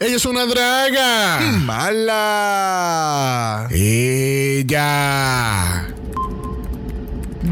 [0.00, 1.40] Ella es una draga.
[1.64, 3.66] Mala.
[3.72, 4.72] Ella.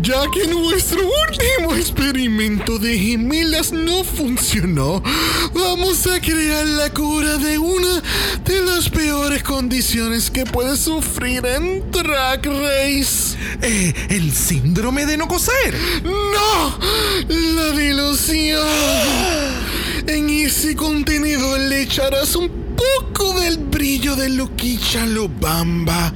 [0.00, 5.02] Ya que nuestro último experimento de gemelas no funcionó,
[5.54, 8.00] vamos a crear la cura de una
[8.44, 13.36] de las peores condiciones que puedes sufrir en Drag Race.
[13.60, 15.74] Eh, el síndrome de no coser.
[16.04, 16.78] ¡No!
[17.26, 18.68] La dilución.
[20.08, 26.12] En ese contenedor le echarás un poco del brillo de Luquicha Lobamba.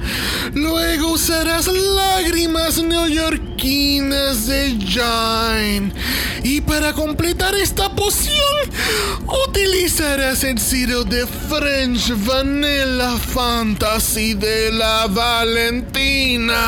[0.53, 5.91] Luego usarás lágrimas neoyorquinas de Jane.
[6.43, 8.35] Y para completar esta poción,
[9.47, 16.61] utilizarás el sirope de French Vanilla Fantasy de la Valentina.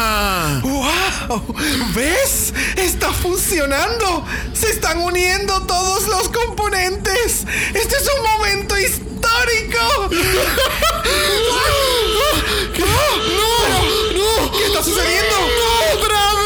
[0.63, 1.55] ¡Wow!
[1.95, 2.53] ¿Ves?
[2.77, 4.25] ¡Está funcionando!
[4.53, 7.45] ¡Se están uniendo todos los componentes!
[7.73, 9.12] ¡Este es un momento histórico!
[12.73, 12.83] ¿Qué?
[13.37, 13.53] ¡No!
[14.13, 14.51] ¡No!
[14.51, 15.35] ¿Qué está sucediendo?
[15.35, 15.99] ¡No!
[15.99, 16.42] ¡Otra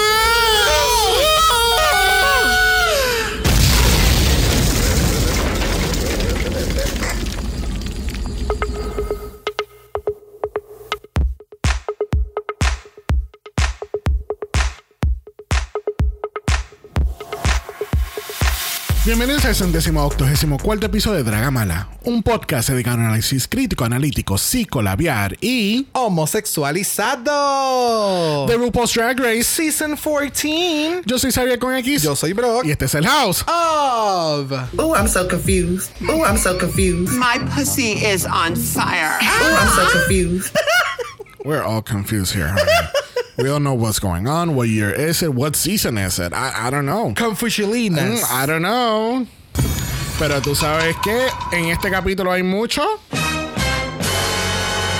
[19.08, 24.38] Bienvenidos al centésimo octogésimo cuarto episodio de Dragamala, un podcast dedicado a análisis crítico, analítico,
[24.38, 28.48] psicolabiar y homosexualizado.
[28.48, 31.04] The RuPaul's Drag Race Season 14.
[31.06, 32.04] Yo soy Xavier con X.
[32.04, 32.66] Yo soy Brock.
[32.66, 34.52] Y este es el House of.
[34.78, 35.90] Oh, I'm so confused.
[36.10, 37.14] Oh, I'm so confused.
[37.14, 39.18] My pussy is on fire.
[39.22, 40.54] Oh, I'm so confused.
[41.48, 42.54] We're all confused here.
[43.38, 44.54] We don't know what's going on.
[44.54, 45.34] What year is it?
[45.34, 46.34] What season is it?
[46.34, 47.14] I, I don't know.
[47.16, 48.20] Confuciolinas.
[48.22, 49.26] Mm, I don't know.
[50.20, 52.82] Pero tú sabes que en este capítulo hay mucho.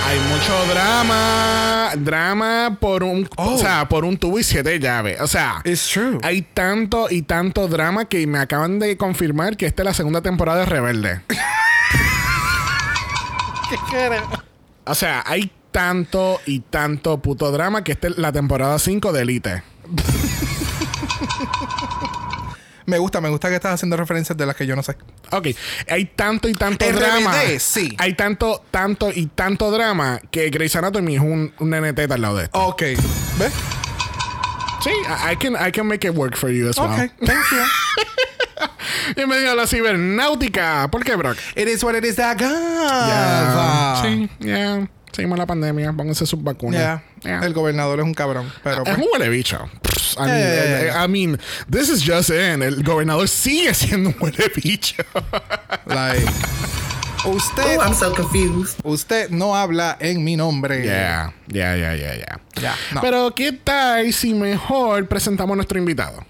[0.06, 1.92] Hay mucho drama.
[1.98, 3.28] Drama por un.
[3.36, 3.58] O Oh.
[3.58, 5.20] sea, por un tubo y siete llaves.
[5.20, 5.62] O sea.
[5.66, 6.18] It's true.
[6.24, 10.22] Hay tanto y tanto drama que me acaban de confirmar que esta es la segunda
[10.22, 11.22] temporada de Rebelde.
[14.90, 19.22] O sea, hay tanto y tanto puto drama que esta es la temporada 5 de
[19.22, 19.62] Elite.
[22.88, 24.96] Me gusta, me gusta que estás haciendo referencias de las que yo no sé.
[25.32, 25.48] Ok,
[25.90, 27.34] hay tanto y tanto RBD, drama.
[27.60, 27.94] sí.
[27.98, 32.38] Hay tanto, tanto y tanto drama que Grey's Anatomy es un, un teta al lado
[32.38, 32.58] de esto.
[32.58, 32.82] Ok.
[32.82, 33.54] ¿Ves?
[34.82, 36.88] Sí, I I can, I can make it work for you as well.
[36.92, 37.58] Ok, thank you.
[39.18, 40.88] Bienvenido a la cibernáutica.
[40.90, 41.38] ¿Por qué, Brock?
[41.58, 42.38] It is what it is that.
[42.40, 44.02] God.
[44.06, 44.88] Sí, ya.
[45.12, 45.92] Seguimos la pandemia.
[45.94, 46.80] Pónganse sus vacunas.
[46.80, 47.04] Ya.
[47.24, 47.40] Ya.
[47.46, 48.52] El gobernador es un cabrón.
[48.64, 49.58] Pero Es pues, un huele bicho.
[50.18, 51.04] I, mean, Yeah, yeah, eh, yeah.
[51.04, 52.62] I mean, this is just in.
[52.62, 55.04] El gobernador sigue siendo un huele bicho.
[55.86, 56.28] like,
[57.26, 58.80] usted, Oh, I'm so confused.
[58.84, 60.84] usted no habla en mi nombre.
[60.86, 62.76] Yeah, yeah, yeah, yeah, yeah.
[62.94, 63.02] No.
[63.02, 66.26] Pero, ¿qué tal si mejor presentamos a nuestro invitado?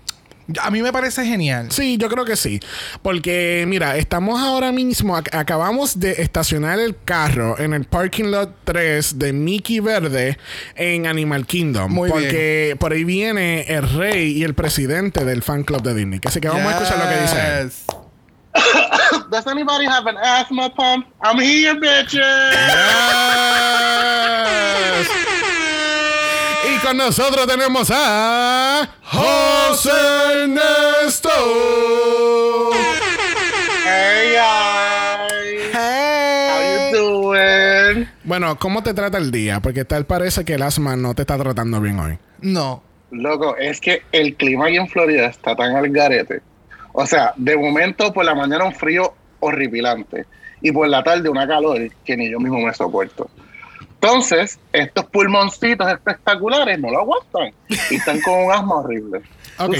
[0.61, 1.71] A mí me parece genial.
[1.71, 2.59] Sí, yo creo que sí.
[3.01, 8.55] Porque, mira, estamos ahora mismo, ac- acabamos de estacionar el carro en el parking lot
[8.63, 10.37] 3 de Mickey Verde
[10.75, 11.91] en Animal Kingdom.
[11.91, 12.21] Muy bien.
[12.23, 16.19] porque por ahí viene el rey y el presidente del fan club de Disney.
[16.25, 17.69] Así que vamos a escuchar lo que dice.
[19.29, 21.05] Does anybody have an asthma pump?
[21.21, 22.23] I'm here, bitches.
[24.97, 25.07] Yes.
[26.87, 29.89] Con nosotros tenemos a José
[30.43, 31.29] Ernesto.
[33.83, 35.75] Hey, guys.
[35.75, 38.07] How you doing?
[38.23, 39.59] Bueno, ¿cómo te trata el día?
[39.59, 42.19] Porque tal parece que el asma no te está tratando bien hoy.
[42.39, 42.81] No.
[43.11, 46.39] Loco, es que el clima aquí en Florida está tan al garete.
[46.93, 50.25] O sea, de momento por la mañana un frío horripilante
[50.61, 53.29] y por la tarde una calor que ni yo mismo me soporto.
[54.01, 57.51] Entonces, estos pulmoncitos espectaculares no lo aguantan
[57.89, 59.21] y están con un asma horrible.
[59.59, 59.75] Ok,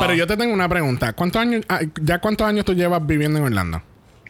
[0.00, 1.12] pero yo te tengo una pregunta.
[1.12, 3.80] ¿Cuántos años, ah, ya cuántos años tú llevas viviendo en Orlando?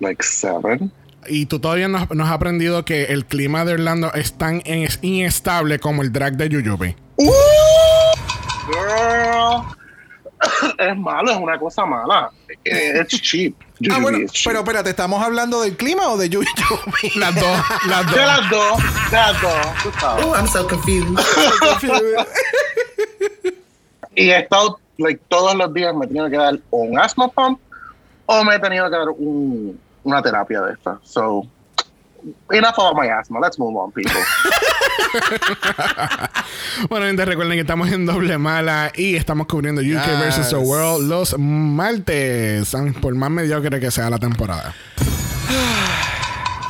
[0.01, 0.93] Like seven.
[1.27, 4.89] Y tú todavía no, no has aprendido que el clima de Orlando es tan in-
[5.01, 6.95] inestable como el drag de Yuyubi.
[8.67, 9.63] Girl.
[10.79, 12.31] Es malo, es una cosa mala.
[12.65, 13.55] It's cheap.
[13.91, 16.45] Ah, bueno, pero espérate, ¿estamos hablando del clima o de Yui
[17.17, 17.59] Las dos,
[17.89, 18.15] las dos.
[18.15, 19.95] De las dos, de las dos.
[20.25, 21.19] Oh, I'm so confused.
[24.15, 27.59] Y he estado, like, todos los días me he tenido que dar un asthma pump
[28.27, 30.99] o me he tenido que dar un- una terapia de esta.
[31.03, 31.47] So,
[32.51, 33.41] enough about my asthma.
[33.41, 34.21] Let's move on, people.
[36.89, 40.19] Bueno, gente, recuerden que estamos en doble mala y estamos cubriendo UK Yes.
[40.19, 44.75] versus the World los martes, por más mediocre que sea la temporada.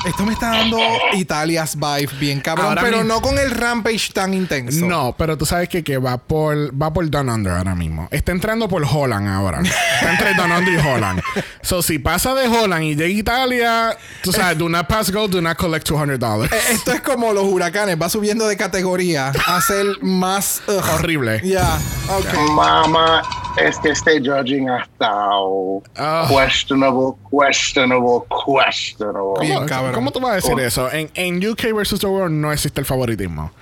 [0.05, 0.79] Esto me está dando
[1.15, 4.85] Italia's vibe bien cabrón, Ahora pero mismo- no con el rampage tan intenso.
[4.85, 8.09] No, pero tú sabes que, que va por va por Down Under ahora mismo.
[8.11, 9.61] Está entrando por Holland ahora.
[9.63, 11.23] Está entre Down Under y Holland.
[11.63, 15.29] So, si pasa de Holland y llega a Italia, tú sabes, do not pass go,
[15.29, 16.47] do not collect $200.
[16.47, 20.83] Eh, Esto es como los huracanes, va subiendo de categoría a ser más ugh.
[20.95, 21.41] Horrible.
[21.45, 21.79] Ya,
[22.09, 22.51] ok.
[22.55, 23.23] Mamá,
[23.57, 26.27] es que este judging ha estado Ah.
[26.29, 29.41] questionable, questionable, questionable.
[29.41, 30.05] Bien, ¿Cómo, cabrón.
[30.05, 30.59] ¿Cómo tú vas a decir Oh.
[30.59, 30.93] eso?
[30.93, 33.53] En, en UK versus the World no existe el favoritismo.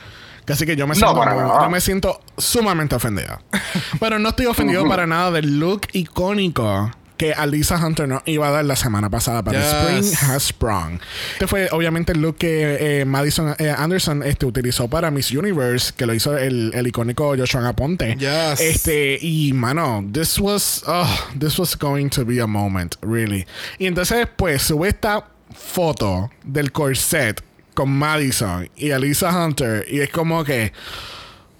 [0.48, 3.40] Así que yo me siento, muy- yo me siento sumamente ofendida.
[4.00, 8.50] Pero no estoy ofendido para nada del look icónico que Alisa Hunter nos iba a
[8.50, 9.70] dar la semana pasada para Yes.
[10.12, 10.98] Spring Has Sprung.
[11.34, 15.92] Este fue obviamente el look que eh, Madison eh, Anderson este, utilizó para Miss Universe,
[15.94, 18.16] que lo hizo el, el icónico Joshua Aponte.
[18.18, 18.58] Yes.
[18.60, 21.06] Este, y mano, this was, oh,
[21.38, 23.46] this was going to be a moment, really.
[23.78, 27.42] Y entonces, pues, sube esta foto del corset
[27.74, 30.72] con Madison y Alisa Hunter, y es como que,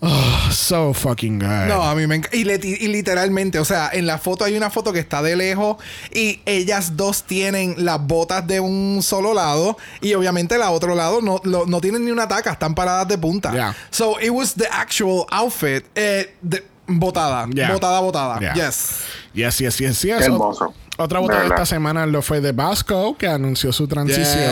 [0.00, 1.66] oh, so fucking good.
[1.68, 2.36] No, a mí me encanta.
[2.36, 2.44] Y,
[2.88, 5.76] literalmente, o sea, en la foto hay una foto que está de lejos
[6.12, 11.20] y ellas dos tienen las botas de un solo lado y obviamente la otro lado
[11.22, 13.52] no, lo- no tienen ni una taca, están paradas de punta.
[13.52, 13.74] Yeah.
[13.90, 15.84] So it was the actual outfit.
[15.94, 17.72] Eh, de- botada, Yeah.
[17.72, 18.40] botada, botada.
[18.40, 18.54] Yeah.
[18.54, 19.04] Yes.
[19.32, 20.18] Yes, yes, yes, yes.
[20.18, 20.74] Qué hermoso.
[21.02, 21.46] Otra verdad.
[21.46, 24.44] esta semana lo fue de Vasco, que anunció su transición.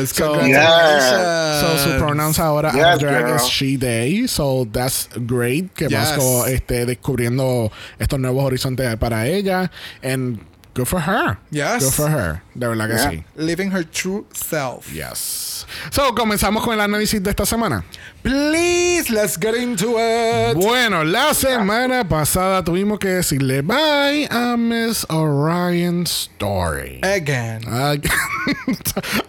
[0.00, 0.10] Yes.
[0.10, 1.60] So- Congratulations.
[1.60, 3.36] So su pronouns ahora Yes, drag girl.
[3.36, 4.26] is she they.
[4.28, 5.98] So that's great que Yes.
[5.98, 9.70] Vasco esté descubriendo estos nuevos horizontes para ella.
[10.02, 10.40] And
[10.74, 11.38] good for her.
[11.50, 11.84] Yes.
[11.84, 12.42] Good for her.
[12.54, 13.10] De verdad que Yeah.
[13.10, 13.24] sí.
[13.36, 14.86] Living her true self.
[14.92, 15.66] Yes.
[15.90, 17.84] So comenzamos con el análisis de esta semana.
[18.22, 20.54] Please, let's get into it.
[20.56, 27.00] Bueno, la semana pasada tuvimos que decirle bye a Miss Orion Story.
[27.02, 27.62] Again.
[27.66, 27.94] Ah,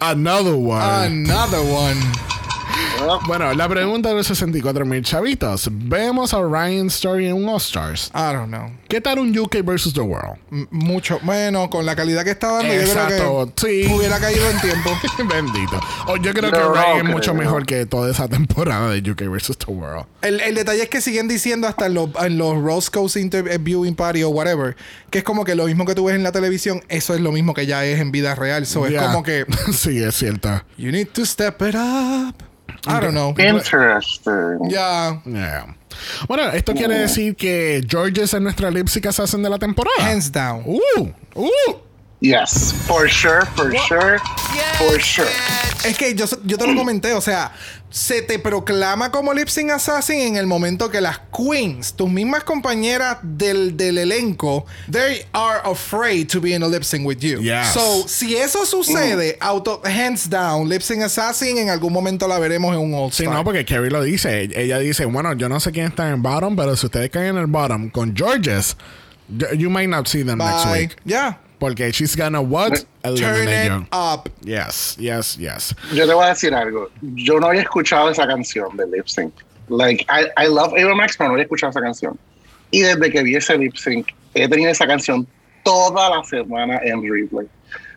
[0.00, 0.82] Another one.
[1.26, 1.96] Another one.
[3.26, 5.68] Bueno, la pregunta de los 64 mil chavitos.
[5.70, 8.10] Vemos a Orion Story en un All-Stars.
[8.14, 8.70] I don't know.
[8.88, 10.38] ¿Qué tal un UK versus the World?
[10.50, 11.18] M- mucho.
[11.22, 13.92] Bueno, con la calidad que está dando, yo Exacto, creo que sí.
[13.92, 14.90] hubiera caído en tiempo.
[15.34, 15.80] Bendito.
[16.06, 17.12] O yo creo No, que no Orion es creo.
[17.16, 20.06] mucho mejor que toda esa temporada de UK versus the World.
[20.22, 24.22] El, el detalle es que siguen diciendo hasta en los, en los Roscoe's Interviewing Party
[24.22, 24.76] o whatever,
[25.10, 27.32] que es como que lo mismo que tú ves en la televisión, eso es lo
[27.32, 28.64] mismo que ya es en vida real.
[28.66, 29.00] So Yeah.
[29.02, 30.62] es como que, sí, es cierto.
[30.78, 32.34] you need to step it up.
[32.86, 33.34] I don't know.
[33.38, 34.70] Interesting.
[34.70, 35.20] Ya.
[35.24, 35.74] Yeah.
[36.28, 39.96] Bueno, esto quiere decir que Georges es nuestra lipsic assassin de la temporada.
[40.00, 40.64] Hands down.
[40.66, 41.83] Uh, uh.
[42.24, 44.18] Yes, for sure, for sure,
[44.78, 45.28] for sure.
[45.84, 47.52] Es que yo, yo te lo comenté, o sea,
[47.90, 52.42] se te proclama como Lip Sync Assassin en el momento que las queens, tus mismas
[52.42, 57.42] compañeras del, del elenco, they are afraid to be in a lip sync with you.
[57.42, 57.74] Yes.
[57.74, 62.72] So, si eso sucede, auto, hands down, Lip Sync Assassin en algún momento la veremos
[62.72, 64.48] en un All Sí, no, porque Carrie lo dice.
[64.56, 67.36] Ella dice, bueno, yo no sé quién está en el bottom, pero si ustedes caen
[67.36, 68.78] en el bottom con Georges,
[69.28, 70.96] you, might not see them next week.
[71.04, 71.43] Yeah.
[71.64, 72.84] Porque she's gonna what?
[73.16, 74.28] Turn it up.
[74.42, 75.74] Yes, yes, yes.
[75.94, 76.90] Yo te voy a decir algo.
[77.00, 79.32] Yo no había escuchado esa canción de Lip Sync.
[79.70, 82.18] Like, I, I love Ava Max, pero no había escuchado esa canción.
[82.70, 85.26] Y desde que vi ese Lip Sync, he tenido esa canción
[85.62, 87.46] toda la semana en replay.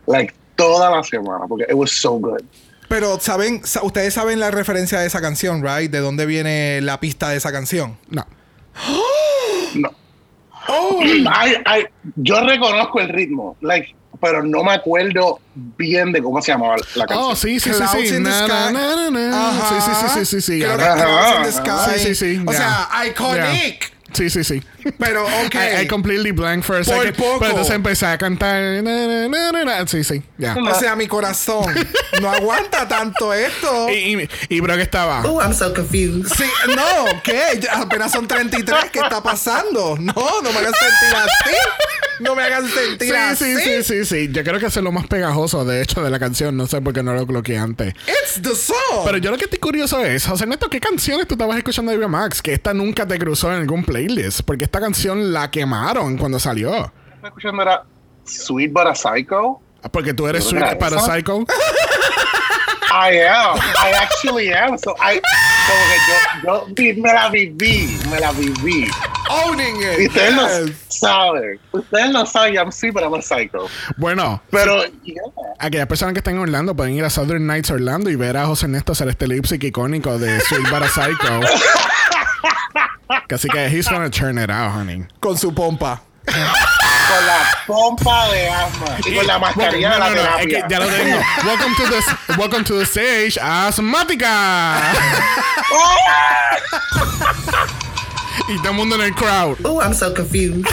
[0.06, 2.40] Like, toda la semana, porque it was so good.
[2.88, 5.92] Pero saben, sa- ustedes saben la referencia de esa canción, right?
[5.92, 7.98] De dónde viene la pista de esa canción.
[8.10, 8.26] No.
[9.76, 9.92] No.
[10.68, 16.42] Oh, I, I, yo reconozco el ritmo, like, pero no me acuerdo bien de cómo
[16.42, 17.32] se llamaba la canción.
[17.32, 18.20] Oh, sí, sí, sí, Clouds sí.
[18.20, 19.52] Na, na, na, na.
[19.70, 20.60] Sí, sí, sí, sí, sí, sí.
[20.60, 21.52] Clouds in the.
[21.52, 22.00] Sky.
[22.00, 22.44] Sí, sí, sí.
[22.46, 23.94] O sea, iconic.
[24.14, 24.64] Sí, sí, sí.
[24.98, 25.56] Pero, ok.
[25.56, 27.16] I, I completely blank for a Por second.
[27.16, 27.40] poco.
[27.40, 28.62] Pero entonces empecé a cantar.
[28.84, 29.88] na, na, na, na, na.
[29.88, 30.22] Sí, sí.
[30.38, 30.56] Ya.
[30.56, 31.66] O sea, mi corazón
[32.22, 33.88] no aguanta tanto esto.
[33.98, 35.22] Y, y, y bro que estaba.
[35.26, 36.28] Oh, I'm so confused.
[36.36, 36.44] Sí,
[36.76, 37.42] no, ¿qué?
[37.60, 38.86] Ya Apenas son 33.
[38.92, 39.96] ¿Qué está pasando?
[40.00, 41.56] No, no me hagan sentir así.
[42.20, 43.56] No me hagan sentir Sí, así.
[43.58, 44.30] sí, sí, sí, sí.
[44.32, 46.58] Yo creo que eso es lo más pegajoso, de hecho, de la canción.
[46.58, 47.94] No sé por qué no lo coloqué antes.
[48.08, 49.04] It's the song.
[49.06, 52.08] Pero yo lo que estoy curioso es, José Neto, ¿qué canciones tú estabas escuchando de
[52.08, 52.42] Max?
[52.42, 54.42] Que esta nunca te cruzó en algún playlist.
[54.42, 56.74] Porque esta canción la quemaron cuando salió.
[56.76, 57.84] Estaba escuchando era
[58.26, 59.62] Sweet But a Psycho.
[59.92, 61.16] Porque tú eres ¿Yo sweet para esa?
[61.16, 61.46] Psycho.
[62.90, 63.58] I am.
[63.58, 64.78] I actually am.
[64.78, 65.20] So I,
[65.68, 65.98] como que
[66.44, 68.90] yo, yo me la viví, me la viví.
[69.30, 70.08] Owning Y it.
[70.10, 70.48] ustedes no
[70.88, 71.60] saben.
[71.74, 73.68] Ustedes no saben, I'm sweet, but I'm a psycho.
[73.98, 75.22] Bueno, Pero, yeah.
[75.60, 78.46] aquellas personas que estén en Orlando pueden ir a Southern Nights Orlando y ver a
[78.46, 81.42] José Neto hacer este lip sync icónico de Sweet para Psycho.
[83.10, 85.06] Así que he's gonna turn it out, honey.
[85.20, 86.02] Con su pompa.
[86.26, 86.36] con
[87.26, 88.98] la pompa de asma.
[89.06, 90.62] Y con la mascarilla de la No, no, no, es terapia.
[90.68, 91.20] que ya lo tengo.
[91.46, 94.82] Welcome to the, welcome to the stage, asmática.
[98.50, 99.58] y todo el mundo en el crowd.
[99.64, 100.66] Oh, I'm so confused.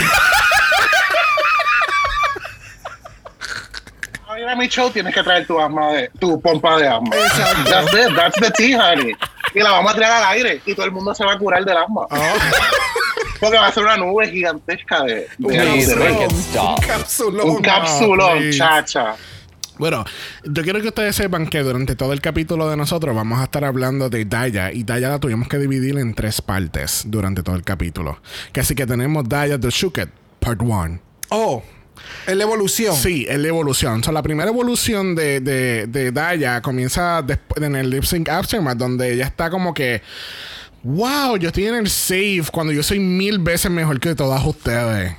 [4.47, 7.15] A mi show tienes que traer tu asma de, tu pompa de asma.
[7.17, 7.71] Exacto.
[7.71, 9.15] That's it, that's the tea, honey.
[9.55, 11.65] Y la vamos a tirar al aire y todo el mundo se va a curar
[11.65, 12.07] del asma.
[13.41, 15.95] Porque va a ser una nube gigantesca de, de, Please.
[15.95, 17.51] Un capsulón.
[17.51, 18.59] un cápsulón, please.
[18.59, 19.17] chacha.
[19.77, 20.05] Bueno,
[20.45, 23.65] yo quiero que ustedes sepan que durante todo el capítulo de nosotros vamos a estar
[23.65, 27.65] hablando de Daya y Daya la tuvimos que dividir en tres partes durante todo el
[27.65, 28.21] capítulo.
[28.53, 31.01] Que así que tenemos Daya the Shuket, Part 1.
[31.31, 31.63] Oh,
[32.27, 32.95] es la evolución.
[32.95, 34.03] Sí, es la evolución.
[34.03, 37.25] So, la primera evolución de, de, de Daya comienza
[37.57, 40.03] en el Lip Sync Aftermath, donde ella está como que.
[40.83, 45.17] Wow, yo estoy en el save cuando yo soy mil veces mejor que todas ustedes.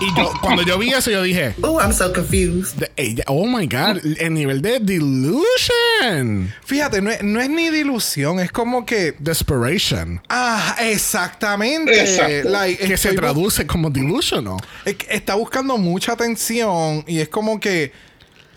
[0.00, 1.54] Y yo, cuando yo vi eso, yo dije.
[1.62, 2.76] Oh, I'm so confused.
[2.78, 6.52] de- ella- oh my god, el nivel de delusion.
[6.64, 9.14] Fíjate, no es, no es ni dilución, es como que.
[9.18, 10.20] Desperation.
[10.28, 12.00] Ah, exactamente.
[12.00, 12.48] Exacto.
[12.50, 14.56] Like, Que se traduce como delusional.
[14.84, 17.92] está buscando mucha atención y es como que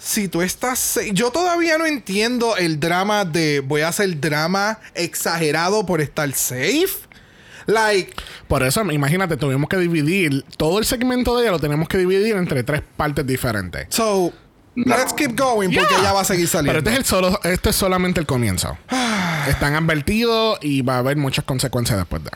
[0.01, 5.85] si tú estás yo todavía no entiendo el drama de voy a hacer drama exagerado
[5.85, 6.87] por estar safe
[7.69, 8.13] like
[8.47, 12.35] Por eso, imagínate, tuvimos que dividir todo el segmento de ella, lo tenemos que dividir
[12.35, 13.87] entre tres partes diferentes.
[13.89, 14.31] so
[14.75, 15.99] let's keep going porque Yeah.
[16.01, 18.77] ella va a seguir saliendo Pero este es, el solo, este es solamente el comienzo.
[19.47, 22.29] Están advertidos y va a haber muchas consecuencias después de.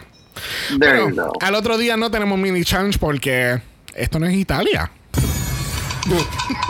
[0.77, 3.61] Bueno, al otro día no tenemos mini challenge porque
[3.93, 4.89] esto no es Italia.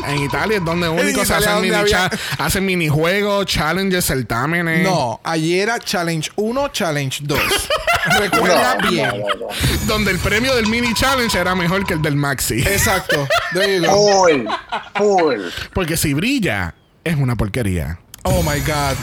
[0.07, 4.83] en Italia es donde único se hacen mini había- cha- hacen minijuegos, challenges, certámenes.
[4.83, 7.39] no ayer era challenge 1 challenge 2
[8.19, 9.47] recuerda No, bien no, no, no.
[9.87, 12.59] Donde el premio del mini challenge era mejor que el del maxi.
[12.59, 14.47] exacto Full,
[14.95, 15.41] full.
[15.73, 17.99] Porque si brilla, es una porquería.
[18.23, 18.95] oh my god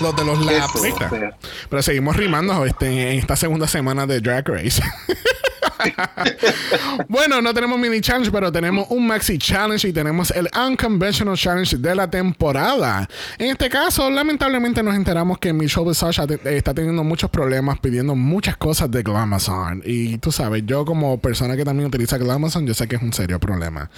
[0.00, 0.82] los de los laps.
[1.70, 4.82] Pero seguimos rimando este, en esta segunda semana de Drag Race.
[7.08, 11.76] bueno, no tenemos mini challenge, pero tenemos un maxi challenge y tenemos el unconventional challenge
[11.76, 13.08] de la temporada.
[13.38, 18.14] En este caso, lamentablemente nos enteramos que Michelle Visage te- está teniendo muchos problemas pidiendo
[18.14, 19.82] muchas cosas de Glamazon.
[19.84, 23.12] Y tú sabes, yo como persona que también utiliza Glamazon, yo sé que es un
[23.12, 23.90] serio problema.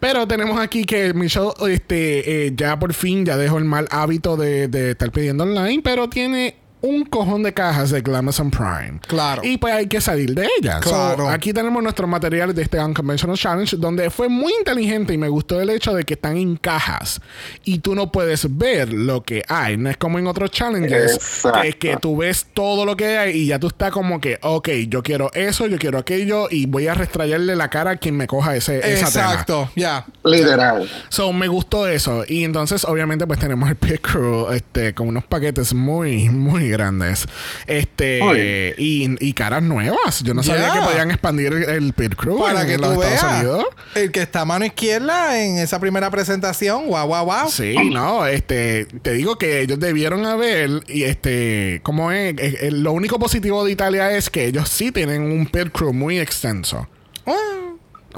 [0.00, 4.36] Pero tenemos aquí que Michelle este, eh, ya por fin ya dejó el mal hábito
[4.36, 9.00] de, de estar pidiendo online, pero tiene un cojón de cajas de Glamazon Prime.
[9.06, 9.42] Claro.
[9.44, 10.80] Y pues hay que salir de ellas.
[10.84, 11.28] So, Claro.
[11.28, 15.60] aquí tenemos nuestros materiales de este Unconventional Challenge, donde fue muy inteligente y me gustó
[15.60, 17.20] el hecho de que están en cajas
[17.64, 19.76] y tú no puedes ver lo que hay.
[19.76, 21.60] No es como en otros challenges, Exacto.
[21.62, 24.38] que es que tú ves todo lo que hay y ya tú estás como que,
[24.42, 28.16] ok, yo quiero eso, yo quiero aquello y voy a restrayarle la cara a quien
[28.16, 30.88] me coja ese, esa exacto ya Literal.
[31.08, 32.24] So, me gustó eso.
[32.28, 37.26] Y entonces, obviamente, pues tenemos el pit crew este, con unos paquetes muy, muy grandes.
[37.66, 40.22] Este, y, y caras nuevas.
[40.22, 42.86] Yo no sabía que podían expandir el, el pit crew para en, que en tú
[42.88, 43.64] los Estados Unidos.
[43.94, 48.26] el que está a mano izquierda en esa primera presentación wow wow wow Sí, no,
[48.26, 52.34] este, te digo que ellos debieron haber, y este, como es,
[52.72, 56.88] lo único positivo de Italia es que ellos sí tienen un pit crew muy extenso.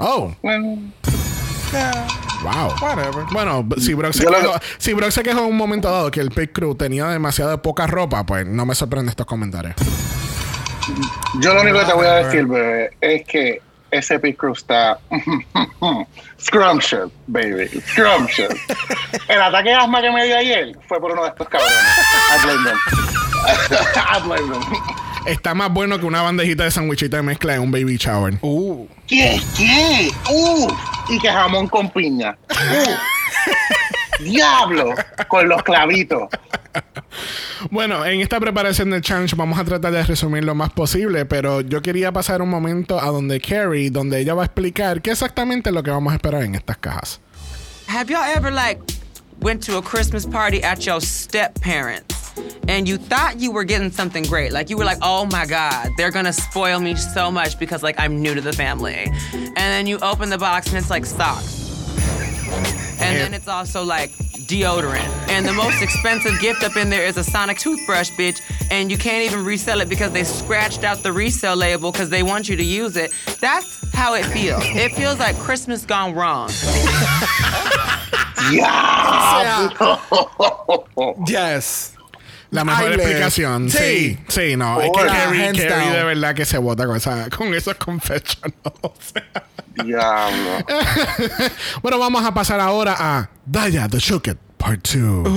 [0.01, 0.77] Oh, Bueno,
[1.71, 2.07] Yeah,
[2.43, 2.73] wow.
[2.81, 6.09] whatever Bueno, si Brock, se lo- quejó, si Brock se quejó en un momento dado
[6.09, 9.75] que el pit crew tenía demasiada poca ropa, pues no me sorprende estos comentarios.
[11.39, 13.61] yo lo único que te voy a decir, bebé, es que
[13.91, 14.99] ese pit crew está
[16.41, 17.67] scrumptious, baby.
[17.91, 18.53] Scrumptious.
[19.27, 21.75] El ataque de asma que me dio ayer fue por uno de estos cabrones.
[22.31, 22.77] I blame them.
[23.95, 24.63] I blame them.
[25.25, 28.37] Está más bueno que una bandejita de sandwichita de mezcla en un baby shower.
[28.41, 29.41] uh ¿Qué?
[29.57, 30.11] ¿Qué?
[30.31, 30.67] ¡Uh!
[31.09, 32.37] Y que jamón con piña.
[32.49, 34.23] ¡Uh!
[34.23, 34.93] ¡Diablo!
[35.27, 36.29] Con los clavitos.
[37.71, 41.61] Bueno, en esta preparación del challenge vamos a tratar de resumir lo más posible, pero
[41.61, 45.69] yo quería pasar un momento a donde Carrie, donde ella va a explicar qué exactamente
[45.69, 47.19] es lo que vamos a esperar en estas cajas.
[47.87, 48.79] Have y'all ever like
[49.41, 52.18] went to a Christmas party at your step parents
[52.67, 54.51] and you thought you were getting something great?
[54.51, 57.83] Like you were like, "Oh my god, they're going to spoil me so much because
[57.83, 61.05] like I'm new to the family." And then you open the box and it's like
[61.05, 61.57] socks.
[63.01, 64.11] And then it's also like
[64.49, 65.09] deodorant.
[65.29, 68.41] And the most expensive gift up in there is a Sonic toothbrush, bitch.
[68.71, 72.23] And you can't even resell it because they scratched out the resale label because they
[72.23, 73.11] want you to use it.
[73.39, 74.63] That's how it feels.
[74.65, 76.49] It feels like Christmas gone wrong.
[78.49, 79.99] ¡Diablo!
[81.27, 81.95] yes
[82.51, 83.69] La mejor Ay, explicación.
[83.69, 84.19] Sí, Sí.
[84.27, 84.81] sí, no.
[84.81, 89.13] Es que Hola, Carrie, Carrie de verdad que se bota con, esa, con esos confessionals.
[89.85, 90.65] Diablo.
[91.81, 95.29] Bueno, vamos a pasar ahora a Daya the Shooked Part 2.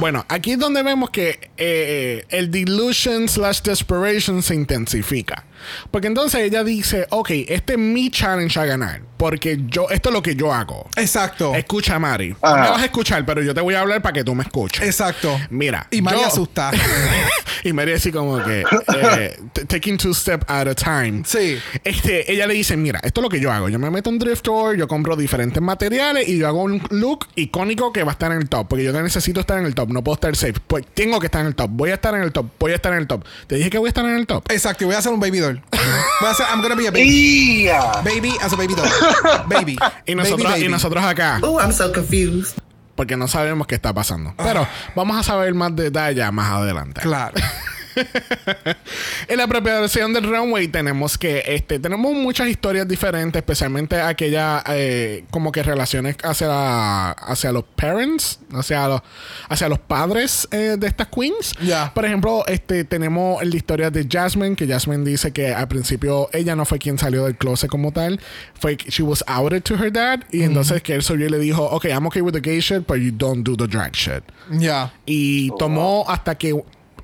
[0.00, 5.44] Bueno, aquí es donde vemos que eh, el delusion slash desperation se intensifica.
[5.90, 9.02] Porque entonces ella dice, ok, este es mi challenge a ganar.
[9.16, 10.88] Porque yo, esto es lo que yo hago.
[10.96, 11.54] Exacto.
[11.54, 12.36] Escucha, Mari.
[12.42, 14.42] No me vas a escuchar, pero yo te voy a hablar para que tú me
[14.42, 14.82] escuches.
[14.84, 15.38] Exacto.
[15.50, 15.86] Mira.
[15.90, 16.70] Y yo- asusta.
[17.64, 21.22] y María así como que eh, taking two steps at a time.
[21.24, 21.58] Sí.
[21.84, 23.68] Este, ella le dice, mira, esto es lo que yo hago.
[23.68, 27.26] Yo me meto en Drift Store, yo compro diferentes materiales y yo hago un look
[27.36, 28.68] icónico que va a estar en el top.
[28.68, 30.54] Porque yo necesito estar en el top, no puedo estar safe.
[30.66, 31.70] Pues tengo que estar en el top.
[31.70, 33.24] Voy a estar en el top, voy a estar en el top.
[33.46, 34.50] Te dije que voy a estar en el top.
[34.50, 34.84] Exacto.
[34.84, 35.62] Y voy a hacer un baby doll.
[36.20, 37.64] Voy a hacer, I'm gonna be a baby.
[37.64, 37.80] ¡Ia!
[38.04, 38.88] Baby as a baby doll.
[39.46, 39.76] Baby.
[40.06, 42.56] Y nosotros, Baby, y nosotros acá, Oh, I'm so confused.
[42.94, 44.34] porque no sabemos qué está pasando.
[44.36, 44.68] Pero Ah.
[44.94, 47.00] vamos a saber más detalles más adelante.
[47.00, 47.34] Claro.
[49.28, 55.24] En la preparación del runway tenemos que este tenemos muchas historias diferentes, especialmente aquellas eh,
[55.30, 59.02] como que relaciones hacia hacia los parents, hacia los
[59.48, 61.52] hacia los padres eh, de estas queens.
[61.62, 61.92] Ya.
[61.94, 66.54] Por ejemplo, este tenemos la historia de Jasmine, que Jasmine dice que al principio ella
[66.56, 68.20] no fue quien salió del closet como tal,
[68.58, 71.90] fue she was outed to her dad y entonces que él sobre le dijo, "Okay,
[71.90, 74.92] I'm okay with the gay shit, but you don't do the drag shit." Ya.
[75.06, 76.54] Y tomó hasta que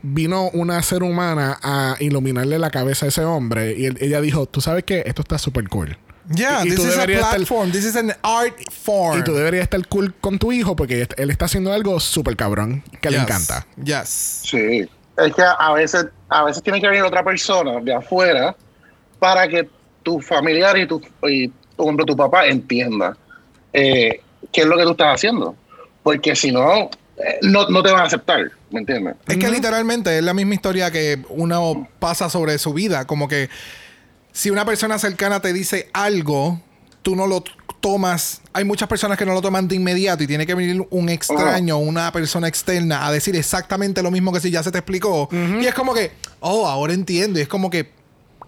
[0.03, 3.75] vino una ser humana a iluminarle la cabeza a ese hombre.
[3.77, 5.97] Y él- ella dijo, tú sabes que esto está súper cool.
[6.35, 7.73] Yeah, Y- y this tú is a deberías estar- platform.
[7.73, 9.19] This is an art form.
[9.19, 12.83] Y tú deberías estar cool con tu hijo porque él está haciendo algo súper cabrón
[13.01, 13.67] que le encanta.
[13.83, 14.43] Yes.
[14.45, 14.89] Sí.
[15.17, 18.57] Es que a veces, a veces tiene que venir otra persona de afuera
[19.19, 19.69] para que
[20.03, 23.17] tu familiar y tu, y, por ejemplo, tu papá entienda
[23.73, 24.21] eh,
[24.53, 25.55] qué es lo que tú estás haciendo.
[26.03, 26.91] Porque si no,
[27.43, 29.17] no, no te van a aceptar, ¿me entiendes?
[29.27, 33.07] Es que literalmente es la misma historia que uno pasa sobre su vida.
[33.07, 33.49] Como que
[34.33, 36.61] si una persona cercana te dice algo,
[37.03, 37.43] tú no lo
[37.81, 38.43] tomas.
[38.53, 41.79] Hay muchas personas que no lo toman de inmediato y tiene que venir un extraño,
[41.79, 45.29] una persona externa a decir exactamente lo mismo que si ya se te explicó.
[45.33, 47.39] Y es como que, oh, ahora entiendo.
[47.39, 47.91] Y es como que,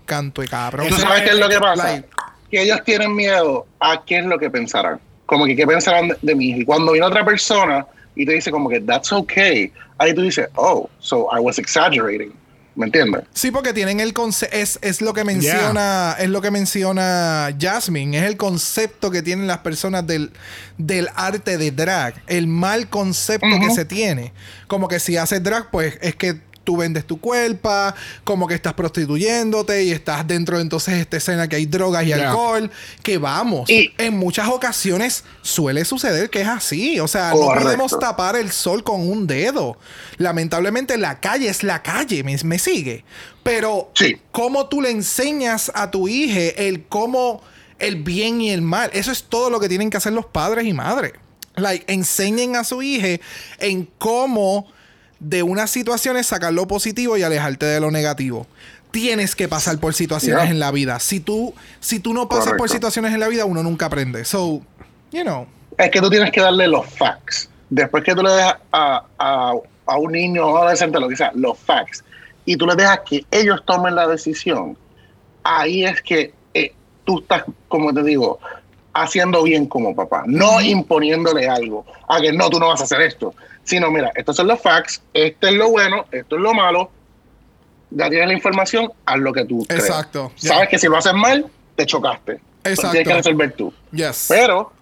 [0.05, 0.89] canto de cabrón.
[0.89, 1.85] ¿Tú sabes qué es lo que pasa?
[1.85, 2.09] Like,
[2.51, 5.01] Que ellos tienen miedo a qué es lo que pensarán.
[5.27, 6.51] Como que qué pensarán de, de mí.
[6.61, 10.49] Y cuando viene otra persona y te dice como que that's okay, ahí tú dices,
[10.57, 12.33] oh, so I was exaggerating.
[12.75, 13.25] ¿Me entiendes?
[13.35, 18.17] Sí, porque tienen el concepto, es, es lo que menciona, es lo que menciona Jasmine,
[18.17, 20.31] es el concepto que tienen las personas del,
[20.79, 24.33] del arte de drag, el mal concepto que se tiene.
[24.69, 27.71] Como que si haces drag, pues es que tú vendes tu cuerpo,
[28.25, 32.07] como que estás prostituyéndote y estás dentro de entonces esta escena que hay drogas y
[32.13, 32.31] Yeah.
[32.31, 32.71] alcohol,
[33.03, 37.99] que vamos, Y- en muchas ocasiones suele suceder que es así, o sea, no podemos
[37.99, 39.79] tapar el sol con un dedo.
[40.19, 43.05] Lamentablemente la calle es la calle, me, me sigue.
[43.43, 44.17] Pero Sí.
[44.31, 47.43] cómo tú le enseñas a tu hija el cómo
[47.79, 50.65] el bien y el mal, eso es todo lo que tienen que hacer los padres
[50.67, 51.13] y madres.
[51.57, 53.21] Like, enseñen a su hija
[53.59, 54.67] en cómo
[55.23, 58.47] de unas situaciones sacar lo positivo y alejarte de lo negativo.
[58.91, 60.51] Tienes que pasar por situaciones Yeah.
[60.51, 60.99] en la vida.
[60.99, 64.25] Si tú, si tú no pasas por situaciones en la vida, uno nunca aprende.
[64.25, 64.63] So,
[65.13, 65.47] you know.
[65.79, 67.49] Es que tú tienes que darle los facts.
[67.71, 69.55] Después que tú le dejas a, a,
[69.87, 72.05] a un niño o adolescente lo que sea, los facts,
[72.45, 74.77] y tú les dejas que ellos tomen la decisión,
[75.45, 78.41] ahí es que eh, tú estás, como te digo,
[78.95, 83.01] haciendo bien como papá, no imponiéndole algo, a que no, tú no vas a hacer
[83.03, 86.91] esto, sino mira, estos son los facts, esto es lo bueno, esto es lo malo,
[87.91, 89.85] ya tienes la información, haz lo que tú creas.
[89.85, 90.33] Exacto.
[90.37, 92.41] Sabes que si lo haces mal, te chocaste.
[92.65, 92.91] Exacto.
[92.93, 93.73] tienes que resolver tú.
[93.93, 94.27] Yes.
[94.29, 94.73] Pero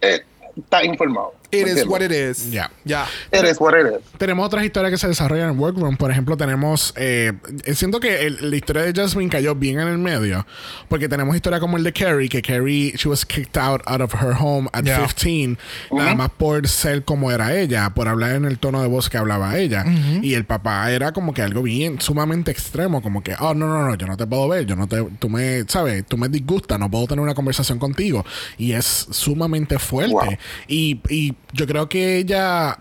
[0.00, 0.22] eh,
[0.56, 1.34] estás informado.
[1.50, 2.50] It ¿me is what it is.
[2.50, 2.70] Ya.
[2.84, 3.06] Ya.
[3.32, 4.18] It is what it is.
[4.18, 5.96] Tenemos otras historias que se desarrollan en Workroom.
[5.96, 6.92] Por ejemplo, tenemos.
[6.96, 7.32] eh,
[7.74, 10.46] siento que el- la historia de Jasmine cayó bien en el medio.
[10.88, 14.12] Porque tenemos historia como el de Carrie, que Carrie, she was kicked out, out of
[14.14, 15.06] her home at Yeah.
[15.06, 15.56] 15,
[15.90, 19.16] nada más por ser como era ella, por hablar en el tono de voz que
[19.16, 19.84] hablaba ella.
[20.22, 23.86] Y el papá era como que algo bien sumamente extremo, como que, oh, no, no,
[23.86, 26.04] no, yo no te puedo ver, yo no te, tú me, ¿sabes?
[26.06, 28.24] Tú me disgusta, no puedo tener una conversación contigo.
[28.58, 30.12] Y es sumamente fuerte.
[30.12, 30.36] Wow.
[30.66, 32.78] Y, y yo creo que ella,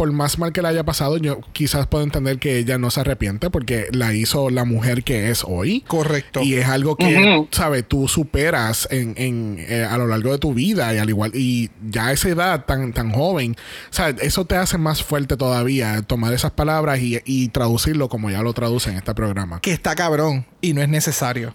[0.00, 3.00] por más mal que le haya pasado, yo quizás puedo entender que ella no se
[3.00, 5.84] arrepiente porque la hizo la mujer que es hoy.
[5.86, 6.40] Correcto.
[6.42, 7.48] Y es algo que, Ujú.
[7.50, 7.86] ¿sabes?
[7.86, 11.68] Tú superas en, en, eh, a lo largo de tu vida y al igual, y
[11.86, 13.56] ya a esa edad tan, tan joven,
[13.90, 14.16] ¿sabes?
[14.22, 18.54] Eso te hace más fuerte todavía, tomar esas palabras y, y traducirlo como ya lo
[18.54, 19.60] traduce en este programa.
[19.60, 21.54] que está cabrón y no es necesario.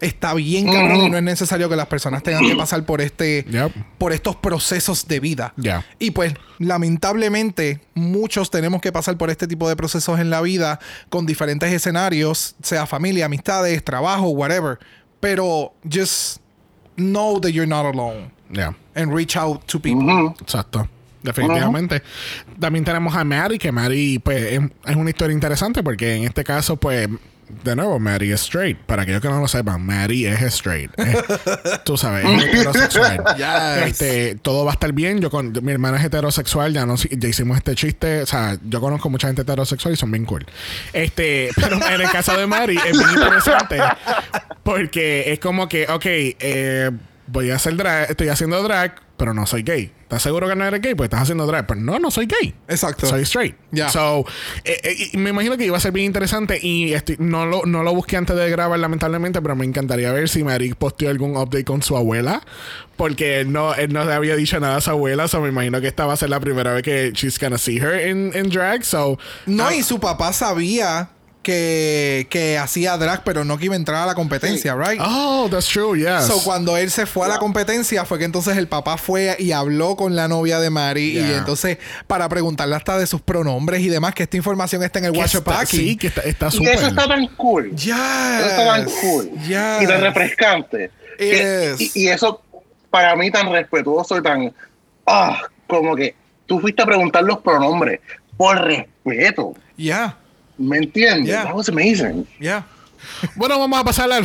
[0.00, 3.44] Está bien cabrón y no es necesario que las personas tengan que pasar por este
[3.50, 3.72] Yep.
[3.98, 5.52] por estos procesos de vida.
[5.58, 5.84] Ya.
[5.98, 10.78] Y pues, lamentablemente, muchos tenemos que pasar por este tipo de procesos en la vida
[11.08, 14.78] con diferentes escenarios, sea familia, amistades, trabajo, whatever.
[15.20, 16.38] Pero just
[16.96, 18.74] know that you're not alone Ya.
[18.94, 20.34] and reach out to people.
[20.40, 20.88] Exacto.
[21.22, 22.02] Definitivamente.
[22.60, 26.44] También tenemos a Mary, que Mary, pues, es, es una historia interesante porque en este
[26.44, 27.08] caso, pues,
[27.62, 28.78] de nuevo, Mary es straight.
[28.78, 30.90] Para aquellos que no lo sepan, Mary es straight.
[30.98, 31.22] Es-
[31.84, 33.22] tú sabes, es heterosexual.
[33.36, 33.86] Yes.
[33.90, 35.20] Este, todo va a estar bien.
[35.20, 38.22] Yo con mi hermana es heterosexual, ya no ya hicimos este chiste.
[38.22, 40.46] O sea, yo conozco mucha gente heterosexual y son bien cool.
[40.92, 43.78] Este, pero en el caso de Mary es bien interesante
[44.62, 46.90] porque es como que, ok, eh,
[47.26, 49.92] voy a hacer drag, estoy haciendo drag, pero no soy gay.
[50.02, 50.94] ¿Estás seguro que no eres gay?
[50.94, 51.66] Pues estás haciendo drag.
[51.66, 52.54] Pero no, no soy gay.
[52.68, 53.06] Exacto.
[53.06, 53.56] Soy straight.
[53.70, 53.88] Ya.
[53.88, 54.24] So,
[54.64, 54.80] eh,
[55.12, 57.94] eh, me imagino que iba a ser bien interesante y estoy- no, lo, no lo
[57.94, 61.82] busqué antes de grabar, lamentablemente, pero me encantaría ver si Mary posteó algún update con
[61.82, 62.42] su abuela.
[62.96, 65.26] Porque él no, él no le había dicho nada a su abuela.
[65.26, 67.78] So, me imagino que esta va a ser la primera vez que she's gonna see
[67.78, 68.84] her in, in drag.
[68.84, 71.08] So, No, ah, y su papá sabía
[71.44, 75.00] que, que hacía drag, pero no que iba a entrar a la competencia, right?
[75.00, 76.24] Oh, that's true, yes.
[76.26, 79.52] So, cuando él se fue a la competencia, fue que entonces el papá fue y
[79.52, 81.18] habló con la novia de Mari.
[81.18, 81.78] Y entonces,
[82.08, 85.40] para preguntarle hasta de sus pronombres y demás, que esta información está en el está-
[85.44, 85.78] Packing.
[85.80, 86.74] Sí, que está está Y súper.
[86.74, 87.70] eso está tan cool.
[87.76, 87.94] Yes.
[88.40, 89.30] Eso está tan cool.
[89.46, 89.82] Yes.
[89.82, 90.90] Y tan refrescante.
[91.18, 91.94] Que- Yes.
[91.94, 92.42] y, y eso,
[92.90, 94.52] para mí, tan respetuoso y tan.
[95.06, 96.14] Ah, como que
[96.46, 98.00] tú fuiste a preguntar los pronombres
[98.36, 99.54] por respeto.
[99.76, 100.18] Yeah.
[100.58, 101.26] ¿Me entiendes?
[101.26, 101.44] Yeah.
[101.44, 102.26] That was amazing.
[102.38, 102.64] Yeah.
[103.36, 104.24] Bueno, vamos a pasar al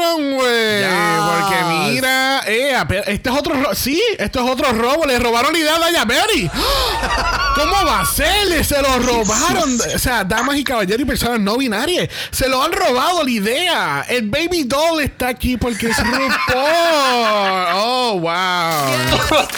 [0.00, 0.80] runway.
[0.80, 1.20] Yes.
[1.30, 3.74] Porque mira, eh, este es otro robo.
[3.74, 5.06] Sí, esto es otro robo.
[5.06, 6.50] Le robaron la idea a Daya Berry.
[7.54, 8.46] ¿Cómo va a ser?
[8.46, 9.78] Le- Se lo robaron.
[9.94, 12.08] O sea, damas y caballeros y personas no binarias.
[12.30, 14.06] Se lo han robado la idea.
[14.08, 16.30] El baby doll está aquí porque es RuPaul.
[17.72, 18.30] Oh, wow.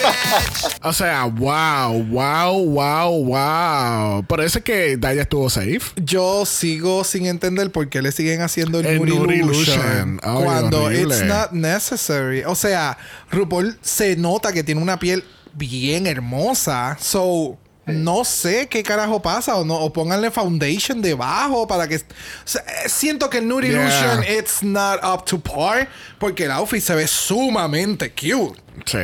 [0.85, 4.25] O sea, wow, wow, wow, wow.
[4.25, 5.81] Por eso es que Daya estuvo safe.
[5.97, 10.21] Yo sigo sin entender por qué le siguen haciendo el, El Illusion Illusion.
[10.39, 11.15] Ay, cuando horrible.
[11.17, 12.43] it's not necessary.
[12.45, 12.97] O sea,
[13.31, 16.97] RuPaul se nota que tiene una piel bien hermosa.
[17.01, 22.01] So, no sé qué carajo pasa o no o pónganle foundation debajo para que o
[22.45, 23.83] sea, siento que el Nude Yeah.
[23.83, 25.89] Illusion it's not up to par
[26.21, 28.61] porque el outfit se ve sumamente cute.
[28.87, 28.99] Sí.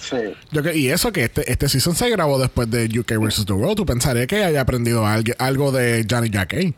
[0.00, 0.16] Sí.
[0.50, 3.44] Yo que- y eso que este, este season se grabó después de UK vs.
[3.46, 3.76] The World.
[3.76, 6.74] Tú pensarías que haya aprendido algo, algo de Johnny Jackie.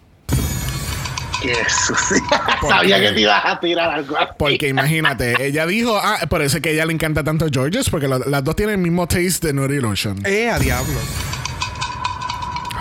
[1.50, 1.94] Eso.
[2.68, 4.32] Sabía que te ibas a tirar algo así.
[4.38, 8.18] Porque imagínate, ella dijo, ah, parece que a ella le encanta tanto Georges porque la-
[8.18, 10.24] las dos tienen el mismo taste de Nude Illusion.
[10.26, 10.98] Eh, a diablo.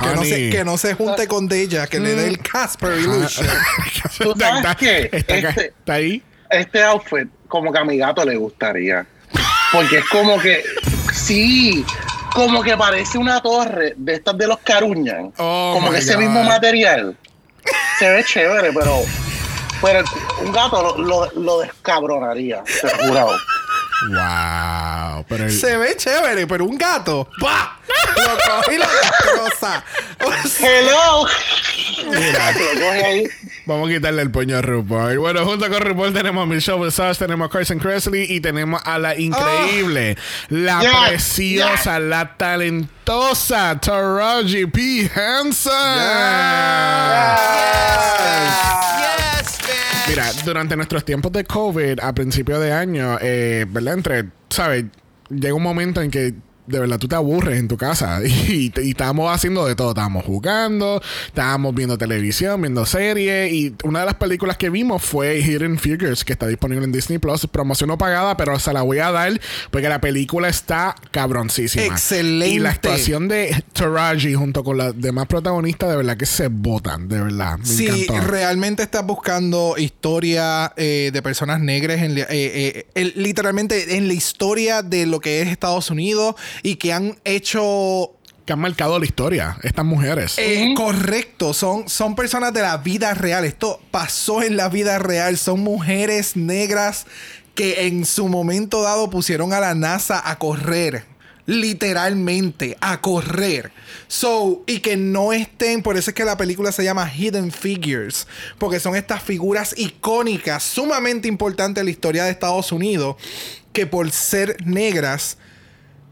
[0.01, 3.47] Que no, se, que no se junte con Deja, que le dé el Casper Illusion.
[4.19, 5.10] ¿Tú sabes está, qué?
[5.12, 6.21] está Este- está ahí.
[6.49, 9.06] Este outfit, como que a mi gato le gustaría.
[9.71, 10.63] Porque es como que.
[11.13, 11.86] Sí.
[12.34, 15.32] Como que parece una torre de estas de los Caruñan.
[15.38, 16.21] Oh como que ese God.
[16.21, 17.17] mismo material.
[17.99, 19.01] Se ve chévere, pero.
[19.82, 20.04] Pero
[20.41, 23.28] un gato lo, lo, lo descabronaría, te lo juro.
[24.10, 25.25] Wow.
[25.30, 27.28] Pero el- Se ve chévere, pero un gato.
[27.39, 27.78] ¡Bah!
[28.17, 29.84] Lo coge y lo destroza.
[30.23, 31.25] O sea, Hello.
[32.10, 32.51] Mira.
[32.51, 33.28] Lo coge ahí.
[33.67, 35.17] Vamos a quitarle el puño a RuPaul.
[35.17, 38.99] Bueno, junto con RuPaul tenemos a Michelle Visage, tenemos a Carson Kressley y tenemos a
[38.99, 40.15] la increíble,
[40.49, 45.10] la Yes, preciosa, la talentosa Taraji P.
[45.15, 45.73] Henson.
[48.99, 50.10] Yes, bitch.
[50.10, 53.95] Mira, durante nuestros tiempos de COVID, a principio de año, eh, ¿verdad?
[53.95, 54.86] Entre, ¿sabes?
[55.30, 56.36] Llega un momento en que
[56.67, 59.89] de verdad tú te aburres en tu casa y, y estábamos haciendo de todo.
[59.89, 65.39] Estábamos jugando, estábamos viendo televisión, viendo series y una de las películas que vimos fue
[65.39, 67.47] Hidden Figures, que está disponible en Disney Plus.
[67.47, 69.25] Promoción no pagada, pero se la voy a dar
[69.71, 71.86] porque la película está cabroncísima.
[71.86, 72.56] Excelente.
[72.56, 77.08] Y la actuación de Taraji junto con las demás protagonistas, de verdad que se botan,
[77.08, 77.58] de verdad.
[77.58, 78.28] Me si encantó.
[78.28, 84.82] realmente estás buscando historia eh, de personas negras, en, eh, eh, literalmente en la historia
[84.82, 88.12] de lo que es Estados Unidos y que han hecho
[88.46, 90.36] que han marcado la historia, estas mujeres.
[90.38, 93.44] Eh, Correcto, son, son personas de la vida real.
[93.44, 95.38] Esto pasó en la vida real.
[95.38, 97.08] Son mujeres negras
[97.56, 101.06] que en su momento dado pusieron a la NASA a correr.
[101.48, 103.72] Literalmente, a correr.
[104.08, 108.28] So, y que no estén, por eso es que la película se llama Hidden Figures,
[108.58, 113.15] porque son estas figuras icónicas, sumamente importantes en la historia de Estados Unidos,
[113.74, 115.38] que por ser negras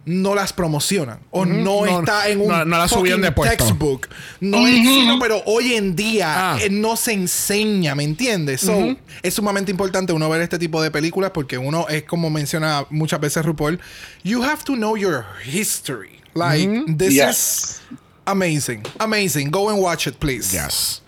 [0.06, 3.36] no las promocionan o no, No, está en un no- no las subían de fucking
[3.36, 3.58] puesto.
[3.66, 4.08] textbook.
[4.42, 6.58] No es sino, pero hoy en día Ah.
[6.62, 8.62] eh, no se enseña, ¿me entiendes?
[8.62, 12.86] So, es sumamente importante uno ver este tipo de películas porque uno es como menciona
[12.90, 13.80] muchas veces RuPaul,
[14.24, 16.20] you have to know your history.
[16.34, 17.38] Like this Yes.
[17.38, 17.82] is
[18.26, 18.84] amazing.
[19.00, 19.52] Amazing.
[19.52, 20.52] Go and watch it, please.
[20.54, 21.02] Yes.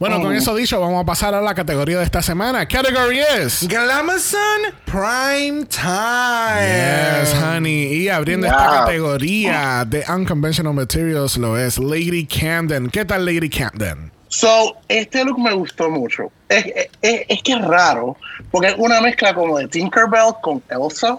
[0.00, 2.66] Bueno, con eso dicho, vamos a pasar a la categoría de esta semana.
[2.66, 3.68] Category es.
[3.68, 4.40] Glamazon
[4.86, 7.20] Prime Time.
[7.20, 7.84] Yes, honey.
[7.92, 12.88] Y abriendo esta categoría de Unconventional Materials lo es Lady Camden.
[12.88, 14.10] ¿Qué tal Lady Camden?
[14.28, 16.32] So, este look me gustó mucho.
[16.48, 16.64] Es,
[17.02, 18.16] es- es que es raro,
[18.50, 21.18] porque es una mezcla como de Tinkerbell con Elsa.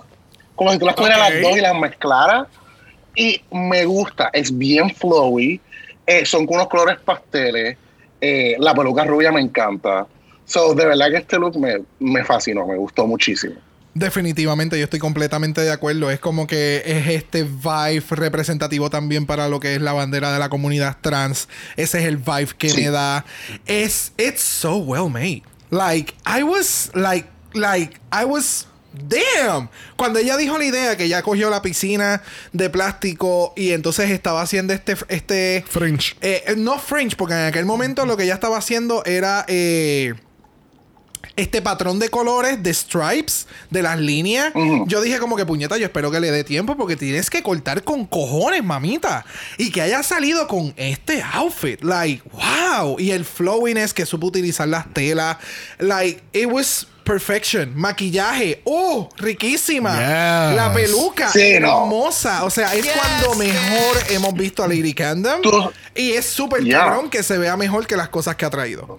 [0.56, 1.30] Como si tú las pudieras Ok.
[1.34, 2.48] las dos y las mezclaras.
[3.16, 5.62] Y me gusta, es bien flowy.
[6.08, 7.78] eh, son con unos colores pasteles.
[8.22, 10.08] Eh, la peluca rubia me encanta.
[10.46, 13.56] So, de verdad que este look me, me fascinó, me gustó muchísimo.
[13.94, 16.10] Definitivamente, yo estoy completamente de acuerdo.
[16.12, 20.40] Es como que es este vibe representativo también para lo que es la bandera de
[20.40, 21.50] la comunidad trans.
[21.76, 22.82] Ese es el vibe que Sí.
[22.84, 23.26] me da.
[23.66, 25.44] Es, it's so well made.
[25.72, 28.68] Like, I was, like, like, I was.
[28.94, 29.70] Damn.
[29.96, 34.42] Cuando ella dijo la idea que ella cogió la piscina de plástico y entonces estaba
[34.42, 36.16] haciendo este, este Fringe.
[36.22, 40.14] eh, no fringe, porque en aquel momento lo que ella estaba haciendo era eh,
[41.38, 44.52] este patrón de colores, de stripes, de las líneas.
[44.88, 47.84] Yo dije como que puñeta, yo espero que le dé tiempo porque tienes que cortar
[47.84, 49.26] con cojones, mamita.
[49.58, 51.82] Y que haya salido con este outfit.
[51.82, 53.00] Like, wow.
[53.00, 55.38] Y el flowiness que supo utilizar las telas.
[55.80, 57.74] Like, it was perfection.
[57.76, 58.62] Maquillaje.
[58.64, 59.92] Oh, riquísima.
[59.92, 60.56] Yes.
[60.56, 61.30] La peluca.
[61.30, 61.84] Sí, no.
[61.84, 62.46] hermosa.
[62.46, 64.94] O sea, es cuando mejor hemos visto a Lady.
[65.44, 66.80] Tú- Y es súper Yeah.
[66.80, 68.96] cabrón que se vea mejor que las cosas que ha traído.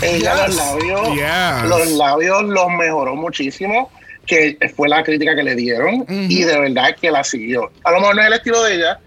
[0.00, 0.54] Ella Yes.
[0.54, 1.68] los labios, Yes.
[1.68, 3.90] los labios los mejoró muchísimo,
[4.26, 7.70] que fue la crítica que le dieron y de verdad que la siguió.
[7.84, 9.00] A lo mejor no es el estilo de ella,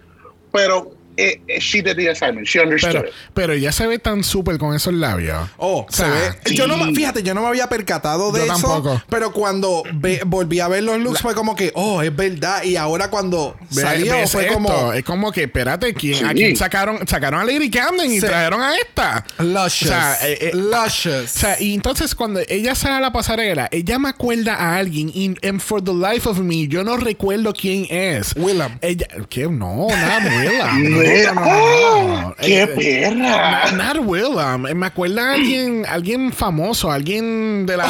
[0.52, 3.14] pero eh, eh, she did the assignment, she understood Pero, it.
[3.34, 5.48] pero ella se ve tan súper con esos labios.
[5.56, 6.06] Oh, O sea,
[6.44, 6.56] se ve.
[6.56, 6.94] Yo no, sí.
[6.94, 8.52] fíjate, yo no me había percatado de Yo eso.
[8.54, 9.02] tampoco.
[9.10, 12.62] Pero cuando ve- volví a ver los looks fue como que, oh, es verdad.
[12.62, 16.34] Y ahora cuando Ve- salió fue esto, como Es como que, espérate, ¿quién, ¿a Sí.
[16.36, 17.06] quién sacaron?
[17.08, 18.26] Sacaron a Lady Camden y Sí.
[18.26, 19.24] trajeron a esta.
[19.38, 19.90] luscious.
[19.90, 21.24] O sea, eh, eh, luscious.
[21.34, 25.10] O sea, y entonces cuando ella sale a la pasarela, ella me acuerda a alguien
[25.12, 28.34] y and for the life of me, yo no recuerdo quién es.
[28.36, 28.78] Willem.
[28.80, 29.48] Ella, ¿qué?
[29.48, 31.07] No, not Willem.
[31.08, 32.28] No, Mira, no, no, no, no.
[32.28, 32.34] ¡Oh!
[32.40, 33.70] ¡Qué Eh, perra!
[33.70, 34.66] Not, not Willem.
[34.66, 37.84] Eh, Me acuerda a alguien, alguien famoso, alguien de la.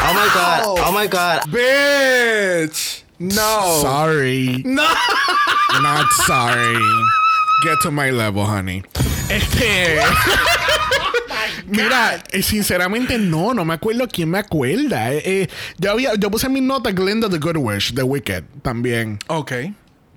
[0.00, 0.62] Oh my god.
[0.86, 1.42] Oh my god.
[1.50, 3.02] Bitch.
[3.18, 3.80] No.
[3.82, 4.62] Sorry.
[4.64, 4.86] No.
[5.82, 6.78] Not sorry.
[7.62, 8.82] Get to my level, honey.
[9.28, 9.98] Este.
[11.66, 15.12] Mira, eh, sinceramente no, no me acuerdo quién me acuerda.
[15.12, 18.44] Eh, eh, yo, había, yo puse en mis notas Glinda the Good Wish, The Wicked,
[18.62, 19.18] también.
[19.26, 19.52] Ok.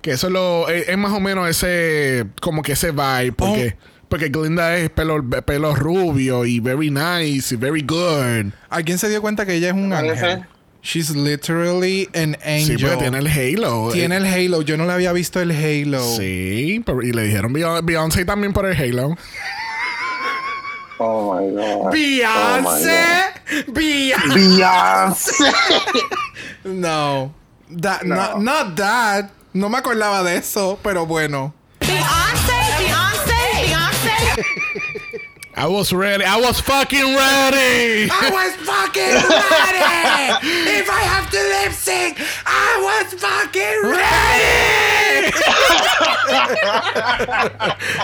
[0.00, 3.76] Que eso es, lo, eh, es más o menos ese, como que ese vibe, porque,
[4.08, 8.52] porque Glinda es pelo, pelo rubio y very nice y very good.
[8.70, 10.44] ¿Alguien se dio cuenta que ella es un ángel?
[10.82, 12.76] She's literally an angel.
[12.78, 13.90] Sí, porque tiene el halo.
[13.92, 14.62] Tiene Eh, el halo.
[14.62, 16.02] Yo no le había visto el halo.
[16.16, 19.16] Sí, pero- y le dijeron Beyon- Beyoncé también por el halo.
[20.98, 21.92] Oh my god.
[21.92, 23.00] Beyoncé.
[23.68, 24.22] Oh Beyoncé.
[24.24, 25.44] Beyoncé.
[26.64, 27.34] No.
[27.80, 28.14] That, No.
[28.14, 29.30] Not, not that.
[29.52, 31.54] No me acordaba de eso, pero bueno.
[31.80, 34.91] Beyonce, Beyonce, Beyonce.
[35.54, 36.24] I was ready.
[36.24, 38.08] I was fucking ready.
[38.10, 39.82] I was fucking ready.
[40.80, 44.72] If I have to lip sync, I was fucking ready.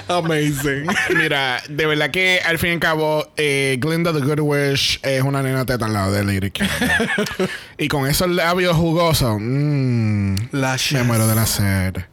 [0.08, 0.88] Amazing.
[1.16, 5.22] Mira, de verdad que al fin y al cabo, eh, Glinda the Good Wish es
[5.22, 6.60] una nena teta al lado de Lyric.
[7.78, 12.07] y con esos labios jugosos, mmm, La me muero de la sed.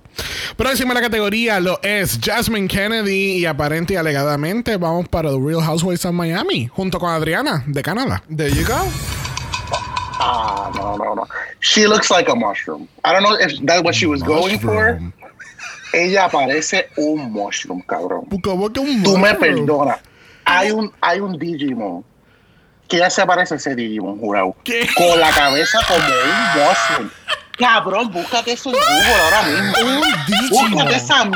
[0.56, 5.62] Próxima la categoría lo es Jasmine Kennedy y aparente y alegadamente vamos para The Real
[5.62, 8.24] Housewives of Miami junto con Adriana de Canadá.
[8.36, 8.76] There you go.
[10.20, 11.28] Ah, no, no, no.
[11.60, 12.88] She looks like a mushroom.
[13.04, 15.00] I don't know if that's what she was going for.
[15.94, 18.26] Ella parece un mushroom, cabrón.
[18.42, 20.00] ¿Cómo que un Tú me perdonas.
[20.46, 22.04] Hay un, hay un Digimon
[22.88, 24.56] que ya se parece a ese Digimon, jurado.
[24.64, 24.88] ¿Qué?
[24.96, 27.12] Con la cabeza como un mushroom.
[27.58, 29.74] Cabrón, búscate eso en Google ahora mismo.
[30.50, 31.30] Búscate esa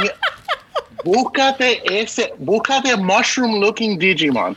[1.03, 4.55] Búscate ese, búscate mushroom looking Digimon.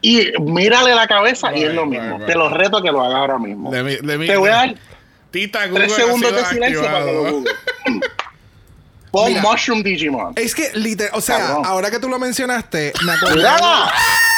[0.00, 2.18] Y mírale la cabeza y es lo mismo.
[2.18, 3.70] right, Te lo reto que lo hagas ahora mismo.
[3.70, 4.74] Let me- let me- Te voy a dar
[5.30, 7.32] Tita Google tres segundos de silencio para que lo activado.
[7.32, 7.54] googles.
[9.12, 9.42] Pon Mira.
[9.42, 10.32] mushroom Digimon.
[10.36, 11.66] Es que, liter o sea, Cabrón.
[11.66, 13.36] ahora que tú lo mencionaste, me acordé.
[13.36, 13.92] ¡Mírala!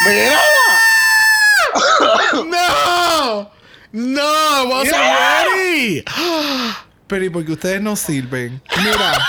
[0.05, 0.39] ¡Mírala!
[2.45, 3.49] No,
[3.95, 6.03] no, I wasn't ready.
[7.07, 8.61] Pero ¿y por qué ustedes no sirven?
[8.83, 9.25] Mira,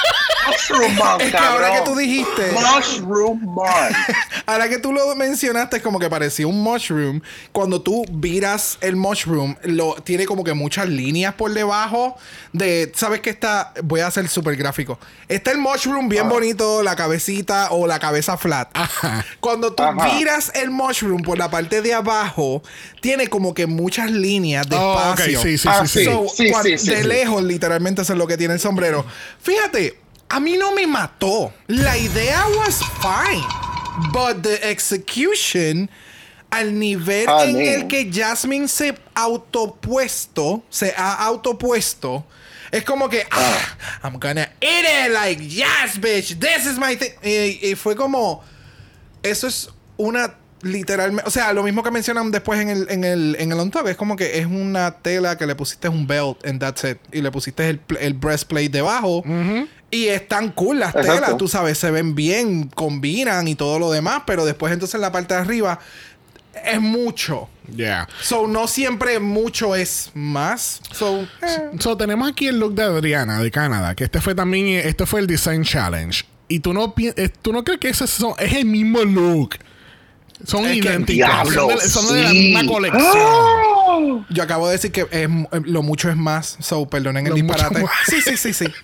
[0.49, 3.93] Mushroom Man, es que ahora que tú dijiste, Mushroom Man.
[4.47, 7.21] ahora que tú lo mencionaste, es como que parecía un mushroom.
[7.53, 12.17] Cuando tú viras el mushroom, lo, tiene como que muchas líneas por debajo
[12.53, 13.73] de, ¿sabes qué está?
[13.83, 14.99] Voy a hacer súper gráfico.
[15.29, 16.09] Está el mushroom Ah.
[16.09, 18.69] bien bonito, la cabecita o la cabeza flat.
[19.41, 20.09] Cuando tú Ajá.
[20.17, 22.63] viras el mushroom por la parte de abajo,
[23.01, 25.41] tiene como que muchas líneas de Oh, espacio.
[25.43, 26.05] sí, sí, Ah, sí, sí.
[26.05, 29.05] So, sí, sí, de lejos, literalmente, eso es lo que tiene el sombrero.
[29.43, 31.53] Fíjate, a mí no me mató.
[31.69, 33.45] La idea was fine.
[34.13, 35.89] But the execution,
[36.51, 37.63] al nivel Ah, en man.
[37.63, 42.25] el que Jasmine se autopuesto, se ha autopuesto,
[42.71, 47.13] es como que, ah, I'm gonna eat it like, yes, bitch, this is my thing.
[47.23, 48.43] Y, y fue como,
[49.23, 53.37] eso es una literalmente, o sea, lo mismo que mencionan después en el en el
[53.39, 56.45] en el on top, es como que es una tela que le pusiste un belt
[56.47, 59.23] and that's it y le pusiste el, el breastplate debajo
[59.91, 61.13] y están cool las Exacto.
[61.15, 65.01] telas, tú sabes, se ven bien, combinan y todo lo demás, pero después entonces en
[65.03, 65.79] la parte de arriba
[66.65, 67.49] es mucho.
[67.75, 68.09] Yeah.
[68.23, 70.81] So no siempre mucho es más.
[70.93, 71.71] So eh.
[71.81, 75.21] So, tenemos aquí el look de Adriana de Canadá, que este fue también, este fue
[75.21, 76.25] el Design Challenge.
[76.49, 79.57] Y tú no, eh, tú no crees que ese son- es el mismo look.
[80.45, 81.29] Son Es idénticos.
[81.53, 83.03] Son de, son de la misma colección.
[83.05, 84.27] ¡Ah!
[84.31, 85.29] Yo acabo de decir que es,
[85.65, 86.57] lo mucho es más.
[86.61, 87.85] So, perdonen el Lo disparate.
[88.07, 88.67] Sí, sí, sí, sí.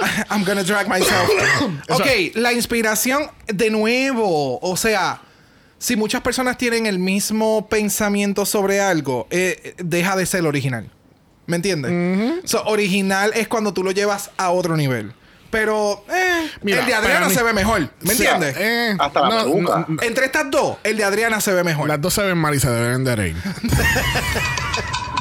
[0.30, 1.28] I'm gonna drag myself.
[1.90, 4.58] ok, la inspiración de nuevo.
[4.60, 5.20] O sea,
[5.78, 10.90] si muchas personas tienen el mismo pensamiento sobre algo, eh, deja de ser original.
[11.46, 12.40] ¿Me entiendes?
[12.44, 15.12] So, original es cuando tú lo llevas a otro nivel.
[15.50, 17.90] Pero eh, Mira, el de Adriana mí- se ve mejor.
[18.02, 18.54] ¿Me entiendes?
[18.56, 19.86] Eh, Hasta la peluca.
[20.02, 21.88] Entre estas dos, el de Adriana se ve mejor.
[21.88, 23.36] Las dos se ven mal y se deben de reír.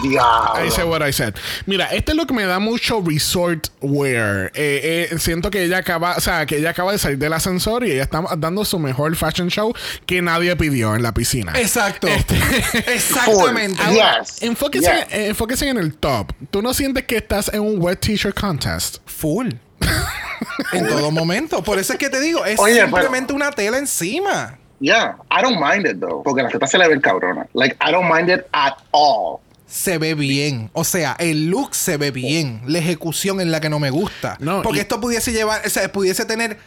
[0.02, 0.66] Diablo.
[0.66, 1.36] I said what I said.
[1.66, 4.52] Mira, este look me da mucho resort wear.
[4.54, 7.86] Eh, eh, siento que ella acaba, o sea, que ella acaba de salir del ascensor
[7.86, 9.74] y ella está dando su mejor fashion show
[10.06, 11.54] que nadie pidió en la piscina.
[11.56, 12.08] Exacto.
[12.08, 12.36] Este-
[12.94, 13.82] Exactamente.
[13.82, 13.94] Full.
[13.96, 14.42] Yes.
[14.42, 15.06] Enfóquese, Yes.
[15.14, 16.32] eh, enfóquese en el top.
[16.52, 18.98] ¿Tú no sientes que estás en un wet t-shirt contest?
[19.06, 19.50] Full.
[20.74, 21.64] en todo momento.
[21.64, 24.58] Por eso es que te digo, es Oye, simplemente una tela encima.
[24.82, 26.24] Yeah, I don't mind it though.
[26.24, 27.48] Porque las tetas se le ven cabrona.
[27.54, 29.40] Like, I don't mind it at all.
[29.69, 30.71] Se ve bien.
[30.73, 32.62] O sea, el look se ve bien.
[32.65, 34.36] La ejecución es la que no me gusta.
[34.39, 36.58] No, Porque y- esto pudiese llevar, o sea, pudiese tener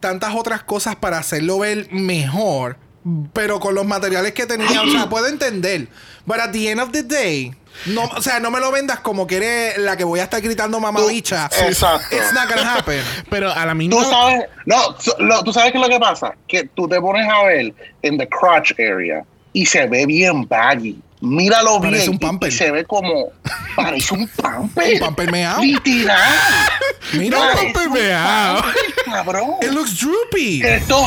[0.00, 2.76] tantas otras cosas para hacerlo ver mejor.
[3.32, 5.88] Pero con los materiales que tenía, o sea, puedo entender.
[6.24, 7.52] But at the end of the day,
[7.86, 10.40] no, o sea, no me lo vendas como que eres la que voy a estar
[10.40, 11.50] gritando mamabicha.
[11.66, 12.14] Exacto.
[12.14, 13.00] It's not gonna happen.
[13.30, 16.36] Pero a la misma Tú sabes, no, lo- tú sabes qué es lo que pasa,
[16.46, 20.96] que tú te pones a ver en the crotch area y se ve bien baggy.
[21.22, 23.30] Míralo Parece bien un y- se ve como
[23.76, 24.94] parece un pamper.
[24.94, 25.62] Un pamper meao.
[25.62, 26.34] Literal.
[27.12, 28.62] Mira, Parece pamper un meao.
[29.04, 29.50] Cabrón.
[29.62, 30.62] it looks droopy.
[30.64, 31.06] Estos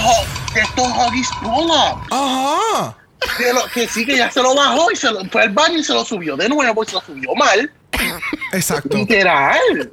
[0.56, 2.02] estos huggies pull up.
[2.12, 2.98] Ajá.
[3.38, 5.80] Que, lo- que sí, que ya se lo bajó y se lo fue al baño
[5.80, 7.70] y se lo subió de nuevo y se lo subió mal.
[8.54, 8.98] Exacto.
[8.98, 9.92] Literal.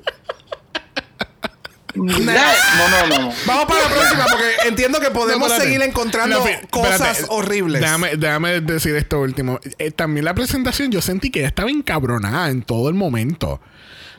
[1.94, 3.32] No, no, no.
[3.46, 7.24] Vamos para la próxima porque entiendo que podemos No, seguir encontrando No, cosas espérate.
[7.28, 7.80] horribles.
[7.82, 9.60] Déjame, déjame decir esto último.
[9.78, 13.60] Eh, también la presentación, yo sentí que ella estaba encabronada en todo el momento.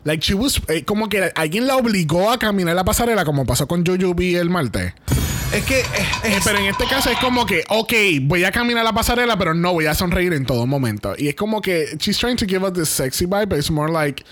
[0.04, 3.68] Like she was, eh, como que alguien la obligó a caminar la pasarela, como pasó
[3.68, 4.94] con Jojo B el martes.
[5.54, 5.86] Es que eh,
[6.26, 9.54] es- pero en este caso es como que, ok, voy a caminar la pasarela, pero
[9.54, 11.14] no voy a sonreír en todo momento.
[11.18, 13.92] Y es como que she's trying to give us this sexy vibe, but it's more
[13.92, 14.24] like,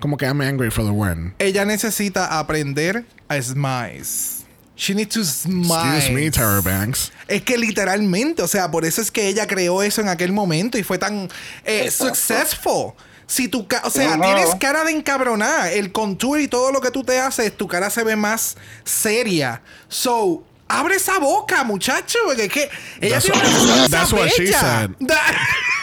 [0.00, 1.34] como que I'm angry for the win.
[1.38, 4.38] ella necesita aprender a smize.
[4.76, 5.98] She needs to smile.
[5.98, 7.12] Excuse me, Tara Banks.
[7.28, 10.78] Es que literalmente, o sea, por eso es que ella creó eso en aquel momento
[10.78, 11.28] y fue tan
[11.64, 12.94] eh, successful.
[13.26, 16.90] Si tu ca- o sea, tienes cara de encabronar, el contour y todo lo que
[16.90, 19.60] tú te haces, tu cara se ve más seria.
[19.88, 22.70] So, abre esa boca, muchacho, porque es que
[23.02, 24.90] ella That's tiene what- una that's what she said.
[24.98, 25.20] Da-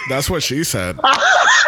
[0.10, 0.96] That's what she said.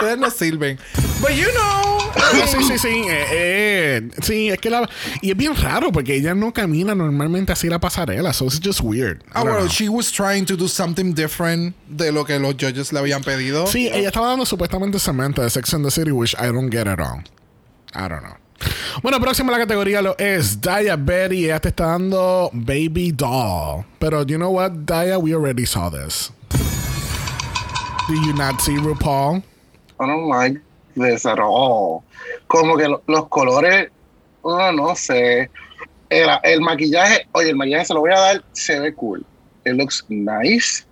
[0.00, 0.78] Ustedes no sirven.
[1.20, 1.98] But you know.
[2.46, 3.02] sí, sí, sí.
[3.08, 4.88] eh, eh, sí, es que la.
[5.22, 8.32] Y es bien raro porque ella no camina normalmente así la pasarela.
[8.32, 9.22] So it's just weird.
[9.34, 9.68] I Ah, know.
[9.68, 13.66] she was trying to do something different de lo que los judges le habían pedido.
[13.66, 16.86] Sí, ella estaba dando supuestamente Samantha de Sex and the City, which I don't get
[16.86, 17.22] at all.
[17.94, 18.36] I don't know.
[19.02, 21.44] Bueno, próxima a la categoría lo es Daya Betty.
[21.46, 23.84] Ella te está dando Baby Doll.
[23.98, 26.30] Pero, you know what, Daya, we already saw this.
[28.08, 29.42] Do you not see RuPaul?
[30.00, 30.60] I don't like
[30.94, 32.02] this at all.
[32.46, 33.90] Como que lo- los colores,
[34.42, 35.50] oh, no sé.
[36.10, 39.24] El, el maquillaje, oye, el maquillaje se lo voy a dar, se ve cool.
[39.64, 40.84] It looks nice.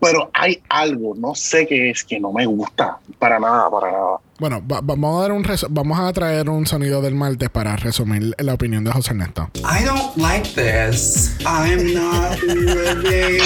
[0.00, 2.98] Pero hay algo, no sé qué es, que no me gusta.
[3.18, 4.18] Para nada, para nada.
[4.38, 8.34] Bueno, va- vamos a dar un vamos a traer un sonido del martes para resumir
[8.38, 9.48] la opinión de José Ernesto.
[9.58, 11.36] I don't like this.
[11.46, 13.38] I'm not ready.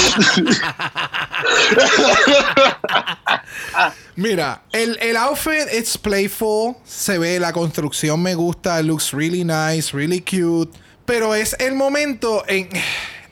[4.17, 6.77] Mira, el, el outfit, it's playful.
[6.85, 8.81] Se ve, la construcción me gusta.
[8.81, 10.73] It looks really nice, really cute.
[11.05, 12.69] Pero es el momento en.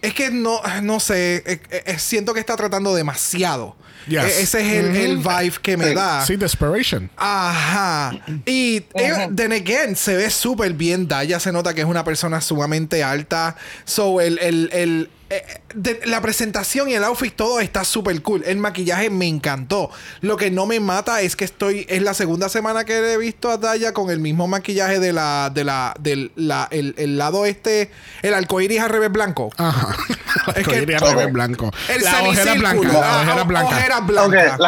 [0.07, 1.43] Es que no, no sé.
[1.47, 3.77] eh, eh, siento que está tratando demasiado.
[4.07, 4.23] Yes.
[4.25, 5.95] E- ese es el, el vibe que me Sí.
[5.95, 6.25] da.
[6.25, 7.11] Sí, Desperation.
[7.17, 8.13] Ajá.
[8.45, 11.09] Y eh, then again, se ve súper bien.
[11.09, 13.57] Daya se nota que es una persona sumamente alta.
[13.85, 15.43] So, el, el, el, eh,
[15.75, 18.43] de- la presentación y el outfit, todo está súper cool.
[18.47, 19.91] El maquillaje me encantó.
[20.21, 21.85] Lo que no me mata es que estoy.
[21.89, 25.51] Es la segunda semana que he visto a Daya con el mismo maquillaje de la.
[25.53, 25.95] de la.
[25.99, 27.91] del la, el, el lado este.
[28.23, 29.51] El arcoíris al revés blanco.
[29.57, 29.97] Ajá.
[30.47, 31.73] Que- Arcoíris al revés blanco.
[31.89, 32.93] El la ojera blanca.
[32.93, 34.27] La ojera blanca.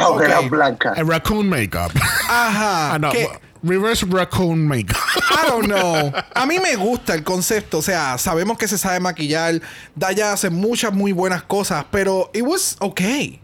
[0.09, 0.93] ojera Ok, blanca.
[0.97, 1.93] El raccoon makeup.
[2.29, 2.69] Ajá.
[2.95, 3.11] Ah, no.
[3.11, 3.29] que-
[3.63, 4.97] Reverse raccoon makeup.
[5.31, 6.13] I don't know.
[6.35, 7.79] A mí me gusta el concepto.
[7.79, 9.61] O sea, sabemos que se sabe maquillar.
[9.97, 13.41] Daya hace muchas muy buenas cosas, pero it was okay.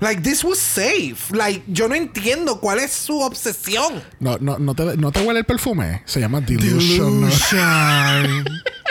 [0.00, 1.30] Like, this was safe.
[1.30, 4.02] Like, yo no entiendo cuál es su obsesión.
[4.18, 6.02] No, no, no, te, no te huele el perfume.
[6.06, 7.20] Se llama Delusion.
[7.20, 7.30] ¿no?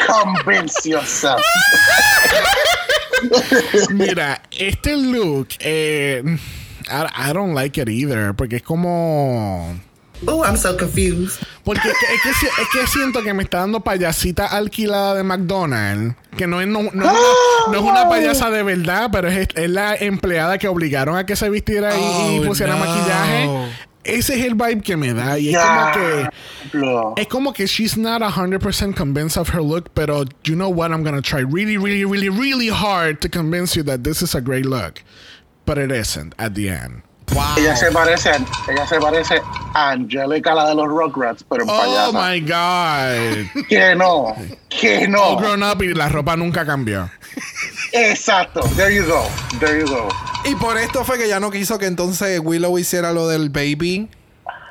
[0.08, 1.42] Convince yourself.
[3.92, 6.24] Mira, este look, eh,
[6.88, 8.34] I, I don't like it either.
[8.34, 9.78] Porque es como.
[10.28, 11.40] Oh, I'm so confused.
[11.64, 15.16] Porque es que, es que si- es que siento que me está dando payasita alquilada
[15.16, 16.16] de McDonald's.
[16.38, 17.12] Que no es, no, no es una,
[17.72, 21.36] no es una payasa de verdad, pero es, es la empleada que obligaron a que
[21.36, 22.86] se vistiera y, y Oh, pusiera no.
[22.86, 23.50] maquillaje.
[24.04, 25.38] Ese es el vibe que me da.
[25.38, 27.22] Y es como que.
[27.22, 30.92] Es como que she's not 100% convinced of her look, pero you know what?
[30.92, 34.42] I'm gonna try really, really, really, really hard to convince you that this is a
[34.42, 35.02] great look.
[35.66, 37.04] But it isn't at the end.
[37.34, 37.44] Wow.
[37.58, 39.42] Ella se parece, a- ella se parece
[39.74, 42.30] a Angelica, la de los Rugrats, pero en Oh payasa.
[42.30, 43.66] my God.
[43.70, 44.36] Que no,
[44.70, 45.22] que no.
[45.24, 47.10] All grown up y la ropa nunca cambió.
[47.94, 48.62] Exacto.
[48.76, 49.24] There you go.
[49.60, 50.10] There you go.
[50.46, 54.10] Y por esto fue que ya no quiso que entonces Willow hiciera lo del baby.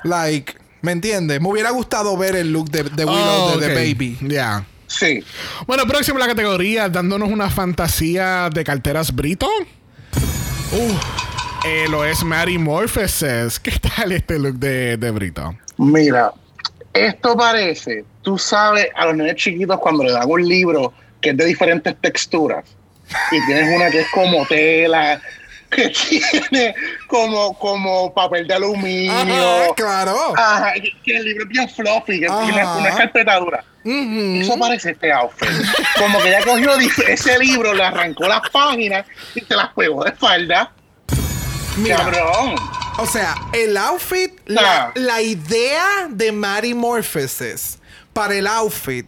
[0.05, 1.41] Like, ¿me entiendes?
[1.41, 3.75] Me hubiera gustado ver el look de, de Willow Oh, de The.
[3.75, 4.19] Baby.
[4.29, 4.65] Yeah.
[4.87, 5.23] Sí.
[5.67, 9.49] Bueno, próximo la categoría, dándonos una fantasía de carteras Brito.
[10.73, 10.93] Uh,
[11.65, 13.59] eh, lo es Mary Morpheses.
[13.59, 15.55] ¿Qué tal este look de, de Brito?
[15.77, 16.33] Mira,
[16.93, 21.37] esto parece, tú sabes, a los niños chiquitos cuando le dan un libro que es
[21.37, 22.65] de diferentes texturas
[23.31, 25.21] y tienes una que es como tela,
[25.71, 26.75] que tiene
[27.07, 29.13] como, como papel de aluminio.
[29.13, 30.17] Ajá, claro.
[30.37, 33.65] Ajá, que, que el libro es bien fluffy, que tiene una escarpetadura.
[33.85, 34.41] Ujú.
[34.41, 35.49] Eso parece este outfit.
[35.99, 36.73] Como que ella cogió
[37.09, 40.73] ese libro, le arrancó las páginas y se las pegó de espalda.
[41.77, 42.57] Mira, Cabrón.
[42.99, 44.93] o sea, el outfit, la, Ah.
[44.95, 47.79] la idea de Mary Morpheses
[48.13, 49.07] para el outfit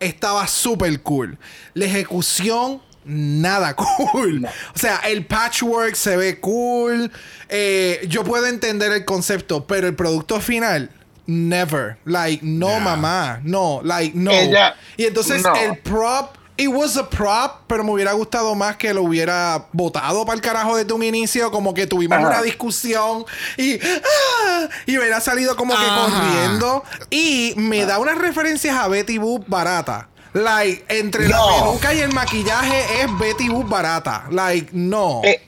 [0.00, 1.36] estaba súper cool.
[1.74, 3.74] La ejecución, nada
[4.12, 4.46] cool.
[4.74, 7.10] O sea, el patchwork se ve cool.
[7.48, 10.90] Eh, yo puedo entender el concepto, pero el producto final,
[11.26, 11.98] never.
[12.04, 12.78] Like, no, Yeah.
[12.80, 13.40] mamá.
[13.42, 14.30] No, like, no.
[14.30, 15.54] Ella- y entonces no.
[15.56, 16.36] el prop.
[16.56, 20.40] It was a prop, pero me hubiera gustado más que lo hubiera votado para el
[20.40, 22.28] carajo desde un inicio, como que tuvimos Ajá.
[22.28, 23.24] una discusión
[23.56, 24.68] y, ¡ah!
[24.86, 26.06] y hubiera salido como que Ajá.
[26.06, 26.84] corriendo.
[27.10, 30.08] Y me da unas referencias a Betty Boop barata.
[30.32, 34.26] Like, entre la peluca y el maquillaje es Betty Boop barata.
[34.30, 35.22] Like, no.
[35.24, 35.40] Eh,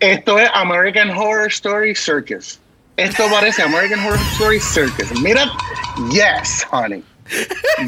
[0.00, 2.58] esto es American Horror Story Circus.
[2.96, 5.20] Esto parece American Horror Story Circus.
[5.20, 5.50] Mira,
[6.10, 7.04] yes, honey.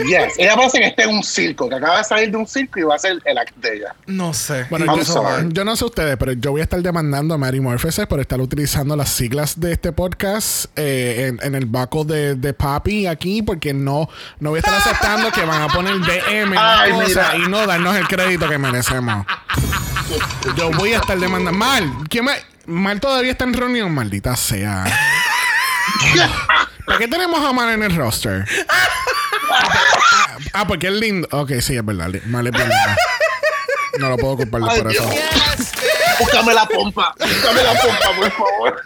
[0.06, 0.34] Yes.
[0.38, 2.82] Ella parece que está en un circo, que acaba de salir de un circo y
[2.82, 3.94] va a ser el act de ella.
[4.06, 4.66] no sé.
[4.70, 5.48] Bueno, I'm yo, sorry.
[5.52, 8.40] yo no sé ustedes, pero yo voy a estar demandando a Mary Morpheses por estar
[8.40, 13.42] utilizando las siglas de este podcast eh, en, en el baco de, de Papi aquí,
[13.42, 16.92] porque no, no voy a estar aceptando que van a poner DM Ay,
[17.44, 19.26] y no darnos el crédito que merecemos.
[20.56, 21.58] Yo voy a estar demandando.
[21.58, 24.84] Mal, ¿quién me- Mal todavía está en reunión, maldita sea.
[26.90, 28.44] ¿Para qué tenemos a Mal en el roster?
[28.68, 31.28] Ah, ah, porque es lindo.
[31.30, 32.10] Ok, sí, es verdad.
[32.26, 32.52] Mal es.
[34.00, 35.08] No lo puedo culpar por eso.
[35.08, 35.14] Dios.
[36.18, 37.14] Búscame la pompa.
[37.16, 38.82] Búscame la pompa, por favor.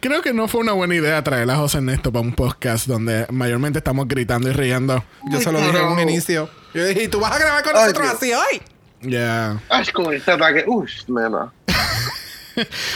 [0.00, 3.26] Creo que no fue una buena idea traer a José Ernesto para un podcast donde
[3.30, 5.02] mayormente estamos gritando y riendo.
[5.32, 6.48] Yo se lo dije en un inicio.
[6.72, 8.40] Yo dije, ¿y tú vas a grabar con Ay, nosotros Dios.
[8.42, 9.10] así hoy?
[9.10, 9.60] Yeah.
[9.70, 10.62] Ay, con este ataque.
[10.68, 11.52] Uy, nena.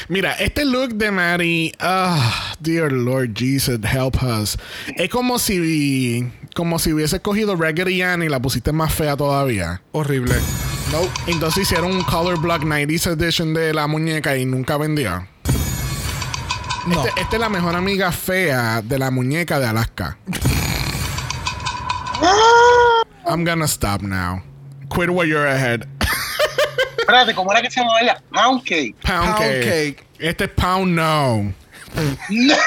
[0.08, 4.56] Mira, este look de Mary, ah, dear Lord Jesus, help us.
[4.96, 9.82] Es como si, como si hubiese cogido Raggedy Ann y la pusiste más fea todavía.
[9.92, 10.34] Horrible.
[10.90, 11.00] No.
[11.26, 15.26] Entonces hicieron un Color Block 90s Edition de la muñeca y nunca vendió.
[16.86, 17.06] No.
[17.06, 20.18] Este- Esta es la mejor amiga fea de la muñeca de Alaska.
[23.26, 24.42] I'm gonna stop now.
[24.90, 25.86] Quit while you're ahead.
[27.02, 28.22] Espérate, ¿cómo era que se llamaba ella?
[28.32, 28.94] Pound Cake.
[29.02, 29.64] Pound, Pound cake.
[29.96, 30.06] cake.
[30.20, 31.52] Este es Pound No.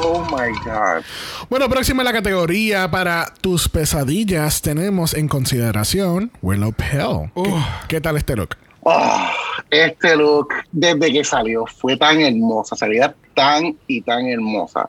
[0.00, 1.02] Oh my God.
[1.50, 7.32] Bueno, próxima en la categoría para tus pesadillas tenemos en consideración Willow Pill.
[7.34, 7.52] ¿Qué,
[7.88, 8.56] qué tal este look?
[8.82, 9.26] Oh,
[9.70, 14.88] este look, desde que salió, fue tan hermosa, salía tan y tan hermosa.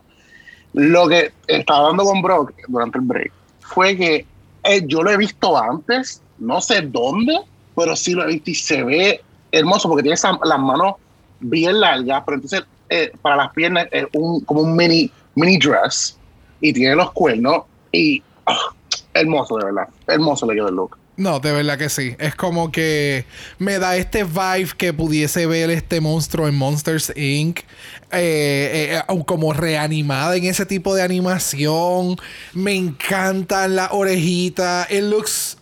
[0.73, 4.27] Lo que estaba hablando con Brock durante el break fue que
[4.63, 7.39] eh, yo lo he visto antes, no sé dónde,
[7.75, 9.21] pero sí lo he y se ve
[9.51, 10.95] hermoso porque tiene las manos
[11.39, 16.17] bien largas, pero entonces eh, para las piernas es un, como un mini, mini dress
[16.61, 18.73] y tiene los cuernos y ah,
[19.13, 19.87] hermoso, de verdad.
[20.07, 20.97] Hermoso le quedó el look.
[21.19, 22.15] No, de verdad que sí.
[22.17, 23.25] Es como que
[23.57, 27.59] me da este vibe que pudiese ver este monstruo en Monsters Inc.
[27.59, 27.65] eh,
[28.13, 32.15] eh, eh, como reanimada en ese tipo de animación.
[32.53, 34.89] Me encantan las orejitas.
[34.89, 35.57] It looks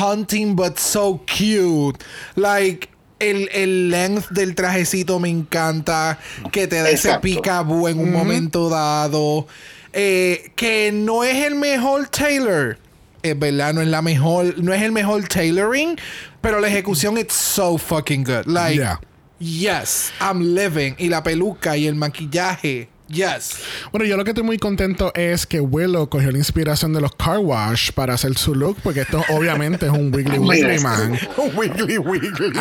[0.00, 2.02] hunting but so cute.
[2.36, 2.88] Like.
[3.20, 6.18] El, el length del trajecito me encanta.
[6.52, 7.20] Que te da ese Exacto.
[7.22, 9.46] picaboo en un momento dado.
[9.92, 12.76] Eh, que no es el mejor Taylor.
[13.22, 15.96] Es verdad, no es la mejor, no es el mejor tailoring,
[16.42, 18.44] pero la ejecución it's so fucking good.
[18.46, 18.98] Like, Yeah.
[19.38, 20.94] yes, I'm living.
[20.98, 23.58] Y la peluca y el maquillaje, yes.
[23.92, 27.14] Bueno, yo lo que estoy muy contento es que Willow cogió la inspiración de los
[27.14, 31.18] car wash para hacer su look, porque esto obviamente es un Wiggly Wiggly Man.
[31.56, 32.52] wiggly, wiggly.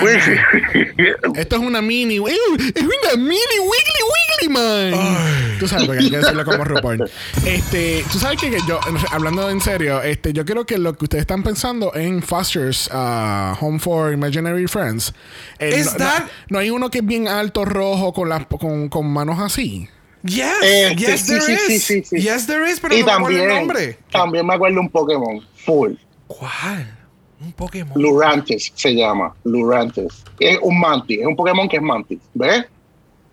[1.36, 2.16] Esto es una mini.
[2.16, 2.26] ¡Ew!
[2.28, 5.58] ¡Es una mini Wiggly Wiggly Man!
[5.60, 7.10] Tú sabes, porque hay que decirlo como RuPaul.
[7.46, 8.80] Este, tú sabes que, que yo,
[9.12, 13.56] hablando en serio, este, yo creo que lo que ustedes están pensando en Foster's uh,
[13.60, 15.14] Home for Imaginary Friends.
[15.60, 18.46] eh, Is no, that- no- no hay uno que es bien alto, rojo, con, las
[18.48, 19.88] con, con manos así.
[20.24, 22.08] Yes, Este, yes, sí, there sí, is.
[22.08, 22.20] sí.
[22.22, 23.98] Yes, there is, pero y no me acuerdo el también, nombre.
[24.12, 25.94] también me acuerdo un Pokémon, full.
[26.28, 26.98] ¿Cuál?
[27.42, 28.02] Un Pokémon.
[28.02, 30.24] Lurantis se llama, Lurantis.
[30.40, 32.66] Es un Mantis, es un Pokémon que es Mantis, ¿ves?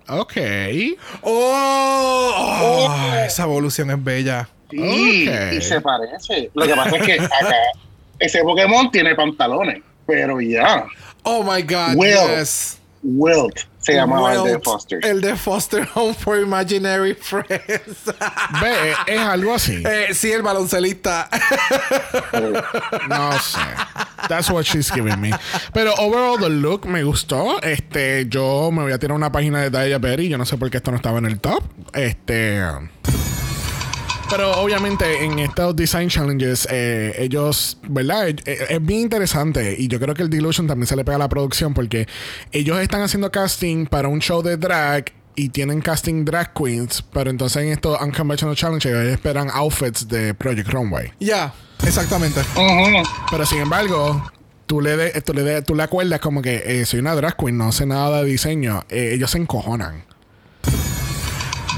[0.08, 0.36] Ok.
[1.22, 2.34] Oh,
[2.88, 4.48] oh, esa evolución es bella.
[4.70, 6.50] Sí, y se parece.
[6.54, 7.54] Lo que pasa es que acá
[8.18, 10.86] ese Pokémon tiene pantalones, pero ya,
[11.22, 12.16] Oh my God, Will.
[12.38, 12.79] yes.
[13.02, 15.04] Wilt se llamaba el de Foster.
[15.04, 18.04] El de Foster Home for Imaginary Friends.
[18.60, 19.82] Ve, es algo así.
[19.90, 21.28] Eh, sí, el baloncelista.
[23.08, 23.58] No sé.
[24.28, 25.30] That's what she's giving me.
[25.72, 27.60] Pero overall the look me gustó.
[27.62, 30.28] Este, yo me voy a tirar una página de Daya Berry.
[30.28, 31.64] Yo no sé por qué esto no estaba en el top.
[31.92, 32.60] Este.
[34.30, 38.28] Pero obviamente en estos design challenges, eh, ellos, ¿verdad?
[38.28, 39.74] Eh, eh, Es, bien interesante.
[39.78, 42.06] Y yo creo que el Delusion también se le pega a la producción porque
[42.52, 47.02] ellos están haciendo casting para un show de drag y tienen casting drag queens.
[47.12, 51.12] Pero entonces en estos Unconventional Challenges ellos esperan outfits de Project Runway.
[51.18, 51.52] Ya,
[51.84, 52.40] exactamente.
[52.40, 53.02] Ujú.
[53.30, 54.30] Pero sin embargo,
[54.66, 57.36] tú le, de- tú le, de- tú le acuerdas como que eh, soy una drag
[57.36, 58.84] queen, no sé nada de diseño.
[58.90, 60.04] Eh, ellos se encojonan.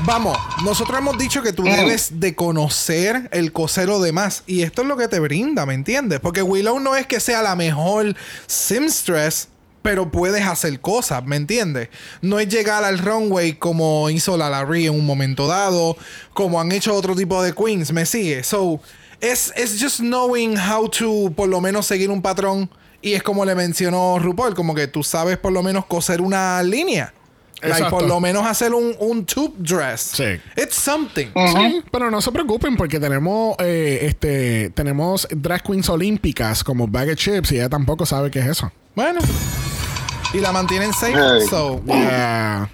[0.05, 4.43] Vamos, nosotros hemos dicho que tú debes de conocer el coser lo demás.
[4.49, 6.19] Y esto es lo que te brinda, ¿me entiendes?
[6.19, 9.47] Porque Willow no es que sea la mejor seamstress,
[9.81, 11.89] pero puedes hacer cosas, ¿me entiendes?
[12.21, 15.97] No es llegar al runway como hizo la Larry en un momento dado,
[16.33, 18.43] como han hecho otro tipo de queens, ¿me sigue?
[18.43, 18.81] So,
[19.21, 22.69] es, es just knowing how to por lo menos seguir un patrón.
[23.03, 26.61] Y es como le mencionó RuPaul, como que tú sabes por lo menos coser una
[26.65, 27.15] línea.
[27.63, 30.01] Like, por lo menos hacer un, un tube dress.
[30.01, 30.41] Sí.
[30.57, 31.27] It's something.
[31.35, 37.11] Sí, pero no se preocupen porque tenemos eh, este tenemos drag queens olímpicas como Bag
[37.11, 38.71] of Chips y ella tampoco sabe qué es eso.
[38.95, 39.21] Bueno.
[40.35, 41.13] Y la mantienen safe.
[41.15, 41.47] Hey.
[41.49, 42.69] So, Yeah.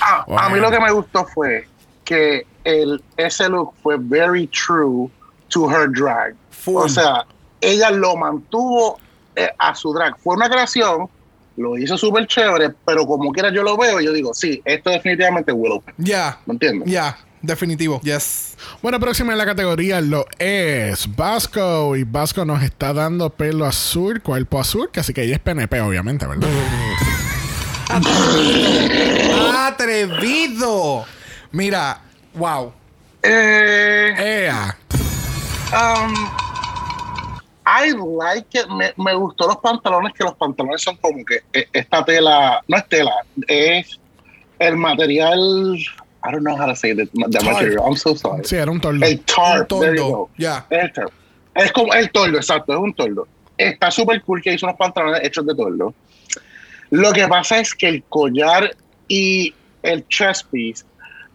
[0.00, 0.62] Ah, A mí Wow.
[0.62, 1.66] lo que me gustó fue
[2.04, 5.10] que el, ese look fue very true
[5.48, 6.34] to her drag.
[6.50, 6.76] Full.
[6.82, 7.24] O sea,
[7.60, 8.98] ella lo mantuvo
[9.36, 10.16] eh, a su drag.
[10.18, 11.08] Fue una creación,
[11.58, 15.50] lo hizo súper chévere, pero como quiera yo lo veo, yo digo, sí, esto definitivamente
[15.52, 15.82] es Willow.
[15.98, 16.38] ya.
[16.46, 16.90] ¿Me entiendes?
[16.90, 17.18] Ya.
[17.40, 18.00] Definitivo.
[18.00, 18.56] Yes.
[18.82, 21.94] Bueno, próxima en la categoría lo es Vasco.
[21.94, 25.80] Y Vasco nos está dando pelo azul, cuerpo azul, que así que ella es PNP,
[25.80, 26.48] obviamente, ¿verdad?
[29.68, 31.04] Atrevido.
[31.52, 32.00] Mira.
[32.34, 32.72] Wow.
[33.22, 34.76] Eh, Ea.
[35.72, 36.14] um,
[37.68, 38.66] I like it.
[38.68, 42.76] Me, me gustó los pantalones, que los pantalones son como que eh, esta tela, no
[42.78, 43.14] es tela,
[43.46, 44.00] es
[44.58, 45.76] el material.
[46.24, 47.84] I don't know how to say the, the material.
[47.84, 48.44] I'm so sorry.
[48.44, 49.04] Sí, era un tordo.
[49.04, 49.70] El tarp.
[49.72, 50.30] Un toldo.
[50.70, 51.12] El tarp.
[51.54, 53.26] Es como el toldo, exacto, es un toldo.
[53.58, 55.92] está súper cool que hizo unos pantalones hechos de tordo.
[56.90, 58.74] Lo que pasa es que el collar
[59.08, 59.52] y
[59.82, 60.84] el chest piece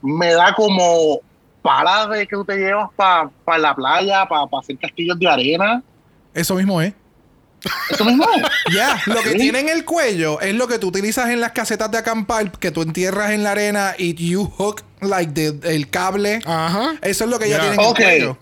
[0.02, 1.20] me da como
[1.62, 5.84] palas de que tú te llevas para la playa, para hacer castillos de arena.
[6.34, 6.94] Eso mismo es.
[7.92, 8.74] Eso mismo es.
[8.76, 9.38] Ya, lo que Sí.
[9.38, 12.72] tiene en el cuello es lo que tú utilizas en las casetas de acampar, que
[12.72, 16.40] tú entierras en la arena y you hook like the- el cable.
[16.46, 16.96] Ajá.
[17.02, 17.62] Eso es lo que ella Ya.
[17.62, 18.38] tiene en el cuello.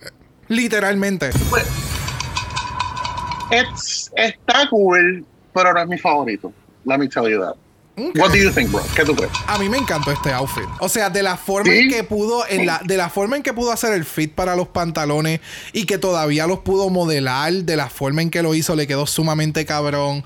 [0.48, 1.30] Literalmente.
[3.52, 6.54] Es- está cool, pero no es mi favorito.
[6.86, 7.06] La me
[8.16, 8.84] What do you think, bro?
[8.96, 9.32] ¿Qué tú crees?
[9.48, 10.66] A mí me encantó este outfit.
[10.80, 11.80] O sea, de la forma ¿Sí?
[11.80, 14.56] en que pudo, en la, de la forma en que pudo hacer el fit para
[14.56, 15.40] los pantalones
[15.74, 19.06] y que todavía los pudo modelar, de la forma en que lo hizo, le quedó
[19.06, 20.24] sumamente cabrón.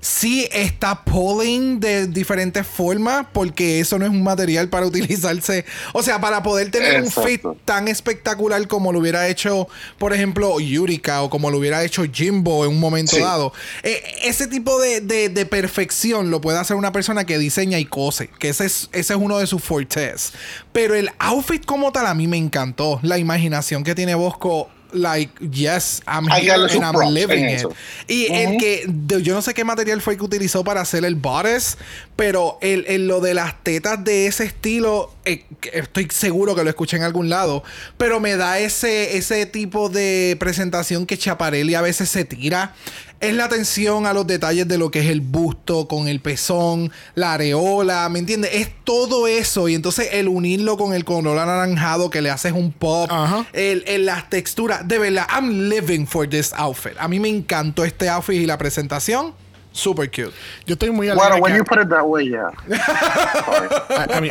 [0.00, 5.64] Sí está pulling de diferentes formas porque eso no es un material para utilizarse.
[5.92, 9.68] O sea, para poder tener un fit tan espectacular como lo hubiera hecho,
[9.98, 13.22] por ejemplo, Yurika o como lo hubiera hecho Jimbo en un momento Sí.
[13.22, 13.52] dado.
[13.82, 17.84] Eh, ese tipo de, de- de perfección lo puede hacer una persona que diseña y
[17.84, 20.32] cose, que ese es, ese es uno de sus fortes.
[20.72, 23.00] Pero el outfit como tal a mí me encantó.
[23.02, 24.68] La imaginación que tiene Bosco.
[24.92, 27.56] Like, yes, I'm here and I'm living it.
[27.58, 27.74] eso.
[28.08, 28.58] Y el Ujú.
[28.58, 31.76] que de- yo no sé qué material fue que utilizó para hacer el bodice,
[32.16, 36.70] pero el, el- lo de las tetas de ese estilo, eh, estoy seguro que lo
[36.70, 37.62] escuché en algún lado,
[37.98, 42.74] pero me da ese, ese tipo de presentación que Chaparelli a veces se tira.
[43.20, 46.92] Es la atención a los detalles de lo que es el busto con el pezón,
[47.16, 48.50] la areola, ¿me entiendes?
[48.54, 52.70] Es todo eso y entonces el unirlo con el color anaranjado que le haces un
[52.70, 53.44] pop, Ajá.
[53.52, 56.92] el, el- las texturas, de verdad, I'm living for this outfit.
[56.98, 59.34] A mí me encantó este outfit y la presentación,
[59.72, 60.30] super cute.
[60.64, 62.50] Yo estoy muy Bueno, alegre when que- you put it that way, yeah.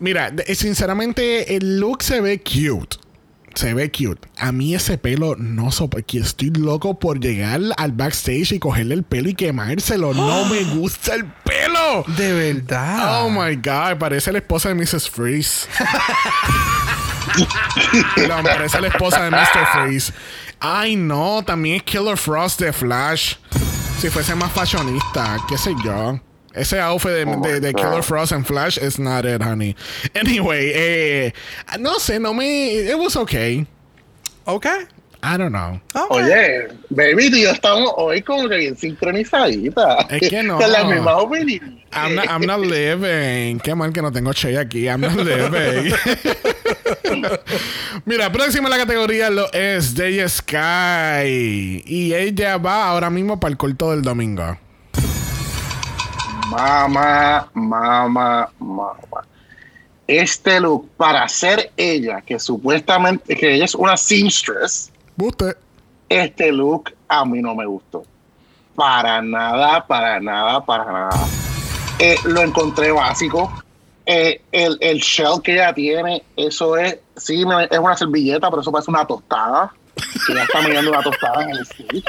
[0.00, 2.96] Mira, sinceramente, el look se ve cute.
[3.56, 4.28] Se ve cute.
[4.36, 6.18] A mí ese pelo no soporto.
[6.18, 10.12] Estoy loco por llegar al backstage y cogerle el pelo y quemárselo.
[10.12, 12.04] No me gusta el pelo.
[12.06, 13.22] De verdad.
[13.22, 15.08] Oh my god, parece la esposa de Mrs.
[15.08, 15.68] Freeze.
[18.28, 19.66] no, parece la esposa de Mr.
[19.72, 20.12] Freeze.
[20.60, 23.36] Ay, no, también es Killer Frost de Flash.
[23.98, 26.20] Si fuese más fashionista, qué sé yo.
[26.56, 27.72] Ese outfit de, Oh de-.
[27.74, 29.76] Killer Frost en Flash is not it, honey.
[30.14, 31.32] Anyway, eh,
[31.78, 32.88] no sé, no me.
[32.88, 33.66] It was okay.
[34.46, 34.66] Ok.
[35.22, 35.80] I don't know.
[36.10, 40.06] Oye, baby, yo estamos hoy como que bien sincronizaditas.
[40.08, 40.56] Es que no.
[40.56, 41.82] Con las mismas opiniones.
[41.92, 43.58] I'm not, I'm not living.
[43.60, 44.86] Qué mal que no tengo Che aquí.
[44.88, 45.92] I'm not living.
[48.04, 51.82] Mira, próxima en la categoría lo es Day Sky.
[51.86, 54.58] Y ella va ahora mismo para el corto del domingo.
[56.50, 59.22] Mamá, mamá, mamá.
[60.06, 64.92] Este look, para ser ella, que supuestamente, que ella es una seamstress,
[66.08, 68.04] este look a mí no me gustó.
[68.76, 71.26] Para nada, para nada, para nada.
[71.98, 73.52] Eh, lo encontré básico.
[74.04, 78.70] Eh, el, el shell que ella tiene, eso es, sí, es una servilleta, pero eso
[78.70, 79.72] parece una tostada.
[80.26, 82.04] Que ya está mirando una tostada en el stage.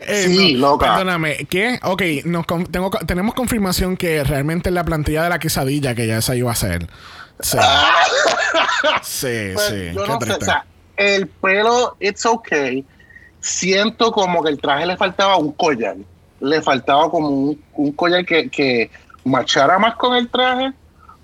[0.00, 0.86] Eh, Sí, loca.
[0.94, 1.78] Perdóname, ¿qué?
[1.82, 6.06] Ok, nos con- tengo, tenemos confirmación que realmente es la plantilla de la quesadilla que
[6.06, 6.86] ya esa iba a hacer.
[7.40, 7.58] Sí.
[9.02, 9.90] sí, Pues, sí.
[9.94, 10.64] yo qué no sé, o sea,
[10.96, 12.84] el pelo, it's okay.
[13.40, 15.96] Siento como que el traje le faltaba un collar.
[16.40, 18.90] Le faltaba como un, un collar que, que
[19.24, 20.72] machara más con el traje.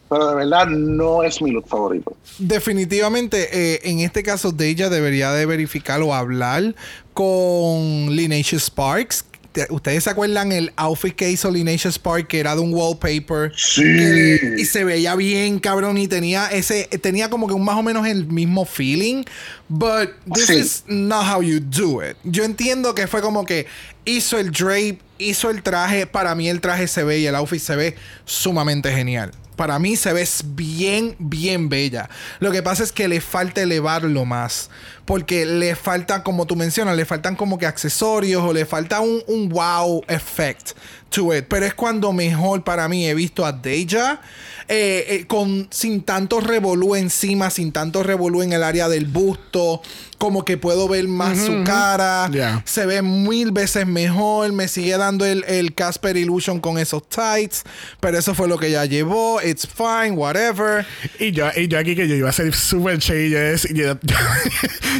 [0.09, 2.16] Pero de verdad no es mi look favorito.
[2.38, 6.74] Definitivamente, eh, en este caso de ella debería de verificar o hablar
[7.18, 9.24] con Lineage Sparks.
[9.50, 13.50] Te- ¿Ustedes se acuerdan el outfit que hizo Lineage Sparks que era de un wallpaper?
[13.56, 13.82] Sí.
[13.82, 17.82] Que- y se veía bien, cabrón, y tenía ese, tenía como que un más o
[17.82, 19.24] menos el mismo feeling.
[19.68, 20.56] But this Sí.
[20.58, 22.16] is not how you do it.
[22.24, 23.66] Yo entiendo que fue como que
[24.06, 26.06] hizo el drape, hizo el traje.
[26.06, 29.32] Para mí el traje se ve y el outfit se ve sumamente genial.
[29.56, 32.08] Para mí se ve bien, bien bella.
[32.38, 34.70] Lo que pasa es que le falta elevarlo más.
[35.04, 39.20] Porque le falta, como tú mencionas, le faltan como que accesorios o le falta un,
[39.26, 40.70] un wow effect
[41.11, 44.20] Pero es cuando mejor para mí he visto a Deja
[44.68, 49.80] eh, eh, con, sin tanto revolú encima, sin tanto revolú en el área del busto.
[50.18, 52.28] Como que puedo ver más su cara.
[52.32, 52.62] Yeah.
[52.64, 54.52] Se ve mil veces mejor.
[54.52, 57.62] Me sigue dando el, el Casper Illusion con esos tights.
[58.00, 59.40] Pero eso fue lo que ya llevó.
[59.40, 60.84] It's fine, whatever.
[61.18, 63.30] Y yo, y yo aquí que yo iba a ser súper chill.
[63.30, 63.86] Yo, dec- yo,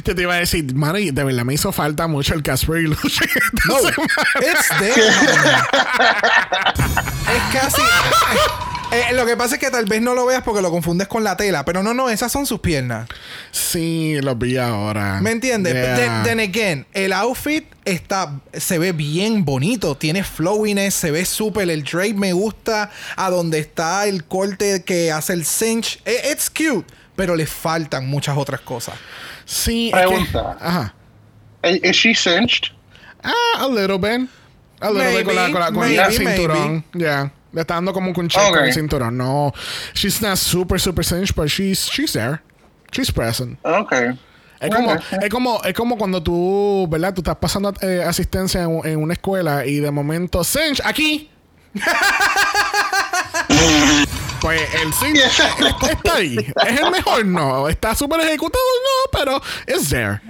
[0.05, 3.29] yo te iba a decir, mano, de verdad me hizo falta mucho el Casper Illusion.
[3.29, 3.79] esta No,
[4.41, 4.95] it's there.
[7.29, 7.83] es casi.
[9.19, 11.37] Lo que pasa es que tal vez no lo veas porque lo confundes con la
[11.37, 11.65] tela.
[11.65, 13.09] Pero no, no, esas son sus piernas.
[13.51, 15.21] Sí, lo vi ahora.
[15.21, 15.75] ¿Me entiendes?
[15.75, 15.97] Yeah.
[15.97, 21.69] Then, then again, el outfit está, se ve bien bonito, tiene flowiness, se ve súper.
[21.69, 22.91] El drape me gusta.
[23.17, 26.01] A donde está el corte que hace el cinch.
[26.05, 28.95] Eh, It's cute, pero le faltan muchas otras cosas.
[29.45, 30.57] Sí, es que- Pregunta.
[30.61, 30.95] Ajá.
[31.63, 32.73] ¿Es is she cinched?
[33.25, 33.33] Ah,
[33.65, 34.29] a little bit.
[34.81, 36.85] A little bit con la, con la, con Maybe, el cinturón.
[36.93, 37.05] maybe.
[37.05, 37.33] Yeah.
[37.53, 38.69] Le está dando como un check con Okay.
[38.69, 39.17] el cinturón.
[39.17, 39.53] No.
[39.95, 42.41] She's not super, super cinched, but she's, she's there.
[42.93, 43.59] She's present.
[43.65, 44.19] Okay.
[44.61, 47.15] Es como, es como, es como cuando tú, ¿verdad?
[47.15, 51.31] Tú estás pasando eh, asistencia en, en una escuela y de momento, cinch, aquí.
[54.41, 55.19] pues el cinch
[55.91, 56.37] está ahí.
[56.67, 57.25] ¿Es el mejor?
[57.27, 57.69] No.
[57.69, 58.63] ¿Está súper ejecutado?
[58.85, 60.21] No, pero it's there.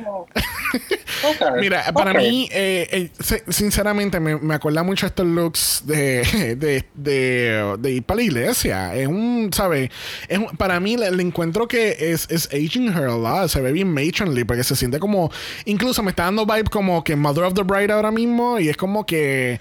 [1.24, 1.48] Okay.
[1.60, 7.76] Mira, para mí, eh, eh, sinceramente, me, me acuerda mucho estos looks de, de, de,
[7.78, 8.94] de ir para la iglesia.
[8.94, 9.90] Es un, ¿sabes?
[10.28, 13.48] Es un- para mí, le encuentro que es, es aging her a lot.
[13.48, 15.30] Se ve bien matronly porque se siente como.
[15.64, 18.58] Incluso me está dando vibe como que Mother of the Bride ahora mismo.
[18.58, 19.60] Y es como que.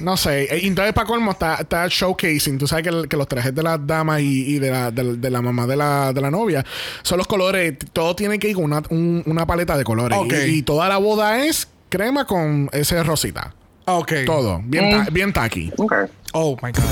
[0.00, 2.58] No sé, eh, entonces para colmo está, está showcasing.
[2.58, 5.16] Tú sabes que, el- que los trajes de las damas y, y de, la, de,
[5.16, 6.64] de la mamá de la, de la novia
[7.02, 7.74] son los colores.
[7.92, 10.18] Todo tiene que ir con una, un- una paleta de colores.
[10.46, 13.54] Y, y toda la boda es crema con ese rosita.
[13.86, 14.12] Ok.
[14.26, 14.60] Todo.
[14.64, 15.72] Bien, ta- bien tacky.
[15.76, 16.06] Okay.
[16.32, 16.84] Oh my God.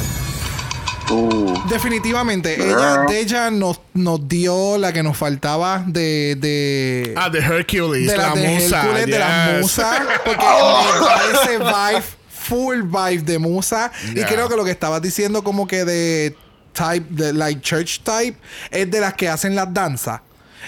[1.09, 1.55] Uh.
[1.69, 6.35] Definitivamente, ella, de ella nos, nos dio la que nos faltaba de.
[6.37, 8.81] de Ah, de Hercules, de la, la de musa.
[8.83, 12.05] Hércules, de la musa, porque me da ese vibe,
[12.49, 13.91] full vibe de musa.
[14.11, 14.27] Y Yeah.
[14.29, 16.37] creo que lo que estabas diciendo, como que de
[16.73, 18.37] type, de like church type,
[18.71, 20.21] es de las que hacen las danzas.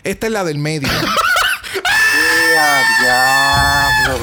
[0.05, 0.89] Esta es la del medio.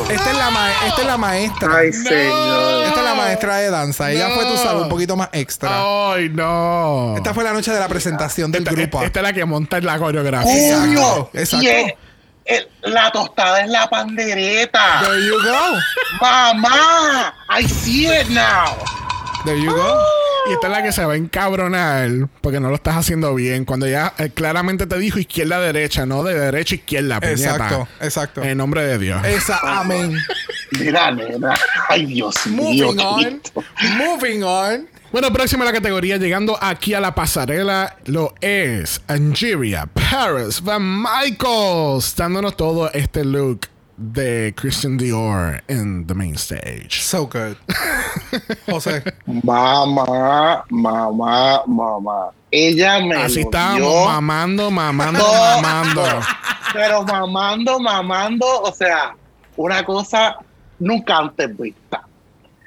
[0.09, 1.77] Esta es la, ma- esta es la maestra.
[1.77, 2.83] Ay, señor.
[2.85, 4.11] Esta es la maestra de danza.
[4.11, 5.69] Ella fue, tú sabes, un poquito más extra.
[6.13, 7.15] Ay, no.
[7.17, 9.03] Esta fue la noche de la presentación del Esta, grupo.
[9.03, 10.77] esta es la que monta en la coreografía.
[10.79, 11.29] Coño.
[11.33, 11.63] exacto.
[11.65, 11.93] Y es-
[12.45, 15.01] el- la tostada es la pandereta.
[15.01, 15.79] There you go.
[16.21, 17.33] Mamá.
[17.49, 18.75] I see it now.
[19.45, 19.99] There you go.
[20.47, 22.09] Y esta es la que se va a encabronar
[22.41, 23.65] porque no lo estás haciendo bien.
[23.65, 27.19] Cuando ya eh, claramente te dijo izquierda, derecha, no de derecha, izquierda.
[27.19, 27.51] puñeta.
[27.51, 28.43] Exacto, exacto.
[28.43, 29.25] En nombre de Dios.
[29.25, 30.15] Esa, amén.
[30.79, 31.55] Mira, nena.
[31.89, 32.91] Ay, Dios mío.
[32.93, 33.41] Moving on.
[33.97, 34.87] Moving on.
[35.15, 40.83] Bueno, próxima a la categoría, llegando aquí a la pasarela, lo es Angeria Paris Van
[41.01, 43.61] Michaels, dándonos todo este look
[43.95, 46.99] de Christian Dior en the main stage.
[46.99, 47.55] So good.
[48.69, 49.03] José.
[49.25, 52.31] Mamá, mamá, mamá.
[52.51, 55.61] Ella me Así lo estábamos, dio, mamando, mamando, No.
[55.61, 56.03] mamando.
[56.73, 59.15] pero mamando, mamando, o sea,
[59.55, 60.35] una cosa
[60.77, 62.05] nunca antes vista.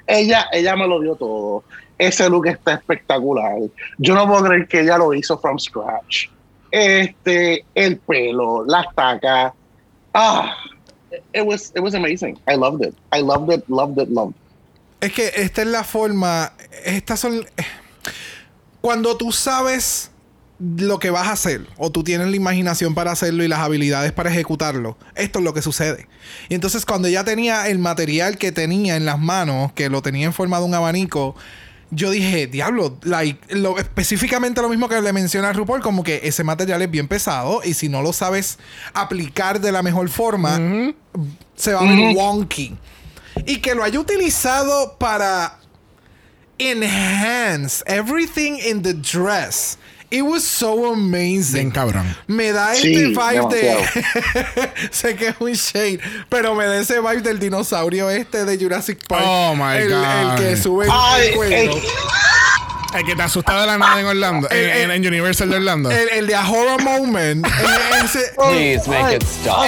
[0.07, 1.63] Ella, ella me lo dio todo.
[1.99, 3.59] Ese look está espectacular.
[3.97, 6.27] Yo no puedo creer que ella lo hizo from scratch.
[6.71, 9.53] Este, el pelo, las tacas.
[10.13, 10.55] Ah,
[11.33, 12.39] it was, it was amazing.
[12.47, 12.95] I loved it.
[13.11, 14.49] I loved it, loved it, loved it.
[15.01, 16.53] Es que esta es la forma.
[16.85, 17.45] Estas son.
[18.81, 20.11] Cuando tú sabes
[20.59, 24.11] lo que vas a hacer, o tú tienes la imaginación para hacerlo y las habilidades
[24.11, 26.07] para ejecutarlo, esto es lo que sucede.
[26.49, 30.25] Y entonces, cuando ella tenía el material que tenía en las manos, que lo tenía
[30.25, 31.35] en forma de un abanico,
[31.91, 36.19] yo dije, diablo, like, lo- específicamente lo mismo que le menciona a RuPaul, como que
[36.23, 38.59] ese material es bien pesado y si no lo sabes
[38.93, 40.59] aplicar de la mejor forma,
[41.55, 42.77] se va a ver wonky.
[43.47, 45.57] Y que lo haya utilizado para
[46.59, 49.77] enhance everything in the dress.
[50.11, 51.53] It was so amazing.
[51.53, 52.15] Bien cabrón.
[52.27, 54.89] Me da Sí, este vibe de.
[54.91, 55.99] sé que es un shade,
[56.29, 59.23] pero me da ese vibe del dinosaurio este de Jurassic Park.
[59.23, 60.03] Oh, my el, God.
[60.03, 61.81] El que sube Ay, el cuello.
[62.95, 65.91] El que te asustaba de la nada en Orlando, en, en- en Universal de Orlando.
[65.91, 67.45] El, el de A Horror Moment.
[67.59, 69.63] Eh, ese- Please make it stop.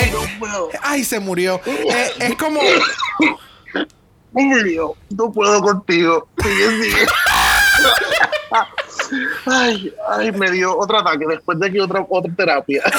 [0.81, 1.61] Ay, se murió.
[1.67, 2.59] Eh, es como.
[4.33, 6.27] Julio, no puedo contigo.
[6.41, 7.05] Sigue, sigue.
[9.45, 12.83] Ay, ay, me dio otro ataque después de que otra, otra terapia.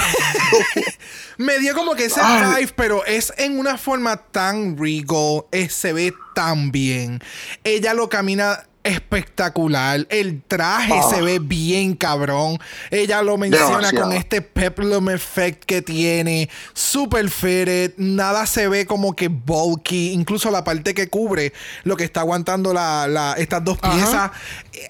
[1.38, 2.68] Me dio como que ese Ay.
[2.76, 7.20] pero es en una forma tan regal, eh, se ve tan bien.
[7.64, 10.06] Ella lo camina espectacular.
[10.10, 11.08] El traje Ah.
[11.10, 12.58] se ve bien cabrón.
[12.90, 14.04] Ella lo menciona Demasiado.
[14.08, 16.48] con este peplum effect que tiene.
[16.74, 17.92] Super fitted.
[17.96, 20.12] Nada se ve como que bulky.
[20.12, 21.52] Incluso la parte que cubre
[21.84, 24.30] lo que está aguantando la, la- estas dos piezas.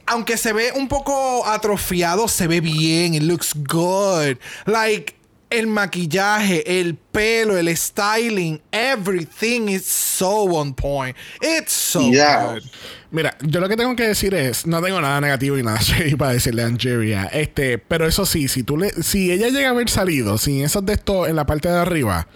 [0.07, 3.15] Aunque se ve un poco atrofiado, se ve bien.
[3.15, 4.37] It looks good.
[4.67, 5.17] Like.
[5.53, 11.15] El maquillaje, el pelo, el styling, everything is so on point.
[11.43, 12.55] It's so Yeah.
[12.55, 12.63] good.
[13.11, 16.17] Mira, yo lo que tengo que decir es, no tengo nada negativo y nada shady
[16.17, 19.73] para decirle a Angeria, este, pero eso sí, si tú le, si ella llega a
[19.73, 22.27] haber salido sin esos de estos en la parte de arriba,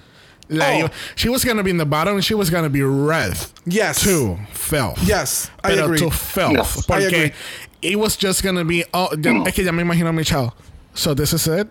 [0.49, 0.79] la Oh.
[0.81, 3.35] iba- she was gonna be in the bottom, she was gonna be red.
[3.65, 4.01] Yes.
[4.01, 4.99] To filth.
[5.07, 5.99] Yes, I pero agree.
[6.01, 7.33] to filth, Yes, I porque agree.
[7.81, 10.53] it was just gonna be, oh, ya- es que ya me imagino a Michelle.
[10.93, 11.69] So this is it,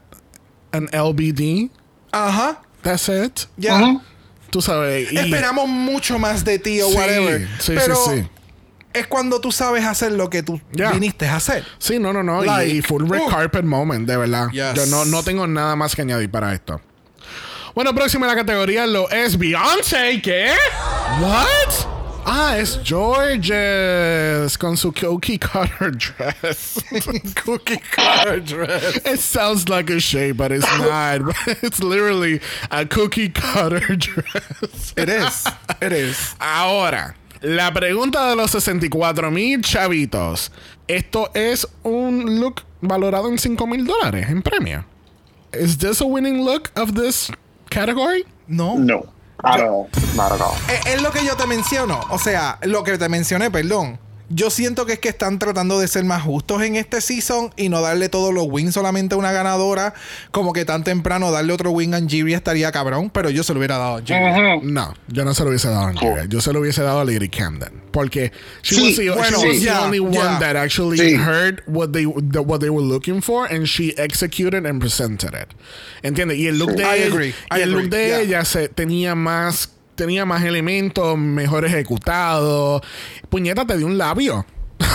[0.75, 1.69] an LBD,
[2.11, 2.61] Ajá.
[2.81, 3.47] that's it.
[3.57, 3.99] Ya.
[4.49, 5.11] Tú sabes.
[5.11, 7.41] y- Esperamos mucho más de ti o Sí, whatever.
[7.41, 8.27] sí, sí, pero sí.
[8.93, 11.65] es cuando tú sabes hacer lo que tú viniste a hacer.
[11.79, 12.43] Sí, no, no, no.
[12.43, 13.29] y- Like, y, full red uh.
[13.29, 14.47] carpet moment, de verdad.
[14.51, 14.73] Yes.
[14.75, 16.79] Yo no, no tengo nada más que añadir para esto.
[17.73, 20.21] Bueno, próxima en la categoría lo es Beyoncé.
[20.21, 20.51] ¿Qué?
[21.19, 21.94] What?
[22.27, 26.81] Ah, es Georges con su cookie cutter dress.
[27.35, 28.97] Cookie cutter dress.
[29.05, 31.21] It sounds like a shade, but it's not.
[31.61, 34.93] It's literally a cookie cutter dress.
[34.97, 35.45] It is.
[35.81, 36.35] It is.
[36.41, 40.49] Ahora, la pregunta de los 64 mil chavitos.
[40.87, 44.83] Esto es un look valorado en 5 mil dólares en premio.
[45.53, 47.29] Is this a winning look of this
[47.69, 48.25] category?
[48.47, 48.77] No.
[48.77, 49.09] No.
[49.45, 49.87] At all.
[50.15, 50.55] Not at all.
[50.69, 51.99] Es, es lo que yo te menciono.
[52.09, 53.99] O sea, lo que te mencioné, perdón.
[54.29, 57.69] Yo siento que es que están tratando de ser más justos en este season y
[57.69, 59.93] no darle todos los wins solamente a una ganadora.
[60.31, 63.59] Como que tan temprano darle otro win a Angeria estaría cabrón, pero yo se lo
[63.59, 64.59] hubiera dado a Angeria.
[64.63, 66.25] No, yo no se lo hubiese dado a Angeria.
[66.25, 67.83] Yo se lo hubiese dado a Lady Camden.
[67.91, 68.31] Porque
[68.63, 70.39] she Sí, was the, bueno, she was the only one yeah.
[70.39, 71.15] that actually Sí.
[71.15, 75.49] heard what they, the- what they were looking for and she executed and presented it.
[76.03, 76.37] ¿Entiendes?
[76.37, 76.77] Y el look Sí.
[76.77, 78.19] de I ella, agree, y I el look de yeah.
[78.21, 82.81] ella se, tenía más tenía más elementos, mejor ejecutado.
[83.29, 84.45] Puñeta, te dio un labio.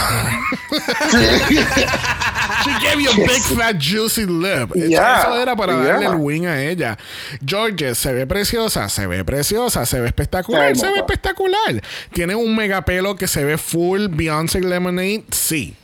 [2.64, 4.70] She gave you a big fat juicy lip.
[4.76, 6.11] Eso- Yeah, Eso era para darle yeah.
[6.11, 6.98] el win a ella.
[7.44, 11.82] George se ve preciosa, se ve preciosa, se ve espectacular, se ve espectacular.
[12.12, 15.74] Tiene un mega pelo que se ve full Beyoncé Lemonade, sí.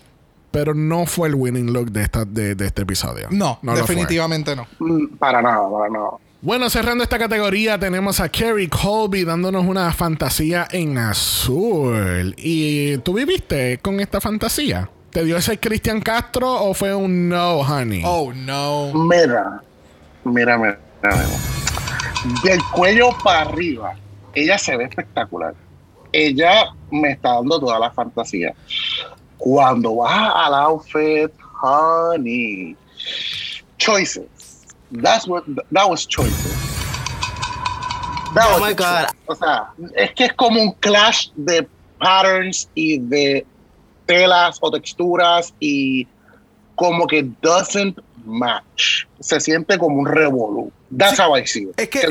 [0.50, 3.28] Pero no fue el winning look de, esta, de, de este episodio.
[3.30, 3.80] No, lo fue.
[3.82, 4.66] definitivamente no.
[4.78, 6.10] Mm, Para nada, para nada.
[6.46, 12.36] Bueno, cerrando esta categoría, tenemos a Kerry Colby dándonos una fantasía en azul.
[12.38, 14.88] ¿Y tú viviste con esta fantasía?
[15.10, 18.00] ¿Te dio ese Cristian Castro o fue un no, honey?
[18.04, 18.92] Oh, no.
[18.94, 19.60] Mira,
[20.22, 21.26] mira, mira, mira.
[22.44, 23.94] Del cuello para arriba,
[24.32, 25.52] ella se ve espectacular.
[26.12, 28.54] Ella me está dando toda la fantasía.
[29.36, 32.76] Cuando vas al outfit, honey,
[33.78, 34.35] choices.
[34.90, 36.54] That's what that was choices.
[38.34, 39.06] That Oh was my God.
[39.06, 39.14] choice.
[39.28, 41.66] O sea, es que es como un clash de
[41.98, 43.46] patterns y de
[44.06, 46.06] telas o texturas y
[46.76, 49.06] como que doesn't match.
[49.20, 50.70] Se siente como un revolú.
[50.96, 51.80] That's how I see it.
[51.80, 52.06] Es que,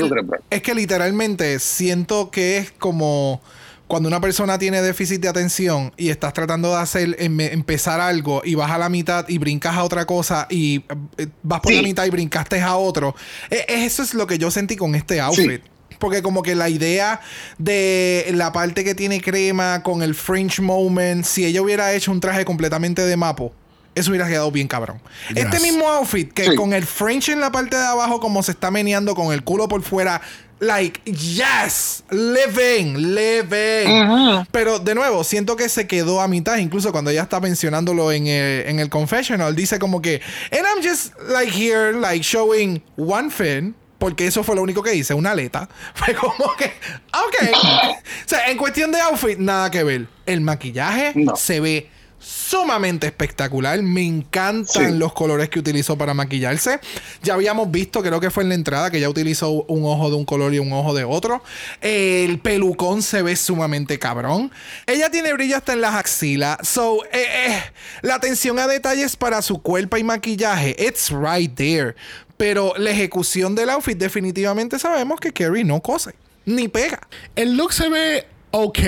[0.50, 3.40] es que literalmente siento que es como
[3.86, 8.42] cuando una persona tiene déficit de atención y estás tratando de hacer em- empezar algo
[8.44, 10.84] y vas a la mitad y brincas a otra cosa y
[11.18, 11.76] eh, vas por Sí.
[11.76, 13.14] la mitad y brincaste a otro.
[13.50, 15.62] E- eso es lo que yo sentí con este outfit.
[16.00, 17.20] Porque como que la idea
[17.58, 22.20] de la parte que tiene crema con el French moment, si ella hubiera hecho un
[22.20, 23.54] traje completamente de mapo,
[23.94, 25.00] eso hubiera quedado bien cabrón.
[25.34, 26.54] Este mismo outfit que Sí.
[26.54, 29.68] con el French en la parte de abajo como se está meneando con el culo
[29.68, 30.20] por fuera.
[30.58, 34.46] Like, yes, living, living.
[34.52, 36.56] Pero de nuevo, siento que se quedó a mitad.
[36.56, 40.82] Incluso cuando ella está mencionándolo en el, en el confessional, dice como que, and I'm
[40.82, 43.74] just like here, like showing one fin.
[43.98, 45.70] Porque eso fue lo único que hice, una aleta.
[45.94, 47.50] Fue como que, ok.
[47.56, 50.06] o sea, en cuestión de outfit, nada que ver.
[50.26, 51.34] El maquillaje No.
[51.34, 51.88] se ve
[52.18, 53.80] sumamente espectacular.
[53.82, 54.98] Me encantan Sí.
[54.98, 56.80] los colores que utilizó para maquillarse.
[57.22, 60.16] Ya habíamos visto, creo que fue en la entrada, que ya utilizó un ojo de
[60.16, 61.42] un color y un ojo de otro.
[61.80, 64.50] El pelucón se ve sumamente cabrón.
[64.86, 66.58] Ella tiene brillo hasta en las axilas.
[66.62, 67.62] So, eh, eh,
[68.02, 71.94] la atención a detalles para su cuerpo y maquillaje, it's right there.
[72.36, 76.14] Pero la ejecución del outfit, definitivamente sabemos que Kerry no cose,
[76.44, 77.00] ni pega.
[77.34, 78.78] El look se ve ok.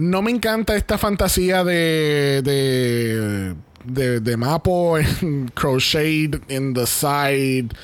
[0.00, 2.40] No me encanta esta fantasía de.
[2.42, 3.54] de.
[3.84, 7.74] de, de mapo en crochet in the side.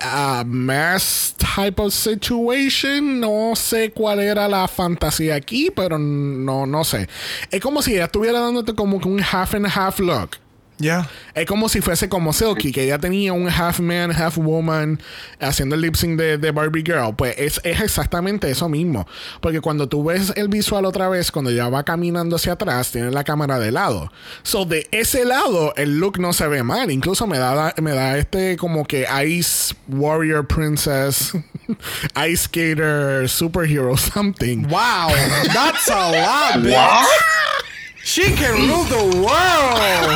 [0.00, 3.20] A mass type of situation.
[3.20, 7.08] No sé cuál era la fantasía aquí, pero no, no sé.
[7.50, 10.38] Es como si ella estuviera dándote como un half and half look.
[10.78, 11.08] Ya.
[11.34, 15.00] Es como si fuese como Silky, que ella tenía un half man, half woman
[15.40, 17.14] haciendo el lip sync de, de Barbie Girl.
[17.16, 19.06] Pues es, es exactamente eso mismo.
[19.40, 23.10] Porque cuando tú ves el visual otra vez, cuando ella va caminando hacia atrás, tiene
[23.10, 24.12] la cámara de lado.
[24.42, 26.90] So, de ese lado, el look no se ve mal.
[26.90, 31.32] Incluso me da, me da este como que Ice Warrior Princess,
[32.28, 34.64] Ice Skater, Superhero, something.
[34.68, 35.08] Wow,
[35.52, 37.65] that's a lot, bitch.
[38.06, 40.14] She can rule the world.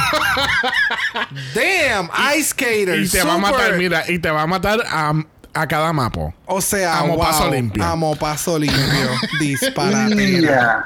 [1.54, 2.94] Damn, ice skater.
[3.00, 5.12] Y te va a matar, mira, y te va a matar a,
[5.54, 6.32] a cada mapo.
[6.46, 7.84] O sea, Amo wow, paso limpio.
[7.84, 9.10] Amo paso limpio.
[9.40, 10.40] Disparate.
[10.40, 10.84] Yeah.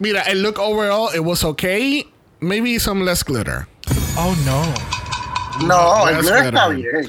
[0.00, 2.04] Mira, el look overall, it was okay.
[2.40, 3.68] Maybe some less glitter.
[4.16, 4.74] Oh no.
[5.64, 7.08] No, el glitter está bien.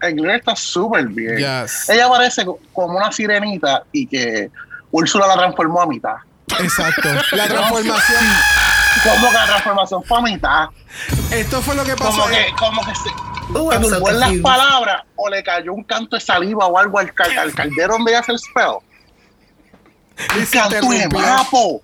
[0.00, 1.36] El glitter está súper bien.
[1.36, 1.86] Yes.
[1.90, 4.50] Ella parece co- como una sirenita y que
[4.90, 6.16] Úrsula la transformó a mitad.
[6.58, 7.10] Exacto.
[7.32, 8.24] La transformación.
[9.02, 10.68] Como que la transformación fue a mitad.
[11.30, 12.10] Esto fue lo que pasó.
[12.22, 13.08] Como que, como que se,
[13.88, 17.38] so en las palabras o le cayó un canto de saliva o algo al, cal-
[17.38, 18.78] al caldero donde hace el spell.
[20.36, 21.80] Un canto de mapo.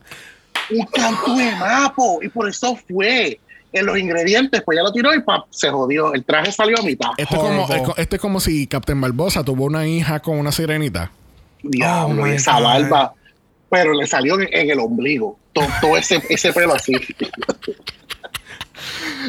[0.71, 2.19] Un canto de mapo.
[2.23, 3.41] Y por eso fue.
[3.73, 6.15] En los ingredientes, pues ya lo tiró y pa, se jodió.
[6.15, 7.11] El traje salió a mitad.
[7.19, 11.11] Esto es, como, esto es como si Captain Barbosa tuvo una hija con una sirenita.
[11.63, 12.63] Diablo, Oh esa God.
[12.63, 13.13] barba.
[13.71, 15.39] Pero le salió en, en el ombligo.
[15.53, 16.93] Todo, todo ese, ese pelo así.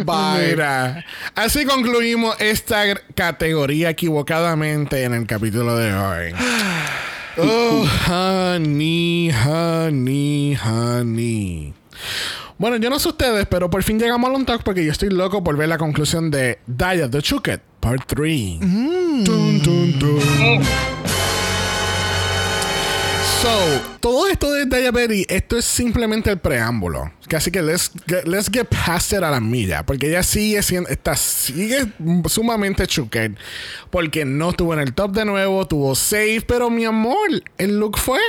[0.06, 2.84] Mira, así concluimos esta
[3.16, 6.34] categoría equivocadamente en el capítulo de hoy.
[7.40, 11.72] Oh, honey, honey, honey.
[12.58, 15.12] Bueno, yo no sé ustedes, pero por fin llegamos al on talk porque yo estoy
[15.12, 18.60] loco por ver la conclusión de Daya the Chuket, part 3.
[19.24, 20.20] Tun, tun, tun.
[23.42, 23.50] So,
[24.00, 27.12] todo esto de Diabetes, esto es simplemente el preámbulo.
[27.36, 29.86] Así que let's get, let's get past it a la milla.
[29.86, 31.86] Porque ella sigue siendo, está, sigue
[32.28, 33.38] sumamente chuquet.
[33.92, 36.42] Porque no estuvo en el top de nuevo, tuvo safe.
[36.48, 37.30] Pero mi amor,
[37.60, 38.20] el look fue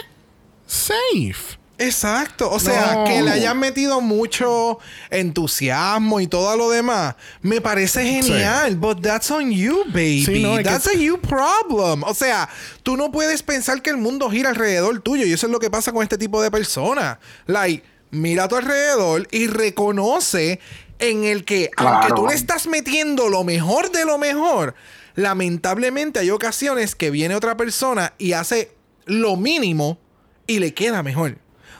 [0.66, 1.58] safe.
[1.78, 2.50] Exacto.
[2.50, 3.04] O sea, No.
[3.04, 4.78] que le hayan metido mucho
[5.10, 7.14] entusiasmo y todo lo demás.
[7.42, 8.76] Me parece genial.
[8.76, 10.24] But that's on you, baby.
[10.24, 12.02] Sí, no, es que- that's a you problem.
[12.04, 12.48] O sea,
[12.82, 15.24] tú no puedes pensar que el mundo gira alrededor tuyo.
[15.24, 17.18] Y eso es lo que pasa con este tipo de personas.
[17.46, 20.60] Like, mira a tu alrededor y reconoce
[20.98, 24.74] en el que, aunque tú le estás metiendo lo mejor de lo mejor,
[25.14, 28.72] lamentablemente hay ocasiones que viene otra persona y hace
[29.04, 29.98] lo mínimo
[30.46, 31.38] y le queda mejor.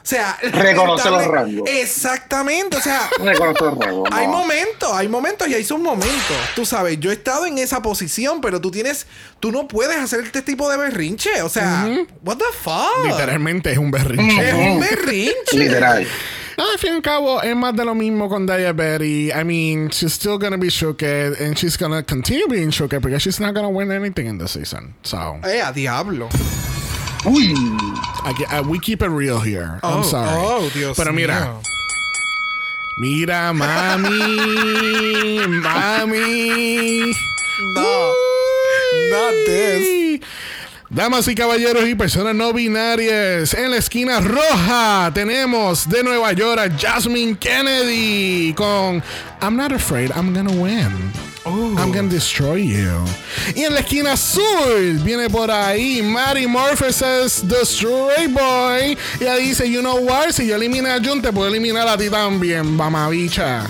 [0.08, 1.68] O sea, Reconoce los rangos.
[1.68, 6.36] Exactamente, o sea, Reconoce el rango, hay momentos, hay momentos y hay sus momentos.
[6.56, 9.06] Tú sabes, yo he estado en esa posición, pero tú tienes,
[9.38, 11.42] tú no puedes hacer este tipo de berrinche.
[11.42, 11.86] O sea,
[12.24, 13.04] what the fuck?
[13.04, 14.48] Literalmente es un berrinche.
[14.48, 15.58] Es un berrinche.
[15.58, 16.06] Literal.
[16.56, 19.34] No, al fin y al cabo, es más de lo mismo con Diabetes.
[19.38, 23.38] I mean, she's still gonna be shooked and she's gonna continue being shooked because she's
[23.40, 24.94] not gonna win anything in the season.
[25.02, 26.30] So, Eh, a diablo.
[27.24, 27.54] Uy.
[28.24, 29.80] I uh, we keep it real here.
[29.82, 30.28] I'm Oh, sorry.
[30.30, 31.62] oh, Dios Pero mira, mío.
[33.00, 37.12] mira, mami, mami.
[37.74, 38.14] No.
[39.10, 40.20] Not this.
[40.90, 46.58] Damas y caballeros y personas no binarias, en la esquina roja tenemos de Nueva York
[46.58, 49.02] a Jasmine Kennedy con
[49.42, 51.12] I'm not afraid, I'm gonna win.
[51.44, 53.04] I'm gonna destroy you.
[53.54, 58.98] Y en la esquina azul viene por ahí Mary Morpheus The Stray Boy.
[59.20, 61.96] Y ella dice, you know what, si yo elimino a Jun, te puedo eliminar a
[61.96, 63.64] ti también, mamabicha.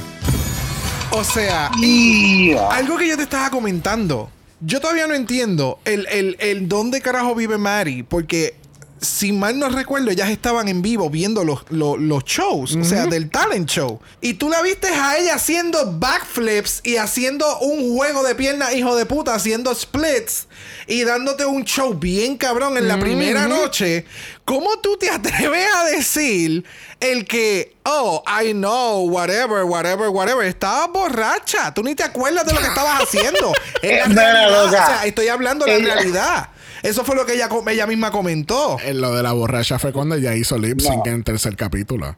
[1.11, 2.69] O sea, Yeah.
[2.71, 4.31] algo que yo te estaba comentando.
[4.61, 8.03] Yo todavía no entiendo el, el, el dónde carajo vive Mari.
[8.03, 8.55] Porque,
[9.01, 12.77] si mal no recuerdo, ellas estaban en vivo viendo los, los, los shows.
[12.77, 14.01] O sea, del talent show.
[14.21, 18.97] Y tú la viste a ella haciendo backflips y haciendo un juego de piernas, hijo
[18.97, 20.49] de puta, haciendo splits.
[20.87, 24.07] Y dándote un show bien cabrón en la primera noche.
[24.45, 26.65] ¿Cómo tú te atreves a decir
[27.01, 30.47] el que, oh, I know, whatever, whatever, whatever?
[30.47, 31.73] Estabas borracha.
[31.75, 33.53] Tú ni te acuerdas de lo que estabas haciendo.
[33.83, 34.65] Loca.
[34.65, 36.49] O sea, estoy hablando de la realidad.
[36.83, 38.79] Eso fue lo que ella, ella misma comentó.
[38.85, 41.03] Eh, Lo de la borracha fue cuando ella hizo lip sync No.
[41.07, 42.17] en el tercer capítulo.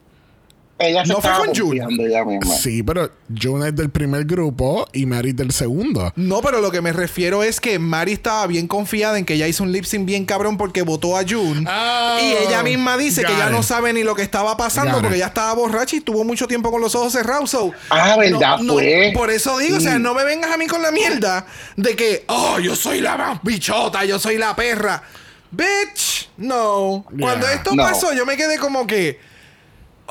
[0.81, 1.77] Ella se No fue con Jun.
[1.77, 2.55] confiando ella misma.
[2.55, 3.11] Sí, pero
[3.41, 6.11] June es del primer grupo y Mary del segundo.
[6.15, 9.47] No, pero lo que me refiero es que Mari estaba bien confiada en que ella
[9.47, 11.65] hizo un lip sync bien cabrón porque votó a June.
[11.69, 15.01] Oh, y ella misma dice que ya no sabe ni lo que estaba pasando Got
[15.03, 17.49] porque ya estaba borracha y estuvo mucho tiempo con los ojos cerrados.
[17.51, 18.57] So, Ah, ¿verdad?
[18.59, 19.11] no- no, Fue.
[19.13, 19.99] por eso digo, o sea, Sí.
[20.01, 23.39] no me vengas a mí con la mierda de que, oh, yo soy la más
[23.43, 25.03] bichota, yo soy la perra.
[25.51, 27.05] Bitch, no.
[27.11, 27.19] Yeah.
[27.27, 27.83] Cuando esto No.
[27.83, 29.19] pasó, yo me quedé como que,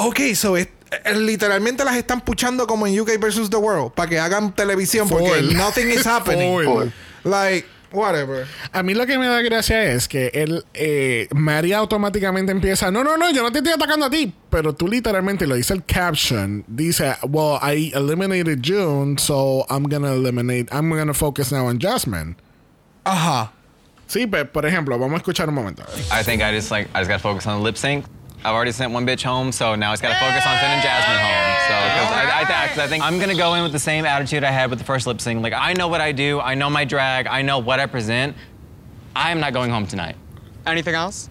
[0.07, 0.68] ok, so es-
[1.05, 5.09] eh, literalmente las están puchando como en UK versus the World para que hagan televisión
[5.09, 6.64] porque nothing is happening.
[6.64, 6.88] Full.
[7.24, 8.46] Like, whatever.
[8.72, 13.05] A mí lo que me da gracia es que él, eh, María automáticamente empieza, no,
[13.05, 14.32] no, no, yo no te estoy atacando a ti.
[14.51, 20.12] Pero tú literalmente lo dice el caption, dice, well, I eliminated June, so I'm gonna
[20.12, 22.36] eliminate, I'm gonna focus now on Jasmine.
[23.05, 23.53] Ajá.
[24.09, 25.84] Sí, pero por ejemplo, vamos a escuchar un momento.
[26.11, 28.05] I think I just like I just gotta focus on the lip sync.
[28.43, 31.18] I've already sent one bitch home, so now I just gotta focus on sending Jasmine
[31.18, 31.51] home.
[31.68, 34.45] So, because I, I, th- I think I'm gonna go in with the same attitude
[34.45, 35.43] I had with the first lip sync.
[35.43, 38.34] Like I know what I do, I know my drag, I know what I present.
[39.14, 40.16] I am not going home tonight.
[40.66, 41.28] Anything else?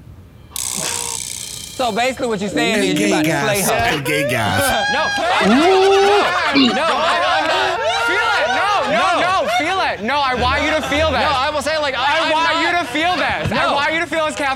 [0.53, 3.45] So basically, what you're saying is you gay about to gas.
[3.45, 3.97] slay her.
[3.97, 4.59] El gay gas.
[4.93, 4.99] No,
[5.47, 7.79] no, no, I, I'm not.
[8.09, 8.47] Feel it.
[8.51, 9.49] No, no, no.
[9.57, 10.03] Feel it.
[10.03, 11.23] No, I want you to feel that.
[11.23, 13.47] No, I will say like I, I want not- you to feel this.
[13.51, 13.68] I No.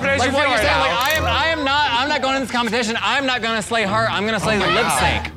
[0.02, 0.80] To confident as Like you now.
[0.80, 2.96] like I am, I am not, I'm not going in this competition.
[3.02, 4.08] I'm not gonna slay her.
[4.10, 5.32] I'm gonna slay the lip sync.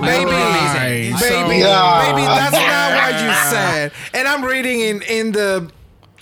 [0.00, 1.12] Baby, Right.
[1.18, 3.92] baby, So- baby, that's not what you said.
[4.14, 5.68] And I'm reading in, in the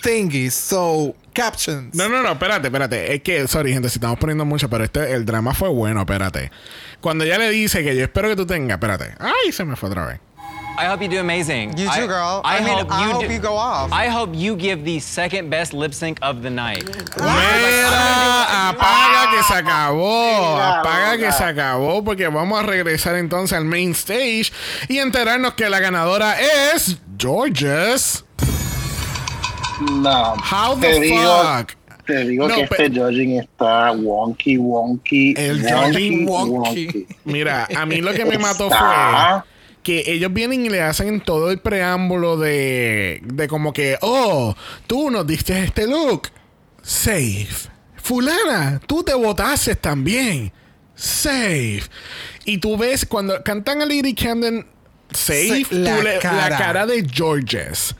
[0.01, 1.93] thingies, so captions.
[1.93, 3.13] No, no, no, espérate, espérate.
[3.13, 6.49] Es que, sorry, gente, si estamos poniendo mucho, pero este, el drama fue bueno, espérate.
[7.01, 9.13] Cuando ella le dice que yo espero que tú tengas, espérate.
[9.19, 10.19] Ay, se me fue otra vez.
[10.77, 11.75] I hope you do amazing.
[11.77, 12.41] You I- too, girl.
[12.45, 13.91] I, I mean, hope I you hope do- you go off.
[13.91, 16.85] I hope you give the second best lip sync of the night.
[17.17, 20.57] Mira, apaga que se acabó.
[20.61, 24.51] Apaga que se acabó porque vamos a regresar entonces al main stage
[24.87, 28.23] y enterarnos que la ganadora es Georges.
[29.81, 30.35] No.
[30.51, 31.71] How the te digo, fuck?
[32.05, 35.33] Te digo No, que este judging está wonky, wonky.
[35.37, 37.07] El wonky, judging wonky.
[37.25, 38.77] Mira, a mí lo que me mató fue
[39.87, 44.53] que ellos vienen y le hacen todo el preámbulo de, de como que, oh,
[44.85, 46.27] tú nos diste este look.
[46.81, 47.69] Safe.
[47.95, 50.51] Fulana, tú te votaste también.
[50.93, 51.83] Safe.
[52.43, 54.65] Y tú ves cuando cantan a Lady Camden
[55.13, 56.49] Safe, la le- cara.
[56.49, 57.95] la cara de Georges.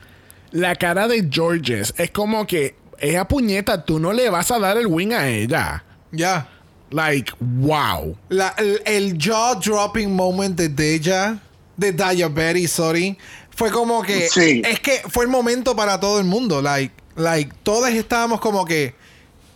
[0.52, 4.76] La cara de Georges es como que esa puñeta, tú no le vas a dar
[4.78, 5.86] el win a ella.
[6.12, 6.50] Ya.
[6.92, 8.18] Like, wow.
[8.28, 11.40] La- el, el jaw-dropping moment de Deja,
[11.78, 11.92] de
[12.28, 13.18] Berry, sorry,
[13.56, 14.28] fue como que.
[14.28, 14.62] Sí.
[14.66, 16.62] Es que fue el momento para todo el mundo.
[16.62, 18.94] Like, like, todos estábamos como que.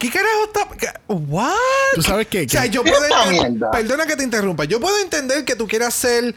[0.01, 0.99] ¿Qué carajo está.?
[1.07, 1.53] ¿What?
[1.93, 2.45] ¿Tú sabes qué?
[2.45, 2.97] O sea, yo puedo.
[3.71, 4.63] Perdona que te interrumpa.
[4.65, 6.33] Yo puedo entender que tú quieras ser.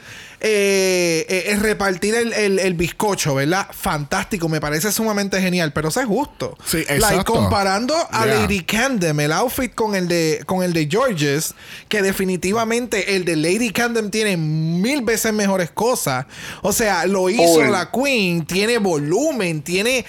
[0.46, 3.66] eh, eh, eh, repartir el, el- el bizcocho, ¿verdad?
[3.72, 6.58] Fantástico, me parece sumamente genial, pero sé justo.
[6.66, 7.32] Sí, Like, exacto.
[7.32, 8.34] comparando a Yeah.
[8.42, 11.54] Lady Camden, el outfit con el de con el de Georges,
[11.88, 16.26] que definitivamente el de Lady Camden tiene mil veces mejores cosas.
[16.60, 20.04] O sea, lo hizo la Queen, tiene volumen, tiene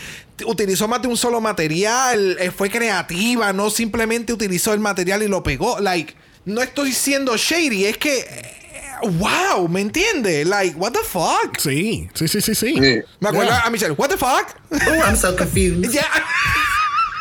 [0.46, 5.28] utilizó más de un solo material, eh, fue creativa, no simplemente utilizó el material y
[5.28, 5.80] lo pegó.
[5.80, 6.14] Like,
[6.46, 8.56] no estoy siendo shady, es que eh,
[9.04, 10.46] wow, ¿me entiendes?
[10.48, 11.58] Like, what the fuck?
[11.58, 12.74] Sí, sí, sí, sí, sí.
[13.20, 13.64] Me acuerdo Yeah.
[13.66, 14.56] a Michelle, what the fuck?
[14.72, 15.90] Oh, I'm so confused.
[15.94, 16.06] Ya.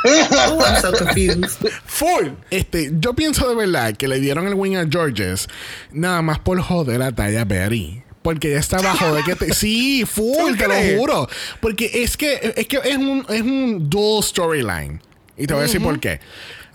[0.06, 1.66] Oh, I'm so confused.
[1.86, 2.28] Full.
[2.50, 5.48] Este, yo pienso de verdad que le dieron el win a Georges
[5.92, 8.03] nada más por joder a Taya Berry.
[8.24, 9.52] Porque ya estaba joder que te.
[9.52, 11.28] Sí, full, ¿Tú te lo juro.
[11.60, 14.98] Porque es que es que es un, es un dual storyline.
[15.36, 16.20] Y te voy a decir por qué.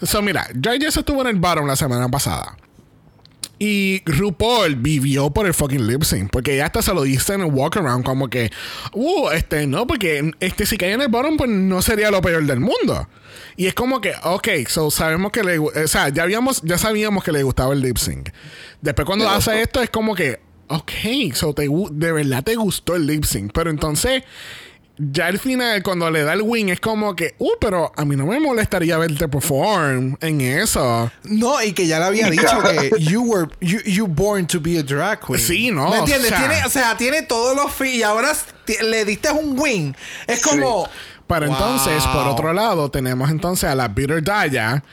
[0.03, 2.55] So, mira, Georges estuvo en el bottom la semana pasada.
[3.57, 6.29] Y RuPaul vivió por el fucking lip sync.
[6.29, 8.05] Porque ya hasta se lo dice en el walk around.
[8.05, 8.51] Como que,
[8.93, 12.45] uh, este, no, porque este, si cae en el bottom, pues no sería lo peor
[12.45, 13.09] del mundo.
[13.57, 15.57] Y es como que, ok, so sabemos que le.
[15.57, 18.29] O sea, ya, habíamos, ya sabíamos que le gustaba el lip sync.
[18.81, 23.05] Después, cuando hace esto, es como que, ok, so te, de verdad te gustó el
[23.07, 23.51] lip sync.
[23.53, 24.23] Pero entonces.
[25.01, 28.17] Ya al final, cuando le da el win, es como que, uh, pero a mí
[28.17, 31.09] no me molestaría verte perform en eso.
[31.23, 34.77] No, y que ya le había dicho que you were you, you born to be
[34.77, 35.39] a drag queen.
[35.39, 36.33] Sí, no, ¿Me entiendes?
[36.33, 38.33] o sea- tiene, o sea, tiene todos los fi y ahora
[38.83, 39.95] le diste un win.
[40.27, 40.89] Es como
[41.27, 41.55] Pero Wow.
[41.55, 44.83] entonces, por otro lado, tenemos entonces a la Bitter Daya.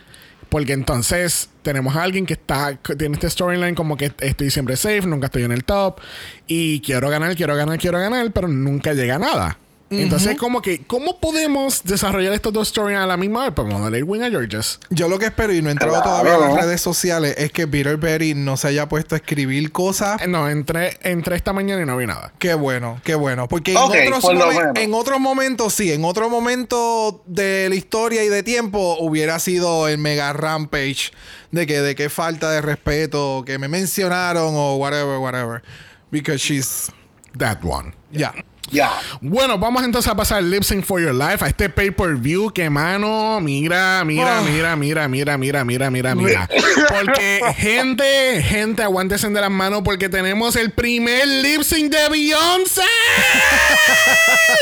[0.48, 5.02] Porque entonces tenemos a alguien que está tiene este storyline como que estoy siempre safe,
[5.02, 6.00] nunca estoy en el top.
[6.46, 9.58] Y quiero ganar, quiero ganar, quiero ganar, pero nunca llega a nada.
[9.88, 13.52] Entonces, como que, ¿cómo podemos desarrollar estos dos storylines a la misma vez?
[13.54, 14.80] Pues vamos a win a Georges.
[14.90, 16.10] yo lo que espero y no he entrado Claro.
[16.22, 19.70] todavía en las redes sociales es que Peter Berry no se haya puesto a escribir
[19.70, 20.20] cosas.
[20.22, 22.32] Eh, No, entré, entré esta mañana y no vi nada.
[22.38, 23.46] Qué bueno, qué bueno.
[23.46, 27.74] Porque Ok, en, otros por momen- en otros momentos, sí, en otro momento de la
[27.76, 31.12] historia y de tiempo hubiera sido el mega rampage
[31.52, 35.62] de que de qué falta de respeto, que me mencionaron o whatever, whatever.
[36.10, 36.90] Because she's
[37.38, 37.92] That one.
[38.10, 38.34] ya.
[38.70, 38.90] Ya.
[39.20, 43.40] Bueno, vamos entonces a pasar Lip Sync for Your Life a este pay-per-view que, mano,
[43.40, 44.44] mira, mira, Oh.
[44.44, 46.48] mira, mira, mira, mira, mira, mira, mira.
[46.88, 52.82] Porque, gente, gente, aguántense de las manos porque tenemos el primer lip sync de Beyoncé.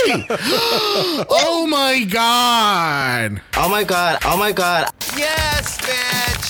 [1.29, 3.41] oh my God.
[3.57, 4.87] Oh my god, oh my god.
[5.17, 6.44] Yes, bitch.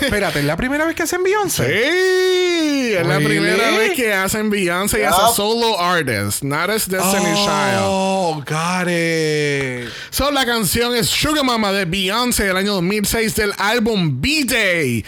[0.00, 1.64] Espérate, ¿es la primera vez que hacen Beyoncé?
[1.66, 7.34] Sí, es la primera vez que hacen Beyoncé as a solo artist, not as Destiny
[7.34, 7.82] Child.
[7.82, 9.88] Oh, got it.
[10.10, 15.04] So, la canción es Sugar Mama de Beyoncé del año 2006 del álbum B-Day.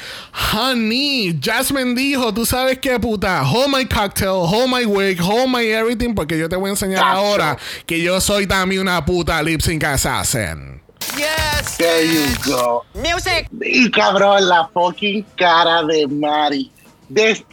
[0.53, 5.65] Honey, Jasmine dijo, tú sabes qué puta, hold my cocktail, hold my wig, hold my
[5.65, 7.57] everything, porque yo te voy a enseñar ahora
[7.87, 10.78] que yo soy también una puta lip sync assassin.
[11.19, 11.77] Yes.
[11.77, 12.85] There you go.
[12.95, 13.49] Music.
[13.61, 16.71] Y cabrón, la fucking cara de Mari.
[17.09, 17.45] Des-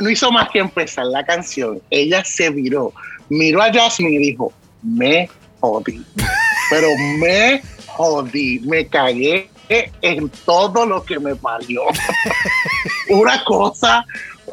[0.00, 1.80] no hizo más que empezar la canción.
[1.90, 2.92] Ella se viró,
[3.28, 5.30] miró a Jasmine y dijo: Me
[5.60, 6.04] jodí.
[6.70, 6.88] Pero
[7.18, 8.60] me jodí.
[8.60, 11.82] Me cagué en todo lo que me parió.
[13.08, 14.04] Una cosa.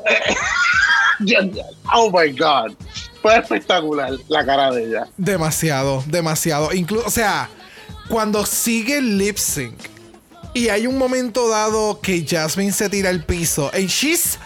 [1.94, 2.74] oh my God.
[3.22, 5.08] Fue espectacular la cara de ella.
[5.18, 6.74] Demasiado, demasiado.
[6.74, 7.50] Incluso, o sea,
[8.10, 9.78] cuando sigue el lip sync
[10.54, 14.38] y hay un momento dado que Jasmine se tira al piso and she's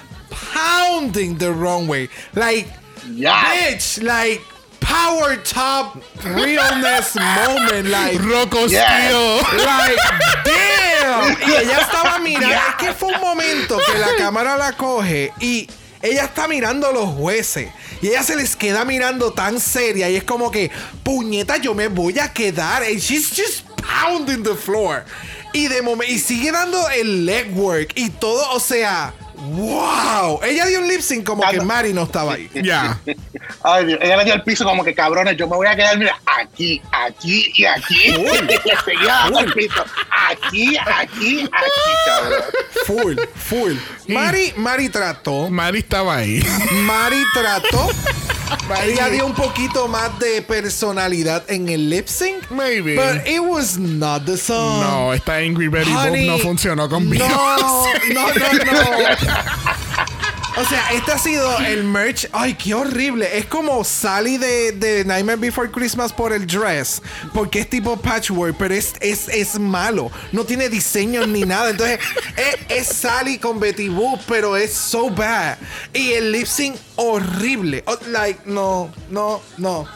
[0.54, 2.10] pounding the runway.
[2.36, 2.68] Like,
[3.08, 4.42] bitch, like,
[4.80, 7.90] power top realness moment.
[7.90, 8.68] Like, Rocco.
[8.68, 9.38] Steel.
[9.58, 9.98] Like,
[10.44, 11.38] damn.
[11.48, 12.56] Y ella estaba mirando.
[12.56, 15.68] Es que fue un momento que la cámara la coge y
[16.04, 17.70] ella está mirando a los jueces.
[18.02, 20.10] Y ella se les queda mirando tan seria.
[20.10, 20.70] Y es como que,
[21.02, 22.84] puñeta, yo me voy a quedar.
[22.84, 25.06] And she's just pounding the floor.
[25.54, 30.40] Y de momento, y sigue dando el legwork y todo, o sea, wow.
[30.44, 32.50] Ella dio un lip sync como que Mari no estaba ahí.
[32.64, 33.00] Ya.
[33.64, 35.98] Ay, Dios, ella le dio al piso como que cabrones, yo me voy a quedar
[35.98, 38.12] mira, aquí, aquí y aquí.
[38.12, 39.84] Le seguía dando al piso.
[40.30, 42.42] Aquí, aquí, aquí, cabrón.
[42.86, 43.74] Full, full.
[44.08, 45.50] Mari, Mari trató.
[45.50, 46.44] Mari estaba ahí.
[46.86, 47.90] Mari trató.
[48.84, 52.50] Ella dio un poquito más de personalidad en el lip sync.
[52.50, 52.96] Maybe.
[52.96, 54.82] But it was not the song.
[54.82, 60.04] No, esta Angry Betty Honey, no funcionó con No, no, no, no.
[60.56, 62.28] O sea, este ha sido el merch.
[62.32, 63.38] Ay, qué horrible.
[63.38, 67.02] Es como Sally de, de Nightmare Before Christmas por el dress.
[67.34, 70.12] Porque es tipo patchwork, pero es, es, es malo.
[70.32, 71.72] No tiene diseño ni nada.
[71.72, 72.00] Entonces,
[72.38, 75.58] es, es Sally con Betty Boop, pero es so bad.
[75.92, 77.84] Y el lip sync horrible.
[77.88, 79.88] Oh, like, no, no, no.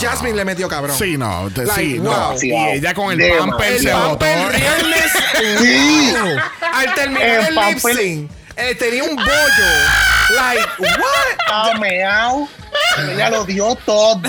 [0.00, 0.96] Jasmine le metió cabrón.
[0.98, 2.12] Sí, no, te- Like, sí, wow.
[2.12, 2.42] no.
[2.42, 4.18] Y ella con el pamper El se botó.
[4.18, 5.12] Pamper Realness.
[5.60, 6.12] Sí.
[6.12, 6.38] wow.
[6.74, 9.70] Al terminar El el, lip sync, eh, tenía un bollo.
[10.36, 11.80] Like, what?
[11.80, 12.48] Meao.
[12.98, 14.20] Ella lo dio todo.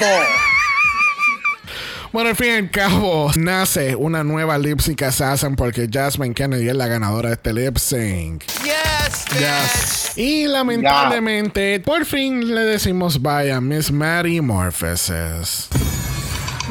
[2.12, 6.68] Bueno, al fin y al cabo, nace una nueva lip sync assassin porque Jasmine Kennedy
[6.68, 8.44] es la ganadora de este lip sync.
[8.64, 10.18] Yes, bitch.
[10.18, 15.70] Y lamentablemente, por fin le decimos bye a Miss Mary Morphesis.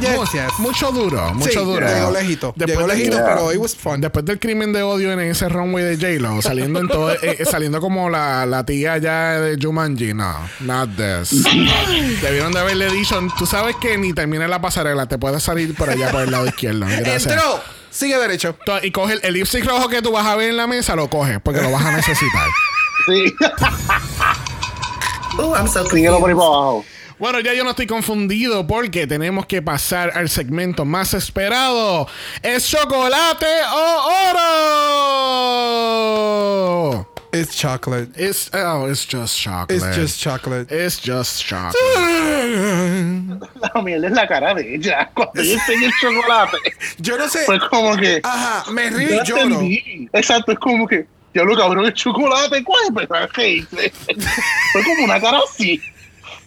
[0.00, 0.58] Yes, Mu- yes.
[0.58, 1.86] Mucho duro, mucho Sí, duro.
[1.86, 2.52] llegó lejito.
[2.56, 3.26] Después llegó de- lejito, Yeah.
[3.26, 4.00] pero it was fun.
[4.00, 7.44] Después del crimen de odio en ese runway de J-Lo, saliendo en todo, eh, eh,
[7.44, 11.42] saliendo como la, la tía ya de Jumanji, no, not this.
[12.22, 15.90] Debieron de haberle dicho, tú sabes que ni termina la pasarela, te puedes salir por
[15.90, 16.86] allá por el lado izquierdo.
[16.88, 17.26] Gracias.
[17.26, 17.60] Entró.
[17.90, 18.56] Sigue derecho.
[18.82, 21.10] Y coge el, el lipstick rojo que tú vas a ver en la mesa, lo
[21.10, 22.46] coges, porque lo vas a necesitar.
[23.06, 23.34] Sí.
[25.38, 26.36] Oh, I'm so Síguelo por ahí confused.
[26.36, 26.84] para abajo.
[27.20, 32.08] Bueno, ya yo no estoy confundido porque tenemos que pasar al segmento más esperado.
[32.42, 34.08] ¿Es chocolate o
[36.96, 37.12] oro?
[37.34, 38.10] It's chocolate.
[38.16, 39.74] It's, oh, it's just chocolate.
[39.74, 40.74] It's just chocolate.
[40.74, 41.76] It's just chocolate.
[43.74, 45.10] La mierda es la cara de ella.
[45.12, 46.56] Cuando yo el chocolate,
[46.98, 47.40] Yo no sé.
[47.44, 48.20] fue como que.
[48.24, 49.42] Ajá, me río y lloro.
[49.42, 50.08] entendí.
[50.14, 51.06] Exacto, es como que.
[51.34, 53.66] Ya lo cabrón, el chocolate, ¿cuál es el personaje?
[54.72, 55.80] Fue como una cara así.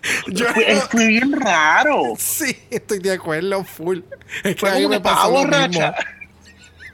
[0.27, 0.45] Yo
[0.89, 2.13] fue bien raro.
[2.17, 3.99] Sí, estoy de acuerdo, full.
[4.43, 5.95] Es que Fue mí como que me estaba borracha.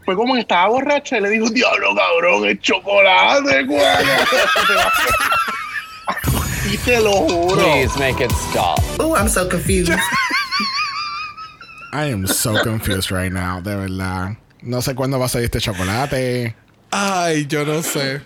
[0.05, 3.81] Fue como que estaba borracha y le dijo, diablo cabrón, el chocolate, güey.
[6.71, 7.61] y te lo juro.
[7.97, 8.79] make it stop.
[8.99, 9.93] Oh, I'm so confused.
[11.91, 14.37] I am so confused right now, de verdad.
[14.61, 16.55] No sé cuándo va a salir este chocolate.
[16.91, 18.21] Ay, yo no sé.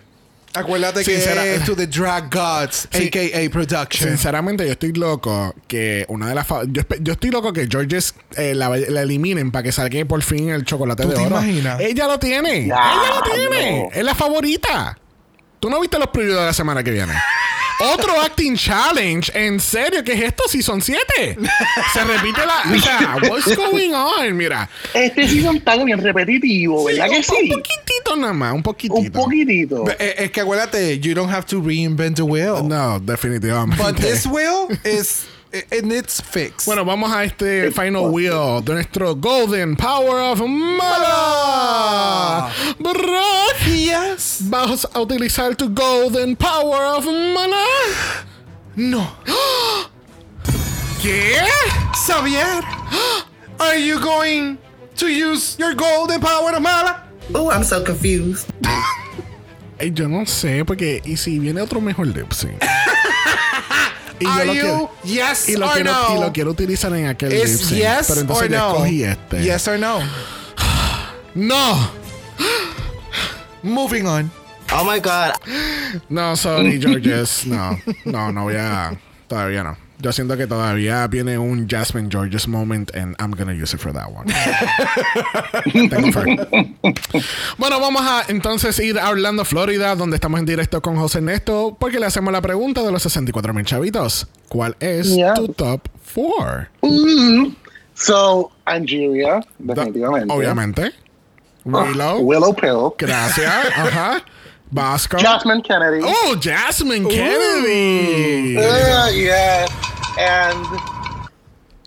[0.55, 3.07] Acuérdate que es To the Drag Gods, Sí.
[3.07, 3.49] a.k.a.
[3.49, 4.09] Production.
[4.09, 6.47] Sinceramente, yo estoy loco que una de las.
[6.67, 10.49] Yo, yo estoy loco que Georges eh, la, la eliminen para que salga por fin
[10.49, 11.29] el chocolate ¿Tú de te oro.
[11.41, 11.79] imaginas?
[11.79, 12.65] Ella lo tiene.
[12.65, 13.79] Ella lo tiene.
[13.83, 13.89] no.
[13.91, 14.97] Es la favorita.
[15.59, 17.13] ¿Tú no viste los previews de la semana que viene?
[17.79, 19.31] Otro acting challenge.
[19.33, 20.43] En serio, ¿qué es esto?
[20.47, 21.37] Si son siete.
[21.93, 22.63] Se repite la.
[22.75, 24.35] O sea, what's going on?
[24.37, 24.69] Mira.
[24.93, 27.33] Este season está bien repetitivo, ¿verdad que un, sí?
[27.41, 28.99] un poquitito nada más, un poquitito.
[29.01, 29.83] Un poquitito.
[29.99, 32.63] Eh, Es que acuérdate, you don't have to reinvent the wheel.
[32.63, 33.83] No, definitivamente.
[33.83, 35.25] But this wheel is
[35.71, 36.65] in its fix.
[36.65, 40.91] Bueno, vamos a este final wheel de nuestro Golden Power of Mala.
[43.65, 44.32] Yes.
[44.53, 47.65] ¿Vas a utilizar tu Golden Power of Mala?
[48.75, 49.11] No.
[51.01, 51.37] ¿Qué?
[51.95, 52.61] Xavier,
[53.59, 54.59] are you going
[54.95, 57.03] to use your golden power of mala?
[57.33, 58.47] Oh, I'm so confused.
[59.79, 62.63] Ay, yo no sé, porque ¿y si viene otro mejor lip sync?
[64.19, 66.15] Y lo you quiero- yes y lo, or quiero, no?
[66.15, 67.71] y lo quiero utilizar en aquel lip sync.
[67.71, 68.69] yes pero entonces or no?
[68.75, 69.43] escogí este.
[69.43, 69.99] Yes or no?
[71.35, 71.89] No.
[73.63, 74.31] Moving on.
[74.75, 75.33] Oh my god.
[76.09, 77.45] No, sorry, Georges.
[77.45, 78.97] No, no, no voy a.
[79.27, 79.77] Todavía no.
[79.99, 83.93] Yo siento que todavía viene un Jasmine Georges moment and I'm gonna use it for
[83.93, 84.25] that one.
[85.89, 86.75] Tengo fe.
[87.57, 91.77] Bueno, vamos a entonces ir a Orlando, Florida, donde estamos en directo con José Ernesto,
[91.79, 94.27] porque le hacemos la pregunta de los 64 mil chavitos.
[94.49, 95.35] ¿Cuál es Yeah.
[95.35, 96.67] tu top 4?
[96.81, 97.55] Mm.
[97.93, 100.33] So, Angelia, definitivamente.
[100.33, 100.91] Obviamente.
[101.71, 102.19] Ah, Willow.
[102.19, 102.91] Willow Pill.
[102.97, 103.53] Gracias.
[103.77, 104.21] Ajá.
[104.73, 105.17] Vasco.
[105.19, 106.01] Jasmine Kennedy.
[106.03, 108.57] Oh, Jasmine Kennedy.
[108.57, 109.67] Uh, yeah.
[110.17, 110.65] And.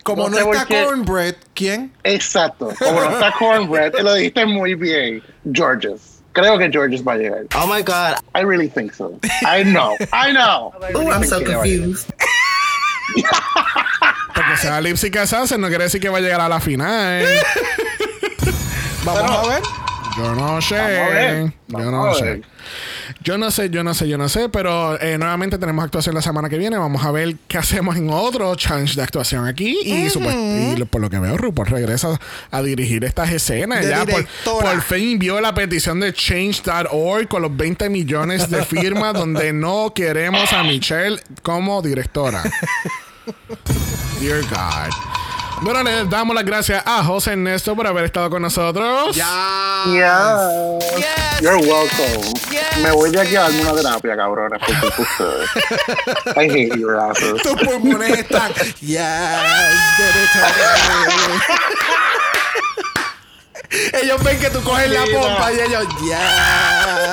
[0.05, 1.91] Como no, está cornbread, ¿quién?
[2.05, 2.73] Exacto.
[2.79, 5.21] Como no está Cornbread, lo dijiste muy bien.
[5.53, 6.23] Georges.
[6.33, 7.47] Creo que Georges va a llegar.
[7.57, 8.19] Oh my god.
[8.33, 9.19] I really think so.
[9.45, 9.97] I know.
[10.13, 10.73] I know.
[10.95, 12.07] Oh, I'm so confused.
[14.35, 17.25] Porque sea lip sync assassin no quiere decir que va a llegar a la final.
[19.05, 19.63] Vamos Pero- a ver.
[20.17, 21.53] Yo no sé.
[21.69, 22.43] Yo no sé.
[23.23, 26.23] Yo no sé, yo no sé, yo no sé, pero eh, nuevamente tenemos actuación la
[26.23, 26.77] semana que viene.
[26.79, 29.79] Vamos a ver qué hacemos en otro challenge de actuación aquí.
[29.85, 32.19] Y, supuest- y por lo que veo, RuPaul regresa
[32.51, 33.85] a dirigir estas escenas.
[33.85, 34.27] De ya por,
[34.63, 39.93] por fin envió la petición de change.org con los 20 millones de firmas donde no
[39.95, 42.43] queremos a Michelle como directora.
[44.21, 44.93] Dear God.
[45.63, 49.15] Bueno, le damos las gracias a José Ernesto por haber estado con nosotros.
[49.17, 49.85] Yeah.
[49.87, 51.41] Yes.
[51.41, 52.23] You're welcome.
[52.51, 52.79] Yes.
[52.83, 54.75] Me voy de aquí a darme una terapia, cabrones, por
[55.07, 55.51] ustedes.
[56.37, 57.43] I hate your asses.
[57.43, 58.53] Tus pulmones están.
[58.81, 59.01] Yes.
[63.95, 66.19] Ellos ven que tú coges la pompa y ellos, yes.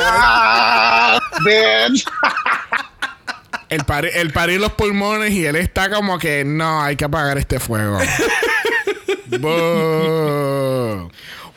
[0.05, 2.05] Ah, bitch.
[3.73, 7.37] El, pari- el parir los pulmones y él está como que no, hay que apagar
[7.37, 7.99] este fuego.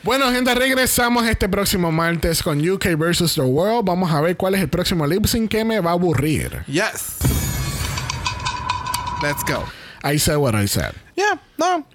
[0.03, 3.35] Bueno, gente, regresamos este próximo martes con UK vs.
[3.35, 3.85] The World.
[3.85, 6.63] Vamos a ver cuál es el próximo lip sync que me va a aburrir.
[6.67, 7.17] Yes.
[9.21, 9.63] Let's go.
[10.07, 10.93] I said what I said.
[11.17, 11.85] Yeah, no.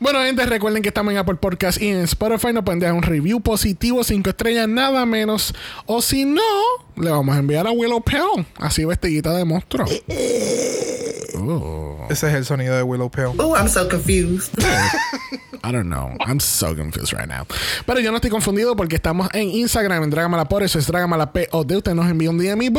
[0.00, 2.52] Bueno, gente, recuerden que estamos en Apple Podcast y en Spotify.
[2.54, 5.54] Nos pueden dejar un review positivo, 5 estrellas, nada menos.
[5.84, 6.40] O si no,
[6.96, 8.46] le vamos a enviar a Willow Pell.
[8.56, 9.84] Así vestidita de monstruo.
[11.36, 12.06] Oh.
[12.08, 13.32] Ese es el sonido de Willow Pill.
[13.38, 14.52] Oh, I'm so confused.
[15.64, 16.16] I don't know.
[16.20, 17.46] I'm so confused right now.
[17.86, 21.76] Pero yo no estoy confundido porque estamos en Instagram, en Dragamala Eso es Dragamala POD.
[21.76, 22.70] Usted nos envía un DM y.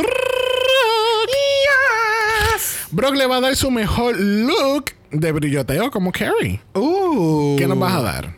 [2.90, 6.60] Brock le va a dar su mejor look de brilloteo como Carrie.
[6.74, 7.56] Uh.
[7.56, 8.36] ¿Qué nos vas a dar?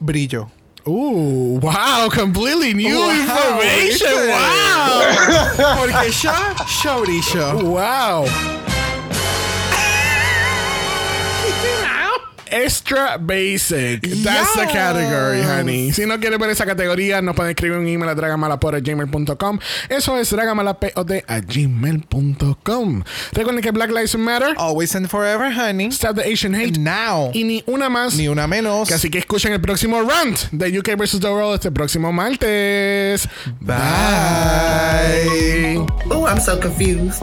[0.00, 0.50] Brillo.
[0.84, 4.28] Uh, wow, completely new Wow, information.
[4.28, 5.76] Wow.
[5.78, 7.54] Porque ya, ya brillo.
[7.62, 8.61] Wow.
[12.52, 14.02] Extra basic.
[14.02, 15.90] That's the category, honey.
[15.92, 19.58] Si no quieres ver esa categoría, nos pueden escribir un email a dragamalapod.gmail.com.
[19.88, 23.04] Eso es dragamalapod.gmail.com.
[23.32, 24.54] Recuerden que Black Lives Matter.
[24.58, 25.90] Always and forever, honey.
[25.90, 26.78] Stop the Asian hate.
[26.78, 27.30] Now.
[27.32, 28.14] Y ni una más.
[28.16, 28.88] Ni una menos.
[28.88, 31.20] Que así que escuchen el próximo rant de UK vs.
[31.20, 33.26] The World este próximo martes.
[33.60, 33.76] Bye.
[36.10, 37.22] Oh, I'm so confused.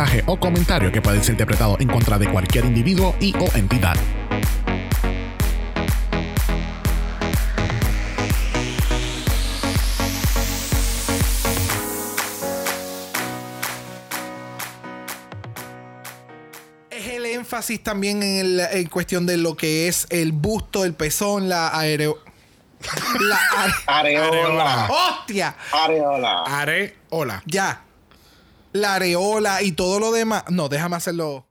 [0.25, 3.95] o comentario que puede ser interpretado en contra de cualquier individuo y o entidad.
[16.89, 20.93] es el énfasis también en, el, en, cuestión de lo que es el busto, el
[20.93, 22.17] pezón, la aereo...
[23.19, 23.39] La
[23.87, 24.17] are...
[24.17, 24.89] areola.
[24.89, 25.55] ¡Hostia!
[25.71, 26.43] Areola.
[26.45, 27.43] Areola.
[27.45, 27.83] Ya.
[28.73, 30.43] La areola y todo lo demás.
[30.49, 31.50] No, déjame hacerlo.